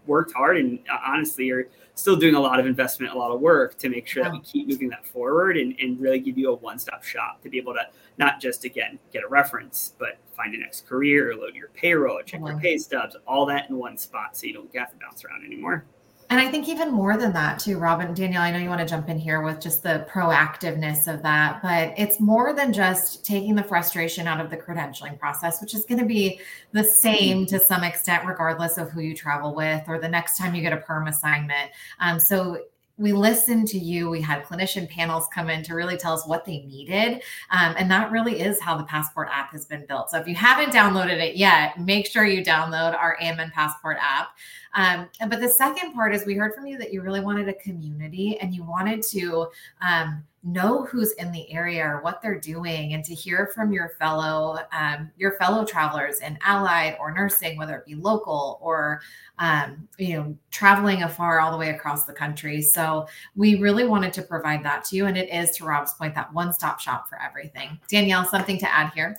worked 0.06 0.34
hard 0.34 0.58
and 0.58 0.80
uh, 0.92 0.98
honestly 1.06 1.50
are 1.52 1.70
still 1.96 2.16
doing 2.16 2.36
a 2.36 2.40
lot 2.40 2.60
of 2.60 2.66
investment, 2.66 3.14
a 3.14 3.18
lot 3.18 3.32
of 3.32 3.40
work 3.40 3.78
to 3.78 3.90
make 3.90 4.08
sure 4.08 4.24
yeah. 4.24 4.30
that 4.30 4.36
we 4.36 4.42
keep 4.42 4.68
moving 4.68 4.90
that 4.90 5.06
forward 5.06 5.58
and, 5.58 5.76
and 5.80 6.00
really 6.00 6.20
give 6.20 6.38
you 6.38 6.50
a 6.50 6.56
one-stop 6.56 7.04
shop 7.04 7.42
to 7.44 7.50
be 7.50 7.58
able 7.58 7.74
to 7.74 7.86
not 8.18 8.42
just 8.42 8.66
again 8.66 9.00
get 9.12 9.24
a 9.24 9.28
reference, 9.28 9.94
but 10.00 10.18
find 10.36 10.54
a 10.56 10.58
next 10.58 10.88
career, 10.88 11.36
load 11.36 11.56
your 11.56 11.70
payroll, 11.70 12.22
check 12.26 12.42
your 12.42 12.60
pay 12.60 12.78
stubs, 12.78 13.16
all 13.28 13.46
that 13.46 13.70
in 13.70 13.78
one 13.78 13.98
spot 13.98 14.36
so 14.36 14.48
you 14.48 14.54
don't 14.54 14.76
have 14.76 14.92
to 14.92 14.98
bounce 14.98 15.24
around 15.24 15.46
anymore. 15.46 15.86
And 16.34 16.42
I 16.42 16.50
think 16.50 16.68
even 16.68 16.92
more 16.92 17.16
than 17.16 17.32
that, 17.34 17.60
too, 17.60 17.78
Robin, 17.78 18.12
Danielle, 18.12 18.42
I 18.42 18.50
know 18.50 18.58
you 18.58 18.68
want 18.68 18.82
to 18.82 18.88
jump 18.88 19.08
in 19.08 19.20
here 19.20 19.44
with 19.44 19.62
just 19.62 19.84
the 19.84 20.08
proactiveness 20.10 21.08
of 21.08 21.22
that, 21.22 21.62
but 21.62 21.94
it's 21.96 22.20
more 22.20 22.54
than 22.54 22.74
just 22.74 23.24
taking 23.24 23.54
the 23.54 23.62
frustration 23.62 24.26
out 24.26 24.44
of 24.44 24.50
the 24.50 24.58
credentialing 24.58 25.20
process, 25.20 25.62
which 25.62 25.76
is 25.76 25.86
going 25.86 26.00
to 26.00 26.08
be 26.08 26.40
the 26.72 26.84
same 26.84 27.46
to 27.46 27.60
some 27.60 27.84
extent, 27.84 28.26
regardless 28.26 28.80
of 28.80 28.90
who 28.90 29.02
you 29.02 29.16
travel 29.16 29.54
with 29.54 29.84
or 29.88 30.00
the 30.00 30.10
next 30.10 30.36
time 30.40 30.56
you 30.56 30.64
get 30.64 30.74
a 30.74 30.78
perm 30.78 31.06
assignment. 31.06 31.70
Um, 32.00 32.20
so 32.20 32.64
we 32.98 33.12
listened 33.12 33.68
to 33.70 33.80
you. 33.80 34.10
We 34.10 34.22
had 34.22 34.44
clinician 34.44 34.88
panels 34.88 35.28
come 35.34 35.50
in 35.50 35.64
to 35.64 35.74
really 35.74 35.98
tell 35.98 36.14
us 36.14 36.28
what 36.28 36.46
they 36.46 36.60
needed. 36.60 37.24
Um, 37.50 37.76
and 37.78 37.90
that 37.90 38.12
really 38.12 38.40
is 38.40 38.60
how 38.60 38.78
the 38.78 38.84
Passport 38.84 39.30
app 39.32 39.52
has 39.52 39.66
been 39.66 39.86
built. 39.88 40.12
So 40.12 40.20
if 40.20 40.28
you 40.28 40.36
haven't 40.36 40.72
downloaded 40.72 41.20
it 41.20 41.36
yet, 41.36 41.80
make 41.80 42.06
sure 42.06 42.26
you 42.26 42.44
download 42.44 42.96
our 42.96 43.18
AMN 43.20 43.52
Passport 43.52 43.98
app. 44.00 44.30
Um, 44.76 45.10
but 45.28 45.42
the 45.42 45.50
second 45.50 45.94
part 45.94 46.14
is 46.14 46.26
we 46.26 46.36
heard 46.36 46.54
from 46.54 46.68
you 46.68 46.78
that 46.78 46.94
you 46.94 47.02
really 47.02 47.22
wanted 47.22 47.50
a 47.50 47.54
community 47.54 48.38
and 48.40 48.54
you 48.54 48.64
wanted 48.64 49.02
to 49.04 49.48
um, 49.82 50.24
know 50.44 50.84
who's 50.86 51.14
in 51.14 51.32
the 51.32 51.50
area 51.52 51.86
or 51.86 52.02
what 52.02 52.22
they're 52.22 52.40
doing 52.40 52.94
and 52.94 53.04
to 53.06 53.16
hear 53.16 53.50
from 53.56 53.72
your 53.72 53.90
fellow 53.98 54.60
um, 54.74 55.10
your 55.16 55.34
fellow 55.34 55.64
travelers 55.64 56.20
in 56.20 56.38
allied 56.42 56.98
or 57.00 57.14
nursing 57.14 57.58
whether 57.58 57.78
it 57.78 57.86
be 57.86 57.96
local 57.96 58.60
or 58.62 59.02
um, 59.40 59.88
you 59.98 60.18
know 60.18 60.38
traveling 60.52 61.04
afar 61.04 61.40
all 61.40 61.52
the 61.52 61.58
way 61.58 61.70
across 61.70 62.06
the 62.06 62.14
country. 62.14 62.62
So 62.62 63.08
we 63.36 63.60
really 63.60 63.86
wanted 63.86 64.14
to 64.14 64.22
provide 64.22 64.64
that 64.64 64.86
to 64.86 64.96
you. 64.96 65.06
And 65.06 65.18
it 65.18 65.30
is 65.34 65.56
to 65.58 65.66
rob's 65.66 65.94
point 65.94 66.16
that 66.16 66.34
one-stop 66.34 66.80
shop 66.80 67.08
for 67.10 67.22
everything. 67.22 67.80
Danielle 67.90 68.26
something 68.26 68.58
to 68.60 68.74
add 68.74 68.92
here? 68.94 69.18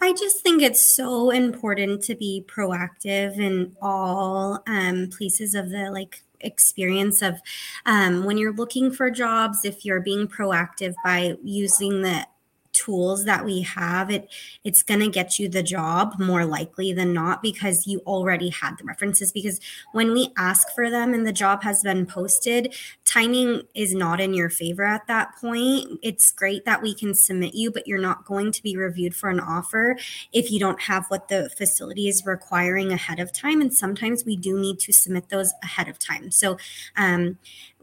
I 0.00 0.12
just 0.12 0.40
think 0.42 0.62
it's 0.62 0.96
so 0.96 1.30
important 1.30 2.02
to 2.04 2.14
be 2.14 2.44
proactive 2.48 3.38
in 3.38 3.76
all 3.82 4.62
um, 4.66 5.08
places 5.10 5.54
of 5.54 5.68
the 5.68 5.90
like 5.90 6.22
experience 6.40 7.22
of 7.22 7.40
um, 7.86 8.24
when 8.24 8.38
you're 8.38 8.52
looking 8.52 8.90
for 8.90 9.10
jobs 9.10 9.64
if 9.64 9.84
you're 9.84 10.00
being 10.00 10.26
proactive 10.26 10.94
by 11.04 11.36
using 11.42 12.02
the 12.02 12.26
tools 12.72 13.24
that 13.24 13.44
we 13.44 13.62
have 13.62 14.10
it 14.10 14.28
it's 14.64 14.82
going 14.82 15.00
to 15.00 15.08
get 15.08 15.38
you 15.38 15.48
the 15.48 15.62
job 15.62 16.14
more 16.18 16.44
likely 16.44 16.92
than 16.92 17.12
not 17.12 17.42
because 17.42 17.86
you 17.86 18.00
already 18.00 18.50
had 18.50 18.76
the 18.78 18.84
references. 18.84 19.32
Because 19.32 19.60
when 19.92 20.12
we 20.12 20.32
ask 20.36 20.68
for 20.74 20.90
them 20.90 21.14
and 21.14 21.26
the 21.26 21.32
job 21.32 21.62
has 21.62 21.82
been 21.82 22.06
posted 22.06 22.74
timing 23.04 23.62
is 23.74 23.94
not 23.94 24.20
in 24.20 24.34
your 24.34 24.48
favor 24.50 24.84
at 24.84 25.06
that 25.06 25.34
point. 25.40 25.98
It's 26.02 26.30
great 26.30 26.64
that 26.64 26.82
we 26.82 26.94
can 26.94 27.14
submit 27.14 27.54
you 27.54 27.70
but 27.70 27.86
you're 27.86 27.98
not 27.98 28.24
going 28.24 28.52
to 28.52 28.62
be 28.62 28.76
reviewed 28.76 29.14
for 29.14 29.30
an 29.30 29.40
offer 29.40 29.96
if 30.32 30.50
you 30.50 30.60
don't 30.60 30.80
have 30.82 31.06
what 31.08 31.28
the 31.28 31.50
facility 31.56 32.08
is 32.08 32.24
requiring 32.26 32.92
ahead 32.92 33.18
of 33.18 33.32
time. 33.32 33.60
And 33.60 33.74
sometimes 33.74 34.24
we 34.24 34.36
do 34.36 34.58
need 34.58 34.78
to 34.80 34.92
submit 34.92 35.28
those 35.28 35.52
ahead 35.62 35.88
of 35.88 35.98
time. 35.98 36.30
So 36.30 36.56
um, 36.96 37.38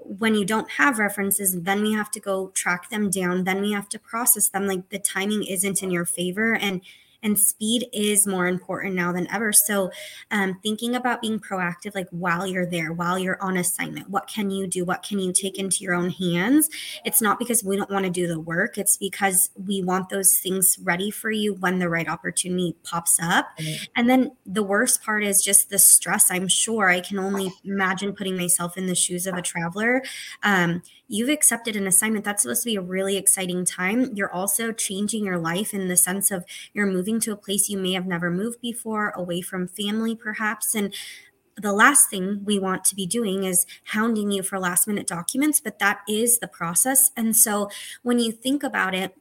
when 0.07 0.35
you 0.35 0.45
don't 0.45 0.69
have 0.71 0.99
references, 0.99 1.61
then 1.61 1.81
we 1.81 1.93
have 1.93 2.09
to 2.11 2.19
go 2.19 2.49
track 2.49 2.89
them 2.89 3.09
down. 3.09 3.43
Then 3.43 3.61
we 3.61 3.71
have 3.73 3.89
to 3.89 3.99
process 3.99 4.47
them. 4.47 4.67
Like 4.67 4.89
the 4.89 4.99
timing 4.99 5.43
isn't 5.43 5.83
in 5.83 5.91
your 5.91 6.05
favor. 6.05 6.55
And 6.55 6.81
and 7.23 7.37
speed 7.39 7.87
is 7.93 8.27
more 8.27 8.47
important 8.47 8.95
now 8.95 9.11
than 9.11 9.29
ever. 9.31 9.51
So 9.53 9.91
um, 10.31 10.59
thinking 10.63 10.95
about 10.95 11.21
being 11.21 11.39
proactive 11.39 11.95
like 11.95 12.07
while 12.11 12.45
you're 12.45 12.65
there 12.65 12.93
while 12.93 13.17
you're 13.17 13.41
on 13.41 13.57
assignment 13.57 14.09
what 14.09 14.27
can 14.27 14.49
you 14.49 14.67
do? 14.67 14.85
What 14.85 15.03
can 15.03 15.19
you 15.19 15.31
take 15.31 15.57
into 15.57 15.83
your 15.83 15.93
own 15.93 16.09
hands? 16.09 16.69
It's 17.05 17.21
not 17.21 17.39
because 17.39 17.63
we 17.63 17.75
don't 17.75 17.89
want 17.89 18.05
to 18.05 18.11
do 18.11 18.27
the 18.27 18.39
work 18.39 18.77
it's 18.77 18.97
because 18.97 19.49
we 19.55 19.83
want 19.83 20.09
those 20.09 20.37
things 20.37 20.77
ready 20.81 21.11
for 21.11 21.31
you 21.31 21.53
when 21.55 21.79
the 21.79 21.89
right 21.89 22.07
opportunity 22.07 22.75
pops 22.83 23.19
up. 23.21 23.47
Mm-hmm. 23.57 23.83
and 23.95 24.09
then 24.09 24.31
the 24.45 24.63
worst 24.63 25.01
part 25.03 25.23
is 25.23 25.43
just 25.43 25.69
the 25.69 25.79
stress 25.79 26.29
i'm 26.31 26.47
sure. 26.47 26.89
I 26.89 26.99
can 26.99 27.19
only 27.19 27.51
imagine 27.63 28.13
putting 28.13 28.37
myself 28.37 28.77
in 28.77 28.87
the 28.87 28.95
shoes 28.95 29.27
of 29.27 29.35
a 29.35 29.41
traveler. 29.41 30.03
Um, 30.43 30.81
you've 31.07 31.29
accepted 31.29 31.75
an 31.75 31.87
assignment 31.87 32.25
that's 32.25 32.43
supposed 32.43 32.63
to 32.63 32.69
be 32.69 32.75
a 32.75 32.81
really 32.81 33.17
exciting 33.17 33.65
time. 33.65 34.11
You're 34.13 34.31
also 34.31 34.71
changing 34.71 35.25
your 35.25 35.37
life 35.37 35.73
in 35.73 35.87
the 35.87 35.97
sense 35.97 36.31
of 36.31 36.45
you're 36.73 36.85
moving 36.85 37.19
to 37.21 37.31
a 37.31 37.37
place 37.37 37.69
you 37.69 37.77
may 37.77 37.93
have 37.93 38.05
never 38.05 38.29
moved 38.29 38.61
before 38.61 39.09
away 39.11 39.41
from 39.41 39.67
family 39.67 40.15
perhaps. 40.15 40.75
And 40.75 40.93
the 41.55 41.73
last 41.73 42.09
thing 42.09 42.41
we 42.45 42.59
want 42.59 42.83
to 42.85 42.95
be 42.95 43.07
doing 43.07 43.43
is 43.43 43.65
hounding 43.85 44.31
you 44.31 44.43
for 44.43 44.59
last 44.59 44.87
minute 44.87 45.07
documents 45.07 45.59
but 45.59 45.79
that 45.79 46.01
is 46.07 46.39
the 46.39 46.47
process. 46.47 47.11
And 47.17 47.35
so 47.35 47.69
when 48.03 48.19
you 48.19 48.31
think 48.31 48.63
about 48.63 48.93
it 48.93 49.15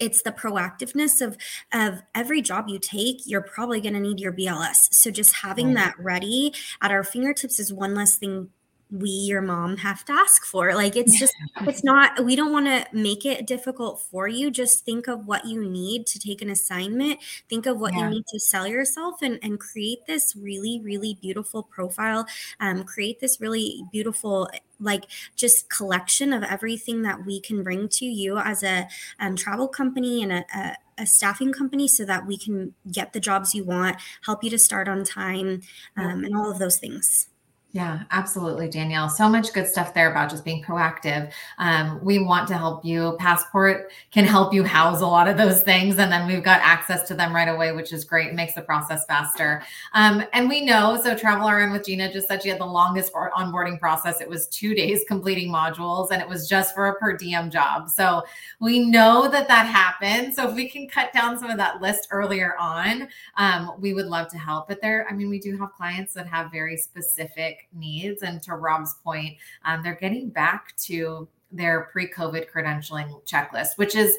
it's 0.00 0.22
the 0.22 0.30
proactiveness 0.32 1.20
of 1.20 1.36
of 1.72 2.02
every 2.14 2.40
job 2.40 2.68
you 2.68 2.78
take 2.78 3.26
you're 3.26 3.42
probably 3.42 3.80
going 3.80 3.94
to 3.94 4.00
need 4.00 4.20
your 4.20 4.32
bls 4.32 4.88
so 4.92 5.10
just 5.10 5.34
having 5.34 5.74
that 5.74 5.94
ready 5.98 6.54
at 6.80 6.92
our 6.92 7.02
fingertips 7.02 7.58
is 7.58 7.72
one 7.72 7.94
less 7.94 8.16
thing 8.16 8.48
we 8.90 9.08
your 9.08 9.42
mom 9.42 9.78
have 9.78 10.04
to 10.04 10.12
ask 10.12 10.44
for. 10.44 10.74
Like 10.74 10.96
it's 10.96 11.18
just 11.18 11.34
it's 11.62 11.82
not 11.82 12.24
we 12.24 12.36
don't 12.36 12.52
want 12.52 12.66
to 12.66 12.86
make 12.92 13.24
it 13.24 13.46
difficult 13.46 14.00
for 14.00 14.28
you. 14.28 14.50
Just 14.50 14.84
think 14.84 15.08
of 15.08 15.26
what 15.26 15.44
you 15.44 15.64
need 15.64 16.06
to 16.08 16.18
take 16.18 16.42
an 16.42 16.50
assignment. 16.50 17.20
Think 17.48 17.66
of 17.66 17.80
what 17.80 17.94
yeah. 17.94 18.04
you 18.04 18.10
need 18.10 18.26
to 18.28 18.40
sell 18.40 18.66
yourself 18.66 19.22
and 19.22 19.38
and 19.42 19.58
create 19.58 20.06
this 20.06 20.36
really 20.36 20.80
really 20.82 21.18
beautiful 21.20 21.62
profile. 21.62 22.26
Um, 22.60 22.84
create 22.84 23.20
this 23.20 23.40
really 23.40 23.82
beautiful 23.90 24.48
like 24.78 25.06
just 25.34 25.70
collection 25.70 26.32
of 26.32 26.42
everything 26.42 27.02
that 27.02 27.24
we 27.24 27.40
can 27.40 27.62
bring 27.62 27.88
to 27.88 28.04
you 28.04 28.38
as 28.38 28.62
a 28.62 28.86
um, 29.18 29.34
travel 29.34 29.68
company 29.68 30.22
and 30.22 30.32
a, 30.32 30.44
a 30.54 30.76
a 30.98 31.04
staffing 31.04 31.52
company 31.52 31.86
so 31.86 32.06
that 32.06 32.26
we 32.26 32.38
can 32.38 32.72
get 32.90 33.12
the 33.12 33.20
jobs 33.20 33.54
you 33.54 33.62
want, 33.62 33.98
help 34.24 34.42
you 34.42 34.48
to 34.48 34.58
start 34.58 34.88
on 34.88 35.04
time, 35.04 35.60
um, 35.94 36.24
and 36.24 36.34
all 36.34 36.50
of 36.50 36.58
those 36.58 36.78
things. 36.78 37.28
Yeah, 37.76 38.04
absolutely, 38.10 38.70
Danielle. 38.70 39.10
So 39.10 39.28
much 39.28 39.52
good 39.52 39.66
stuff 39.66 39.92
there 39.92 40.10
about 40.10 40.30
just 40.30 40.46
being 40.46 40.64
proactive. 40.64 41.30
Um, 41.58 42.02
we 42.02 42.18
want 42.18 42.48
to 42.48 42.56
help 42.56 42.86
you. 42.86 43.18
Passport 43.18 43.92
can 44.10 44.24
help 44.24 44.54
you 44.54 44.64
house 44.64 45.02
a 45.02 45.06
lot 45.06 45.28
of 45.28 45.36
those 45.36 45.60
things, 45.60 45.98
and 45.98 46.10
then 46.10 46.26
we've 46.26 46.42
got 46.42 46.62
access 46.62 47.06
to 47.08 47.14
them 47.14 47.34
right 47.34 47.48
away, 47.48 47.72
which 47.72 47.92
is 47.92 48.02
great. 48.06 48.28
It 48.28 48.34
makes 48.34 48.54
the 48.54 48.62
process 48.62 49.04
faster. 49.04 49.62
Um, 49.92 50.24
and 50.32 50.48
we 50.48 50.64
know, 50.64 50.98
so 51.04 51.14
Travel 51.14 51.50
RN 51.50 51.70
with 51.70 51.84
Gina 51.84 52.10
just 52.10 52.28
said 52.28 52.42
she 52.42 52.48
had 52.48 52.58
the 52.58 52.64
longest 52.64 53.12
onboarding 53.12 53.78
process. 53.78 54.22
It 54.22 54.30
was 54.30 54.46
two 54.46 54.74
days 54.74 55.04
completing 55.06 55.52
modules, 55.52 56.12
and 56.12 56.22
it 56.22 56.28
was 56.28 56.48
just 56.48 56.74
for 56.74 56.86
a 56.88 56.94
per 56.94 57.14
diem 57.14 57.50
job. 57.50 57.90
So 57.90 58.22
we 58.58 58.86
know 58.86 59.28
that 59.28 59.48
that 59.48 59.66
happens. 59.66 60.36
So 60.36 60.48
if 60.48 60.54
we 60.54 60.66
can 60.66 60.88
cut 60.88 61.12
down 61.12 61.38
some 61.38 61.50
of 61.50 61.58
that 61.58 61.82
list 61.82 62.08
earlier 62.10 62.56
on, 62.58 63.08
um, 63.36 63.72
we 63.78 63.92
would 63.92 64.06
love 64.06 64.28
to 64.28 64.38
help. 64.38 64.66
But 64.66 64.80
there, 64.80 65.06
I 65.10 65.12
mean, 65.12 65.28
we 65.28 65.38
do 65.38 65.58
have 65.58 65.74
clients 65.74 66.14
that 66.14 66.26
have 66.26 66.50
very 66.50 66.78
specific 66.78 67.65
needs. 67.72 68.22
And 68.22 68.42
to 68.42 68.54
Rob's 68.54 68.94
point, 69.04 69.36
um, 69.64 69.82
they're 69.82 69.94
getting 69.94 70.30
back 70.30 70.76
to 70.84 71.28
their 71.52 71.88
pre 71.92 72.08
COVID 72.08 72.50
credentialing 72.50 73.24
checklist, 73.26 73.76
which 73.76 73.94
is 73.94 74.16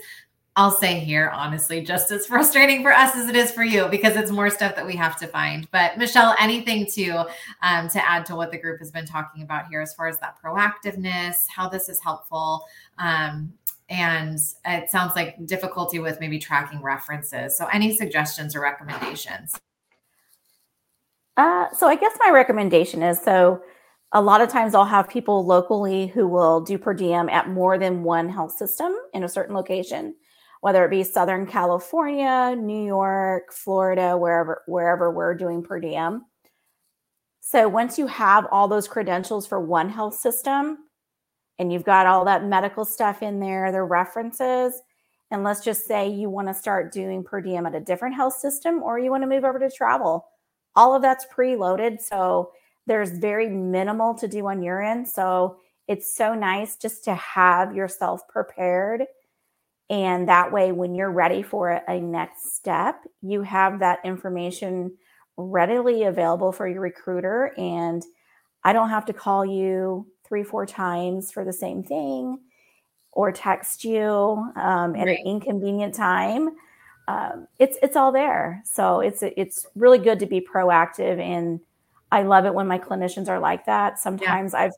I'll 0.57 0.71
say 0.71 0.99
here, 0.99 1.29
honestly, 1.29 1.81
just 1.81 2.11
as 2.11 2.25
frustrating 2.27 2.81
for 2.81 2.91
us 2.91 3.15
as 3.15 3.29
it 3.29 3.35
is 3.35 3.51
for 3.51 3.63
you 3.63 3.87
because 3.89 4.15
it's 4.15 4.31
more 4.31 4.49
stuff 4.49 4.75
that 4.75 4.85
we 4.85 4.95
have 4.95 5.15
to 5.19 5.27
find. 5.27 5.69
But 5.71 5.99
Michele, 5.99 6.35
anything 6.39 6.87
to 6.93 7.25
um, 7.61 7.87
to 7.89 8.03
add 8.03 8.25
to 8.25 8.35
what 8.35 8.51
the 8.51 8.57
group 8.57 8.79
has 8.79 8.91
been 8.91 9.05
talking 9.05 9.43
about 9.43 9.67
here 9.67 9.81
as 9.81 9.93
far 9.93 10.07
as 10.07 10.17
that 10.19 10.35
proactiveness, 10.43 11.45
how 11.47 11.69
this 11.69 11.89
is 11.89 12.01
helpful, 12.01 12.65
um, 12.97 13.53
and 13.89 14.39
it 14.65 14.89
sounds 14.89 15.15
like 15.15 15.45
difficulty 15.45 15.99
with 15.99 16.19
maybe 16.19 16.39
tracking 16.39 16.81
references. 16.81 17.55
So, 17.55 17.67
any 17.67 17.95
suggestions 17.95 18.55
or 18.55 18.61
recommendations? 18.61 19.57
Uh, 21.37 21.67
so, 21.71 21.87
I 21.87 21.95
guess 21.95 22.17
my 22.19 22.31
recommendation 22.31 23.03
is 23.03 23.19
so 23.21 23.61
a 24.13 24.21
lot 24.21 24.41
of 24.41 24.49
times 24.49 24.73
I'll 24.73 24.85
have 24.85 25.09
people 25.09 25.45
locally 25.45 26.07
who 26.07 26.27
will 26.27 26.61
do 26.61 26.77
per 26.77 26.93
diem 26.93 27.29
at 27.29 27.49
more 27.49 27.77
than 27.77 28.03
one 28.03 28.29
health 28.29 28.53
system 28.53 28.95
in 29.13 29.23
a 29.23 29.29
certain 29.29 29.55
location, 29.55 30.15
whether 30.61 30.83
it 30.85 30.89
be 30.89 31.03
Southern 31.03 31.45
California, 31.45 32.55
New 32.57 32.85
York, 32.85 33.51
Florida, 33.53 34.17
wherever 34.17 34.63
wherever 34.67 35.11
we're 35.11 35.35
doing 35.35 35.61
per 35.63 35.79
diem. 35.79 36.25
So 37.41 37.67
once 37.67 37.97
you 37.97 38.07
have 38.07 38.47
all 38.51 38.67
those 38.67 38.87
credentials 38.87 39.47
for 39.47 39.59
one 39.59 39.89
health 39.89 40.15
system 40.15 40.79
and 41.59 41.71
you've 41.71 41.83
got 41.85 42.05
all 42.07 42.25
that 42.25 42.45
medical 42.45 42.85
stuff 42.85 43.21
in 43.23 43.39
there, 43.39 43.71
the 43.71 43.83
references, 43.83 44.81
and 45.31 45.43
let's 45.43 45.63
just 45.63 45.85
say 45.87 46.09
you 46.09 46.29
want 46.29 46.47
to 46.47 46.53
start 46.53 46.91
doing 46.93 47.23
per 47.23 47.41
diem 47.41 47.65
at 47.65 47.75
a 47.75 47.79
different 47.79 48.15
health 48.15 48.35
system 48.35 48.83
or 48.83 48.99
you 48.99 49.11
want 49.11 49.23
to 49.23 49.27
move 49.29 49.43
over 49.45 49.59
to 49.59 49.69
travel, 49.69 50.25
all 50.77 50.95
of 50.95 51.01
that's 51.01 51.25
preloaded. 51.25 51.99
So 51.99 52.51
there's 52.85 53.11
very 53.11 53.49
minimal 53.49 54.13
to 54.13 54.27
do 54.27 54.47
on 54.47 54.61
your 54.61 54.81
end. 54.81 55.07
So 55.07 55.57
it's 55.87 56.15
so 56.15 56.33
nice 56.33 56.77
just 56.77 57.03
to 57.05 57.15
have 57.15 57.75
yourself 57.75 58.25
prepared. 58.29 59.03
And 59.89 60.29
that 60.29 60.51
way, 60.51 60.71
when 60.71 60.95
you're 60.95 61.11
ready 61.11 61.41
for 61.41 61.69
a 61.69 61.99
next 61.99 62.55
step, 62.55 63.01
you 63.21 63.41
have 63.41 63.79
that 63.79 63.99
information 64.05 64.95
readily 65.35 66.03
available 66.03 66.51
for 66.51 66.67
your 66.67 66.81
recruiter. 66.81 67.53
And 67.57 68.03
I 68.63 68.73
don't 68.73 68.89
have 68.89 69.05
to 69.05 69.13
call 69.13 69.45
you 69.45 70.07
three, 70.27 70.43
four 70.43 70.65
times 70.65 71.31
for 71.31 71.43
the 71.43 71.53
same 71.53 71.83
thing 71.83 72.39
or 73.13 73.31
text 73.31 73.83
you 73.83 74.03
um, 74.55 74.95
at 74.95 75.07
right. 75.07 75.19
an 75.19 75.25
inconvenient 75.25 75.95
time. 75.95 76.49
Um, 77.07 77.47
it's 77.57 77.77
it's 77.81 77.95
all 77.95 78.11
there. 78.11 78.61
So 78.65 78.99
it's 78.99 79.23
it's 79.23 79.65
really 79.75 79.97
good 79.97 80.19
to 80.19 80.25
be 80.25 80.41
proactive 80.41 81.19
and 81.19 81.59
I 82.11 82.23
love 82.23 82.45
it 82.45 82.53
when 82.53 82.67
my 82.67 82.79
clinicians 82.79 83.27
are 83.27 83.39
like 83.39 83.65
that. 83.65 83.99
Sometimes 83.99 84.53
yeah. 84.53 84.61
I've 84.61 84.73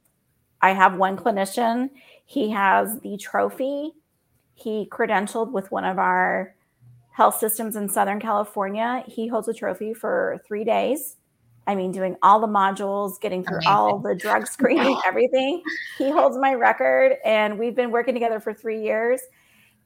I 0.62 0.72
have 0.72 0.96
one 0.96 1.18
clinician, 1.18 1.90
he 2.26 2.50
has 2.52 3.00
the 3.00 3.18
trophy. 3.18 3.94
He 4.56 4.88
credentialed 4.92 5.52
with 5.52 5.72
one 5.72 5.86
of 5.86 5.98
our 5.98 6.54
health 7.12 7.40
systems 7.40 7.76
in 7.76 7.88
Southern 7.88 8.20
California. 8.20 9.04
He 9.08 9.28
holds 9.28 9.48
a 9.48 9.54
trophy 9.54 9.94
for 9.94 10.42
3 10.46 10.66
days. 10.66 11.16
I 11.66 11.76
mean, 11.76 11.92
doing 11.92 12.16
all 12.24 12.40
the 12.40 12.48
modules, 12.48 13.22
getting 13.22 13.44
through 13.44 13.58
Amazing. 13.58 13.72
all 13.72 14.00
the 14.00 14.16
drug 14.16 14.48
screening, 14.48 15.00
everything. 15.06 15.62
He 15.98 16.10
holds 16.10 16.36
my 16.36 16.56
record, 16.56 17.18
and 17.24 17.60
we've 17.60 17.76
been 17.76 17.92
working 17.92 18.16
together 18.16 18.40
for 18.40 18.54
three 18.54 18.82
years. 18.82 19.22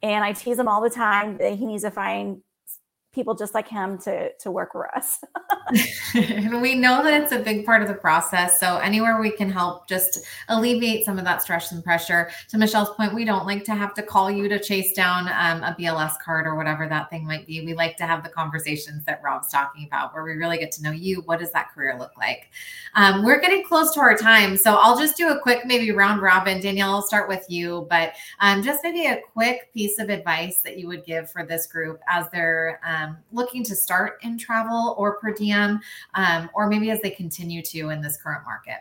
And 0.03 0.23
I 0.23 0.33
tease 0.33 0.59
him 0.59 0.67
all 0.67 0.81
the 0.81 0.89
time 0.89 1.37
that 1.37 1.53
he 1.53 1.65
needs 1.65 1.83
to 1.83 1.91
find 1.91 2.41
people 3.13 3.35
just 3.35 3.53
like 3.53 3.67
him 3.67 3.97
to 3.99 4.33
to 4.33 4.51
work 4.51 4.71
for 4.71 4.93
us. 4.95 5.23
we 6.15 6.75
know 6.75 7.03
that 7.03 7.21
it's 7.21 7.31
a 7.31 7.39
big 7.39 7.65
part 7.65 7.81
of 7.81 7.87
the 7.87 7.93
process. 7.93 8.59
So 8.59 8.77
anywhere 8.77 9.19
we 9.19 9.31
can 9.31 9.49
help 9.49 9.87
just 9.87 10.19
alleviate 10.49 11.05
some 11.05 11.17
of 11.17 11.25
that 11.25 11.41
stress 11.41 11.71
and 11.71 11.83
pressure. 11.83 12.29
To 12.49 12.57
Michele's 12.57 12.89
point, 12.91 13.13
we 13.13 13.25
don't 13.25 13.45
like 13.45 13.63
to 13.65 13.75
have 13.75 13.93
to 13.95 14.03
call 14.03 14.29
you 14.29 14.47
to 14.49 14.59
chase 14.59 14.93
down 14.93 15.27
um, 15.27 15.63
a 15.63 15.75
BLS 15.79 16.19
card 16.23 16.45
or 16.45 16.55
whatever 16.55 16.87
that 16.87 17.09
thing 17.09 17.25
might 17.25 17.47
be. 17.47 17.65
We 17.65 17.73
like 17.73 17.97
to 17.97 18.05
have 18.05 18.23
the 18.23 18.29
conversations 18.29 19.03
that 19.05 19.21
Rob's 19.23 19.49
talking 19.49 19.85
about, 19.85 20.13
where 20.13 20.23
we 20.23 20.33
really 20.33 20.57
get 20.57 20.71
to 20.73 20.83
know 20.83 20.91
you. 20.91 21.21
What 21.25 21.39
does 21.39 21.51
that 21.51 21.71
career 21.73 21.97
look 21.97 22.17
like? 22.17 22.49
Um, 22.95 23.23
we're 23.23 23.39
getting 23.39 23.63
close 23.63 23.93
to 23.93 23.99
our 23.99 24.17
time, 24.17 24.57
so 24.57 24.75
I'll 24.75 24.97
just 24.97 25.17
do 25.17 25.29
a 25.29 25.39
quick 25.39 25.65
maybe 25.65 25.91
round 25.91 26.21
robin. 26.21 26.61
Danielle, 26.61 26.91
I'll 26.91 27.01
start 27.01 27.27
with 27.27 27.45
you, 27.49 27.87
but 27.89 28.13
um, 28.39 28.61
just 28.61 28.83
maybe 28.83 29.05
a 29.07 29.21
quick 29.33 29.73
piece 29.73 29.99
of 29.99 30.09
advice 30.09 30.61
that 30.61 30.77
you 30.77 30.87
would 30.87 31.05
give 31.05 31.31
for 31.31 31.45
this 31.45 31.67
group 31.67 32.01
as 32.07 32.25
they're 32.31 32.79
um, 32.85 33.02
looking 33.31 33.63
to 33.65 33.75
start 33.75 34.19
in 34.23 34.37
travel 34.37 34.95
or 34.97 35.17
per 35.19 35.33
diem, 35.33 35.79
um, 36.15 36.49
or 36.53 36.67
maybe 36.67 36.91
as 36.91 37.01
they 37.01 37.09
continue 37.09 37.61
to 37.63 37.89
in 37.89 38.01
this 38.01 38.17
current 38.21 38.43
market? 38.45 38.79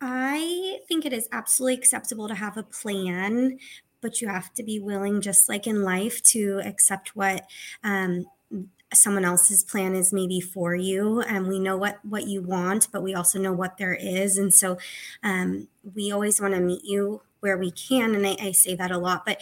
I 0.00 0.78
think 0.88 1.06
it 1.06 1.12
is 1.12 1.28
absolutely 1.30 1.74
acceptable 1.74 2.26
to 2.28 2.34
have 2.34 2.56
a 2.56 2.64
plan, 2.64 3.58
but 4.00 4.20
you 4.20 4.28
have 4.28 4.52
to 4.54 4.62
be 4.62 4.80
willing, 4.80 5.20
just 5.20 5.48
like 5.48 5.66
in 5.66 5.82
life, 5.82 6.20
to 6.24 6.60
accept 6.64 7.14
what 7.14 7.46
um, 7.84 8.26
someone 8.92 9.24
else's 9.24 9.64
plan 9.64 9.94
is 9.94 10.12
maybe 10.12 10.40
for 10.40 10.74
you. 10.74 11.20
And 11.22 11.46
we 11.46 11.58
know 11.58 11.76
what 11.76 12.04
what 12.04 12.26
you 12.26 12.42
want 12.42 12.88
but 12.92 13.02
we 13.02 13.14
also 13.14 13.38
know 13.38 13.52
what 13.52 13.78
there 13.78 13.94
is. 13.94 14.38
And 14.38 14.52
so 14.52 14.78
um, 15.22 15.68
we 15.94 16.12
always 16.12 16.40
want 16.40 16.54
to 16.54 16.60
meet 16.60 16.84
you 16.84 17.22
where 17.40 17.56
we 17.56 17.70
can. 17.70 18.14
And 18.14 18.26
I, 18.26 18.36
I 18.40 18.52
say 18.52 18.74
that 18.74 18.90
a 18.90 18.98
lot 18.98 19.24
but 19.24 19.40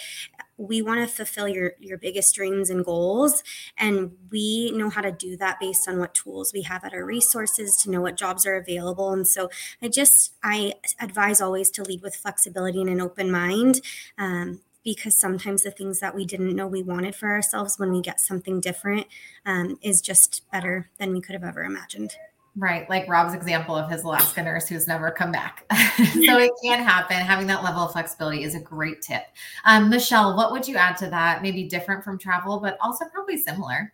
we 0.61 0.83
want 0.83 1.01
to 1.01 1.07
fulfill 1.07 1.49
your 1.49 1.73
your 1.79 1.97
biggest 1.97 2.35
dreams 2.35 2.69
and 2.69 2.85
goals 2.85 3.43
and 3.79 4.13
we 4.31 4.71
know 4.73 4.91
how 4.91 5.01
to 5.01 5.11
do 5.11 5.37
that 5.37 5.59
based 5.59 5.89
on 5.89 5.99
what 5.99 6.15
tools 6.15 6.53
we 6.53 6.63
have 6.63 6.85
at 6.85 6.93
our 6.93 7.05
resources 7.05 7.77
to 7.79 7.91
know 7.91 8.01
what 8.01 8.17
jobs 8.17 8.45
are 8.45 8.57
available 8.57 9.11
and 9.11 9.27
so 9.27 9.49
i 9.83 9.89
just 9.89 10.35
i 10.43 10.75
advise 11.01 11.41
always 11.41 11.71
to 11.71 11.83
lead 11.83 12.03
with 12.03 12.15
flexibility 12.15 12.81
and 12.81 12.91
an 12.91 13.01
open 13.01 13.31
mind 13.31 13.81
um, 14.19 14.61
because 14.85 15.17
sometimes 15.17 15.63
the 15.63 15.71
things 15.71 16.01
that 16.01 16.15
we 16.15 16.25
didn't 16.27 16.55
know 16.55 16.67
we 16.67 16.83
wanted 16.83 17.15
for 17.15 17.31
ourselves 17.31 17.79
when 17.79 17.91
we 17.91 18.03
get 18.03 18.21
something 18.21 18.61
different 18.61 19.07
um, 19.47 19.79
is 19.83 20.01
just 20.01 20.43
better 20.51 20.91
than 20.99 21.13
we 21.13 21.21
could 21.21 21.35
have 21.35 21.45
ever 21.45 21.65
imagined 21.65 22.17
Right. 22.57 22.89
Like 22.91 23.09
Rob's 23.09 23.33
example 23.33 23.77
of 23.77 23.89
his 23.91 24.03
Alaska 24.03 24.43
nurse 24.43 24.69
who's 24.69 24.89
never 24.89 25.11
come 25.11 25.31
back. 25.31 25.65
so 25.97 26.39
it 26.39 26.51
can 26.63 26.83
happen. 26.83 27.17
Having 27.17 27.47
that 27.47 27.63
level 27.63 27.83
of 27.83 27.93
flexibility 27.93 28.43
is 28.43 28.55
a 28.55 28.61
great 28.61 29.03
tip. 29.03 29.23
Um, 29.65 29.89
Michele, 29.89 30.37
what 30.37 30.51
would 30.51 30.67
you 30.67 30.77
add 30.77 30.97
to 30.99 31.09
that? 31.11 31.43
Maybe 31.43 31.69
different 31.69 32.03
from 32.03 32.19
travel, 32.19 32.59
but 32.59 32.77
also 32.81 33.05
probably 33.13 33.37
similar. 33.37 33.93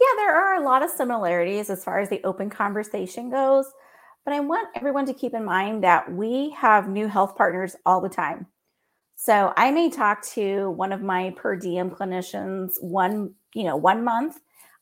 Yeah, 0.00 0.12
there 0.16 0.36
are 0.36 0.60
a 0.60 0.64
lot 0.64 0.82
of 0.82 0.90
similarities 0.90 1.70
as 1.70 1.82
far 1.82 1.98
as 1.98 2.08
the 2.08 2.22
open 2.22 2.50
conversation 2.50 3.30
goes. 3.30 3.66
But 4.24 4.34
I 4.34 4.40
want 4.40 4.68
everyone 4.74 5.06
to 5.06 5.14
keep 5.14 5.32
in 5.32 5.44
mind 5.44 5.82
that 5.84 6.12
we 6.12 6.50
have 6.50 6.86
new 6.86 7.08
health 7.08 7.34
partners 7.34 7.76
all 7.86 8.02
the 8.02 8.10
time. 8.10 8.46
So 9.16 9.52
I 9.56 9.70
may 9.70 9.90
talk 9.90 10.22
to 10.34 10.70
one 10.70 10.92
of 10.92 11.02
my 11.02 11.30
per 11.30 11.56
diem 11.56 11.90
clinicians 11.90 12.72
one, 12.80 13.34
you 13.54 13.64
know, 13.64 13.76
one 13.76 14.04
month 14.04 14.38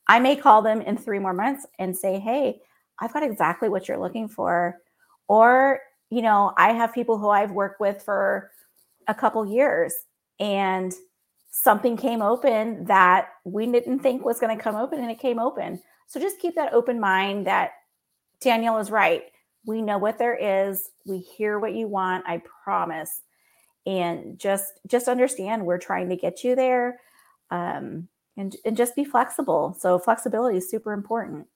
I 0.07 0.19
may 0.19 0.35
call 0.35 0.61
them 0.61 0.81
in 0.81 0.97
three 0.97 1.19
more 1.19 1.33
months 1.33 1.65
and 1.79 1.95
say, 1.95 2.19
Hey, 2.19 2.61
I've 2.99 3.13
got 3.13 3.23
exactly 3.23 3.69
what 3.69 3.87
you're 3.87 3.99
looking 3.99 4.27
for. 4.27 4.77
Or, 5.27 5.81
you 6.09 6.21
know, 6.21 6.53
I 6.57 6.73
have 6.73 6.93
people 6.93 7.17
who 7.17 7.29
I've 7.29 7.51
worked 7.51 7.79
with 7.79 8.01
for 8.01 8.51
a 9.07 9.13
couple 9.13 9.45
years 9.45 9.93
and 10.39 10.93
something 11.51 11.97
came 11.97 12.21
open 12.21 12.85
that 12.85 13.29
we 13.43 13.65
didn't 13.65 13.99
think 13.99 14.23
was 14.23 14.39
going 14.39 14.55
to 14.55 14.63
come 14.63 14.75
open 14.75 14.99
and 14.99 15.11
it 15.11 15.19
came 15.19 15.39
open. 15.39 15.81
So 16.07 16.19
just 16.19 16.39
keep 16.39 16.55
that 16.55 16.73
open 16.73 16.99
mind 16.99 17.47
that 17.47 17.71
Danielle 18.39 18.79
is 18.79 18.91
right. 18.91 19.23
We 19.65 19.81
know 19.81 19.97
what 19.97 20.17
there 20.17 20.35
is. 20.35 20.89
We 21.05 21.19
hear 21.19 21.59
what 21.59 21.73
you 21.73 21.87
want. 21.87 22.23
I 22.27 22.41
promise. 22.63 23.21
And 23.85 24.37
just 24.37 24.79
just 24.87 25.07
understand 25.07 25.65
we're 25.65 25.77
trying 25.77 26.09
to 26.09 26.15
get 26.15 26.43
you 26.43 26.55
there. 26.55 26.99
Um, 27.51 28.07
and, 28.37 28.55
and 28.65 28.77
just 28.77 28.95
be 28.95 29.03
flexible. 29.03 29.75
So 29.79 29.99
flexibility 29.99 30.57
is 30.57 30.69
super 30.69 30.93
important. 30.93 31.47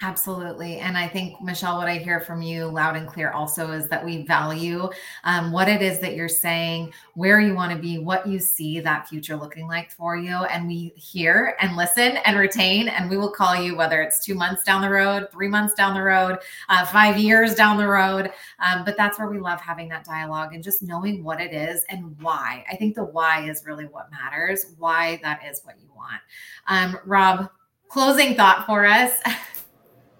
Absolutely. 0.00 0.78
And 0.78 0.96
I 0.96 1.08
think, 1.08 1.42
Michele, 1.42 1.76
what 1.76 1.88
I 1.88 1.96
hear 1.98 2.20
from 2.20 2.40
you 2.40 2.66
loud 2.66 2.94
and 2.94 3.08
clear 3.08 3.32
also 3.32 3.72
is 3.72 3.88
that 3.88 4.04
we 4.04 4.22
value 4.22 4.88
um, 5.24 5.50
what 5.50 5.68
it 5.68 5.82
is 5.82 5.98
that 5.98 6.14
you're 6.14 6.28
saying, 6.28 6.92
where 7.14 7.40
you 7.40 7.52
want 7.52 7.72
to 7.72 7.78
be, 7.78 7.98
what 7.98 8.24
you 8.24 8.38
see 8.38 8.78
that 8.78 9.08
future 9.08 9.34
looking 9.34 9.66
like 9.66 9.90
for 9.90 10.16
you. 10.16 10.36
And 10.44 10.68
we 10.68 10.92
hear 10.94 11.56
and 11.60 11.76
listen 11.76 12.18
and 12.18 12.38
retain. 12.38 12.86
And 12.86 13.10
we 13.10 13.16
will 13.16 13.32
call 13.32 13.60
you 13.60 13.76
whether 13.76 14.00
it's 14.00 14.24
two 14.24 14.36
months 14.36 14.62
down 14.62 14.82
the 14.82 14.88
road, 14.88 15.32
three 15.32 15.48
months 15.48 15.74
down 15.74 15.94
the 15.94 16.02
road, 16.02 16.38
uh, 16.68 16.86
five 16.86 17.18
years 17.18 17.56
down 17.56 17.76
the 17.76 17.88
road. 17.88 18.30
Um, 18.60 18.84
but 18.84 18.96
that's 18.96 19.18
where 19.18 19.28
we 19.28 19.40
love 19.40 19.60
having 19.60 19.88
that 19.88 20.04
dialogue 20.04 20.54
and 20.54 20.62
just 20.62 20.80
knowing 20.80 21.24
what 21.24 21.40
it 21.40 21.52
is 21.52 21.84
and 21.88 22.16
why. 22.20 22.64
I 22.70 22.76
think 22.76 22.94
the 22.94 23.04
why 23.04 23.50
is 23.50 23.66
really 23.66 23.86
what 23.86 24.12
matters, 24.12 24.74
why 24.78 25.18
that 25.24 25.40
is 25.44 25.62
what 25.64 25.74
you 25.80 25.90
want. 25.96 26.20
Um, 26.68 27.00
Rob, 27.04 27.50
closing 27.88 28.36
thought 28.36 28.64
for 28.64 28.86
us. 28.86 29.18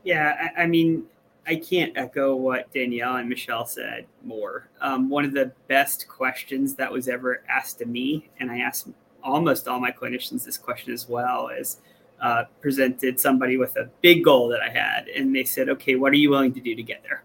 Yeah, 0.08 0.48
I, 0.56 0.62
I, 0.62 0.66
mean, 0.66 1.04
I 1.46 1.56
can't 1.56 1.92
echo 1.94 2.34
what 2.34 2.72
Danielle 2.72 3.16
and 3.16 3.28
Michele 3.28 3.66
said 3.66 4.06
more. 4.24 4.70
Um, 4.80 5.10
one 5.10 5.26
of 5.26 5.34
the 5.34 5.52
best 5.66 6.08
questions 6.08 6.74
that 6.76 6.90
was 6.90 7.08
ever 7.08 7.42
asked 7.46 7.80
to 7.80 7.84
me, 7.84 8.30
and 8.40 8.50
I 8.50 8.60
asked 8.60 8.88
almost 9.22 9.68
all 9.68 9.78
my 9.78 9.92
clinicians 9.92 10.46
this 10.46 10.56
question 10.56 10.94
as 10.94 11.10
well, 11.10 11.48
is 11.48 11.80
uh, 12.22 12.44
presented 12.62 13.20
somebody 13.20 13.58
with 13.58 13.76
a 13.76 13.90
big 14.00 14.24
goal 14.24 14.48
that 14.48 14.62
I 14.62 14.70
had, 14.70 15.08
and 15.08 15.36
they 15.36 15.44
said, 15.44 15.68
"Okay, 15.68 15.94
what 15.94 16.10
are 16.12 16.16
you 16.16 16.30
willing 16.30 16.54
to 16.54 16.60
do 16.60 16.74
to 16.74 16.82
get 16.82 17.02
there?" 17.02 17.22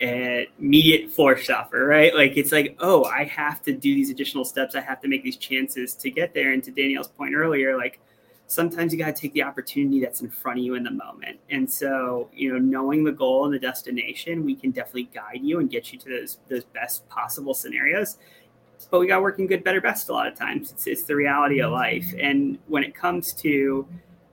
And 0.00 0.48
immediate 0.58 1.12
floor 1.12 1.38
stopper, 1.38 1.86
right? 1.86 2.12
Like 2.12 2.36
it's 2.36 2.50
like, 2.50 2.76
oh, 2.80 3.04
I 3.04 3.22
have 3.22 3.62
to 3.62 3.72
do 3.72 3.94
these 3.94 4.10
additional 4.10 4.44
steps. 4.44 4.74
I 4.74 4.80
have 4.80 5.00
to 5.02 5.06
make 5.06 5.22
these 5.22 5.36
chances 5.36 5.94
to 5.94 6.10
get 6.10 6.34
there. 6.34 6.52
And 6.52 6.64
to 6.64 6.72
Danielle's 6.72 7.06
point 7.06 7.36
earlier, 7.36 7.76
like 7.76 8.00
sometimes 8.52 8.92
you 8.92 8.98
got 8.98 9.16
to 9.16 9.20
take 9.20 9.32
the 9.32 9.42
opportunity 9.42 9.98
that's 9.98 10.20
in 10.20 10.28
front 10.28 10.58
of 10.58 10.64
you 10.64 10.74
in 10.74 10.84
the 10.84 10.90
moment. 10.90 11.40
And 11.48 11.70
so, 11.70 12.28
you 12.34 12.52
know, 12.52 12.58
knowing 12.58 13.02
the 13.02 13.12
goal 13.12 13.46
and 13.46 13.54
the 13.54 13.58
destination, 13.58 14.44
we 14.44 14.54
can 14.54 14.70
definitely 14.70 15.08
guide 15.14 15.40
you 15.40 15.60
and 15.60 15.70
get 15.70 15.92
you 15.92 15.98
to 16.00 16.08
those 16.08 16.38
those 16.48 16.64
best 16.64 17.08
possible 17.08 17.54
scenarios. 17.54 18.18
But 18.90 19.00
we 19.00 19.06
got 19.06 19.22
working 19.22 19.46
good, 19.46 19.64
better, 19.64 19.80
best 19.80 20.08
a 20.08 20.12
lot 20.12 20.26
of 20.26 20.34
times. 20.34 20.72
It's, 20.72 20.86
it's 20.86 21.04
the 21.04 21.16
reality 21.16 21.62
of 21.62 21.72
life. 21.72 22.12
And 22.20 22.58
when 22.66 22.84
it 22.84 22.94
comes 22.94 23.32
to 23.34 23.86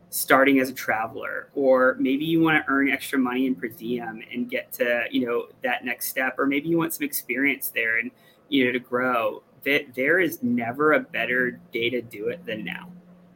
starting 0.10 0.60
as 0.60 0.70
a 0.70 0.74
traveler, 0.74 1.50
or 1.54 1.96
maybe 2.00 2.26
you 2.26 2.42
want 2.42 2.62
to 2.62 2.70
earn 2.70 2.90
extra 2.90 3.20
money 3.20 3.46
in 3.46 3.56
per 3.56 3.68
diem 3.68 4.22
and 4.34 4.50
get 4.50 4.74
to, 4.74 5.06
you 5.12 5.26
know, 5.26 5.48
that 5.64 5.86
next 5.86 6.10
step, 6.10 6.38
or 6.40 6.46
maybe 6.46 6.68
you 6.68 6.78
want 6.78 6.94
some 6.94 7.06
experience 7.06 7.70
there 7.70 8.00
and, 8.00 8.12
you 8.50 8.66
know, 8.66 8.72
to 8.72 8.80
grow, 8.80 9.44
that 9.64 9.94
there 9.96 10.20
is 10.20 10.42
never 10.42 10.94
a 10.94 11.00
better 11.00 11.52
day 11.72 11.90
to 11.92 12.02
do 12.02 12.30
it 12.30 12.44
than 12.46 12.66
now. 12.66 12.92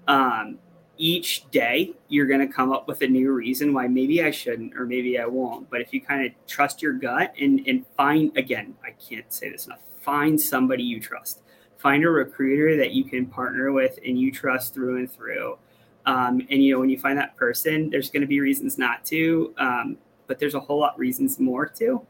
Um, 0.07 0.57
each 1.03 1.51
day 1.51 1.91
you're 2.07 2.25
going 2.25 2.39
to 2.39 2.47
come 2.47 2.71
up 2.71 2.87
with 2.87 3.01
a 3.01 3.07
new 3.07 3.33
reason 3.33 3.73
why 3.73 3.87
maybe 3.87 4.23
I 4.23 4.31
shouldn't 4.31 4.73
or 4.77 4.85
maybe 4.85 5.19
I 5.19 5.25
won't. 5.25 5.69
But 5.69 5.81
if 5.81 5.93
you 5.93 5.99
kind 5.99 6.25
of 6.25 6.31
trust 6.47 6.81
your 6.81 6.93
gut 6.93 7.33
and, 7.37 7.59
and 7.67 7.85
find, 7.97 8.35
again, 8.37 8.73
I 8.85 8.91
can't 8.91 9.31
say 9.31 9.49
this 9.49 9.65
enough, 9.65 9.81
find 9.99 10.39
somebody 10.39 10.81
you 10.81 11.01
trust. 11.01 11.41
Find 11.75 12.05
a 12.05 12.09
recruiter 12.09 12.77
that 12.77 12.91
you 12.91 13.03
can 13.03 13.25
partner 13.25 13.73
with 13.73 13.99
and 14.05 14.17
you 14.17 14.31
trust 14.31 14.73
through 14.73 14.95
and 14.95 15.11
through. 15.11 15.57
Um, 16.05 16.47
and, 16.49 16.63
you 16.63 16.73
know, 16.73 16.79
when 16.79 16.89
you 16.89 16.97
find 16.97 17.17
that 17.17 17.35
person, 17.35 17.89
there's 17.89 18.09
going 18.09 18.21
to 18.21 18.27
be 18.27 18.39
reasons 18.39 18.77
not 18.77 19.03
to, 19.07 19.53
um, 19.57 19.97
but 20.27 20.39
there's 20.39 20.55
a 20.55 20.59
whole 20.61 20.79
lot 20.79 20.97
reasons 20.97 21.37
more 21.37 21.65
to. 21.65 22.01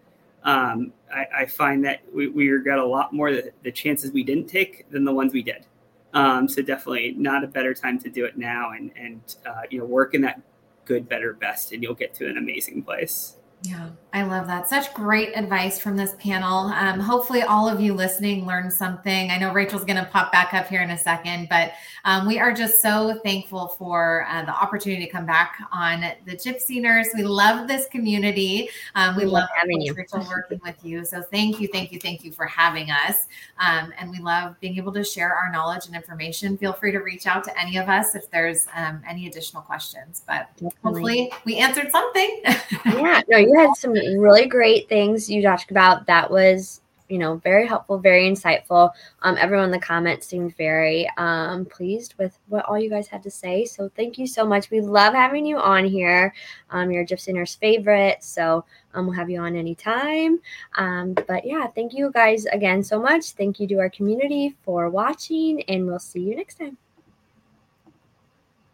Um, 0.44 0.94
I, 1.12 1.26
I, 1.36 1.46
find 1.46 1.84
that 1.86 2.02
we, 2.14 2.28
we 2.28 2.50
regret 2.50 2.78
a 2.78 2.86
lot 2.86 3.14
more 3.14 3.32
the, 3.32 3.54
the 3.64 3.72
chances 3.72 4.12
we 4.12 4.24
didn't 4.24 4.48
take 4.48 4.88
than 4.92 5.06
the 5.06 5.14
ones 5.14 5.32
we 5.32 5.42
did. 5.42 5.66
Um, 6.14 6.48
so 6.48 6.62
definitely 6.62 7.16
not 7.18 7.44
a 7.44 7.48
better 7.48 7.74
time 7.74 7.98
to 8.00 8.10
do 8.10 8.26
it 8.26 8.38
now 8.38 8.72
and, 8.72 8.92
and 8.96 9.36
uh, 9.46 9.62
you 9.70 9.80
know, 9.80 9.86
work 9.86 10.14
in 10.14 10.22
that 10.22 10.42
good, 10.86 11.10
better, 11.10 11.34
best, 11.34 11.72
and 11.72 11.82
you'll 11.82 11.96
get 11.96 12.14
to 12.16 12.28
an 12.28 12.38
amazing 12.38 12.84
place. 12.84 13.38
Yeah, 13.64 13.92
I 14.12 14.24
love 14.24 14.46
that. 14.48 14.68
Such 14.68 14.94
great 14.94 15.38
advice 15.38 15.80
from 15.80 15.96
this 15.96 16.16
panel. 16.20 16.68
Um, 16.68 17.00
hopefully, 17.00 17.44
all 17.44 17.70
of 17.70 17.80
you 17.80 17.94
listening 17.94 18.46
learned 18.46 18.74
something. 18.74 19.32
I 19.32 19.38
know 19.38 19.54
Rachel's 19.54 19.86
going 19.86 20.04
to 20.04 20.10
pop 20.12 20.34
back 20.34 20.54
up 20.54 20.68
here 20.68 20.82
in 20.82 20.90
a 20.90 20.98
second, 20.98 21.48
but 21.50 21.72
um, 22.04 22.28
we 22.28 22.40
are 22.40 22.54
just 22.54 22.82
so 22.82 23.22
thankful 23.24 23.70
for 23.70 24.28
uh, 24.30 24.44
the 24.44 24.52
opportunity 24.52 25.06
to 25.06 25.10
come 25.10 25.26
back 25.26 25.56
on 25.72 26.02
the 26.26 26.34
Gypsy 26.34 26.82
Nurse. 26.82 27.08
We 27.16 27.24
love 27.24 27.70
this 27.70 27.88
community. 27.88 28.68
Um, 28.96 29.16
we, 29.16 29.24
we, 29.24 29.32
love, 29.32 29.48
having 29.56 29.82
you, 29.82 29.94
Rachel, 29.94 30.28
working 30.30 30.60
with 30.62 30.84
you. 30.84 31.06
So 31.06 31.22
thank 31.22 31.62
you, 31.62 31.70
thank 31.70 31.94
you, 31.94 32.00
thank 32.02 32.26
you 32.26 32.34
for 32.34 32.46
having 32.46 32.92
us. 32.92 33.28
Um, 33.60 33.94
and 33.98 34.12
we 34.12 34.20
love 34.20 34.60
being 34.60 34.76
able 34.76 34.92
to 34.92 35.06
share 35.06 35.34
our 35.34 35.50
knowledge 35.54 35.86
and 35.86 35.96
information. 35.96 36.58
Feel 36.58 36.74
free 36.74 36.92
to 36.92 37.00
reach 37.00 37.28
out 37.28 37.46
to 37.46 37.58
any 37.58 37.78
of 37.78 37.88
us 37.88 38.14
if 38.14 38.30
there's 38.30 38.68
um, 38.76 39.02
any 39.08 39.28
additional 39.28 39.62
questions. 39.62 40.24
But 40.28 40.50
Definitely. 40.56 40.74
hopefully, 40.84 41.32
we 41.46 41.56
answered 41.60 41.90
something. 41.90 42.42
yeah, 42.86 43.22
no, 43.30 43.53
you 43.54 43.60
had 43.60 43.76
some 43.76 43.94
really 43.94 44.48
great 44.48 44.90
things 44.90 45.30
you 45.30 45.42
talked 45.42 45.72
about. 45.72 46.08
That 46.08 46.30
was 46.30 46.82
you 47.10 47.20
know, 47.20 47.36
very 47.38 47.68
helpful, 47.68 48.00
very 48.00 48.28
insightful. 48.28 48.92
Um, 49.22 49.38
everyone 49.40 49.66
in 49.66 49.72
the 49.72 49.80
comments 49.80 50.26
seemed 50.26 50.58
very 50.58 51.08
um, 51.18 51.64
pleased 51.66 52.16
with 52.18 52.40
what 52.48 52.66
all 52.66 52.80
you 52.80 52.90
guys 52.90 53.08
had 53.08 53.22
to 53.24 53.30
say. 53.30 53.66
So 53.66 53.92
thank 53.96 54.18
you 54.18 54.26
so 54.26 54.46
much. 54.46 54.72
We 54.72 54.82
love 54.82 55.14
having 55.14 55.46
you 55.46 55.58
on 55.58 55.86
here. 55.86 56.34
Um, 56.72 56.90
you're 56.92 57.06
Gypsy 57.06 57.32
Nurse 57.34 57.54
favorite, 57.54 58.24
so 58.24 58.66
um, 58.96 59.06
we'll 59.06 59.16
have 59.16 59.30
you 59.30 59.40
on 59.40 59.56
anytime. 59.56 60.40
Um, 60.78 61.14
but 61.14 61.46
yeah, 61.46 61.68
thank 61.68 61.94
you 61.94 62.12
guys 62.12 62.46
again 62.48 62.82
so 62.82 63.00
much. 63.00 63.32
Thank 63.32 63.60
you 63.60 63.68
to 63.68 63.76
our 63.76 63.92
community 63.92 64.56
for 64.64 64.90
watching, 64.90 65.62
and 65.64 65.86
we'll 65.86 66.00
see 66.00 66.22
you 66.22 66.36
next 66.36 66.56
time. 66.56 66.78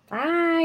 Bye. 0.10 0.60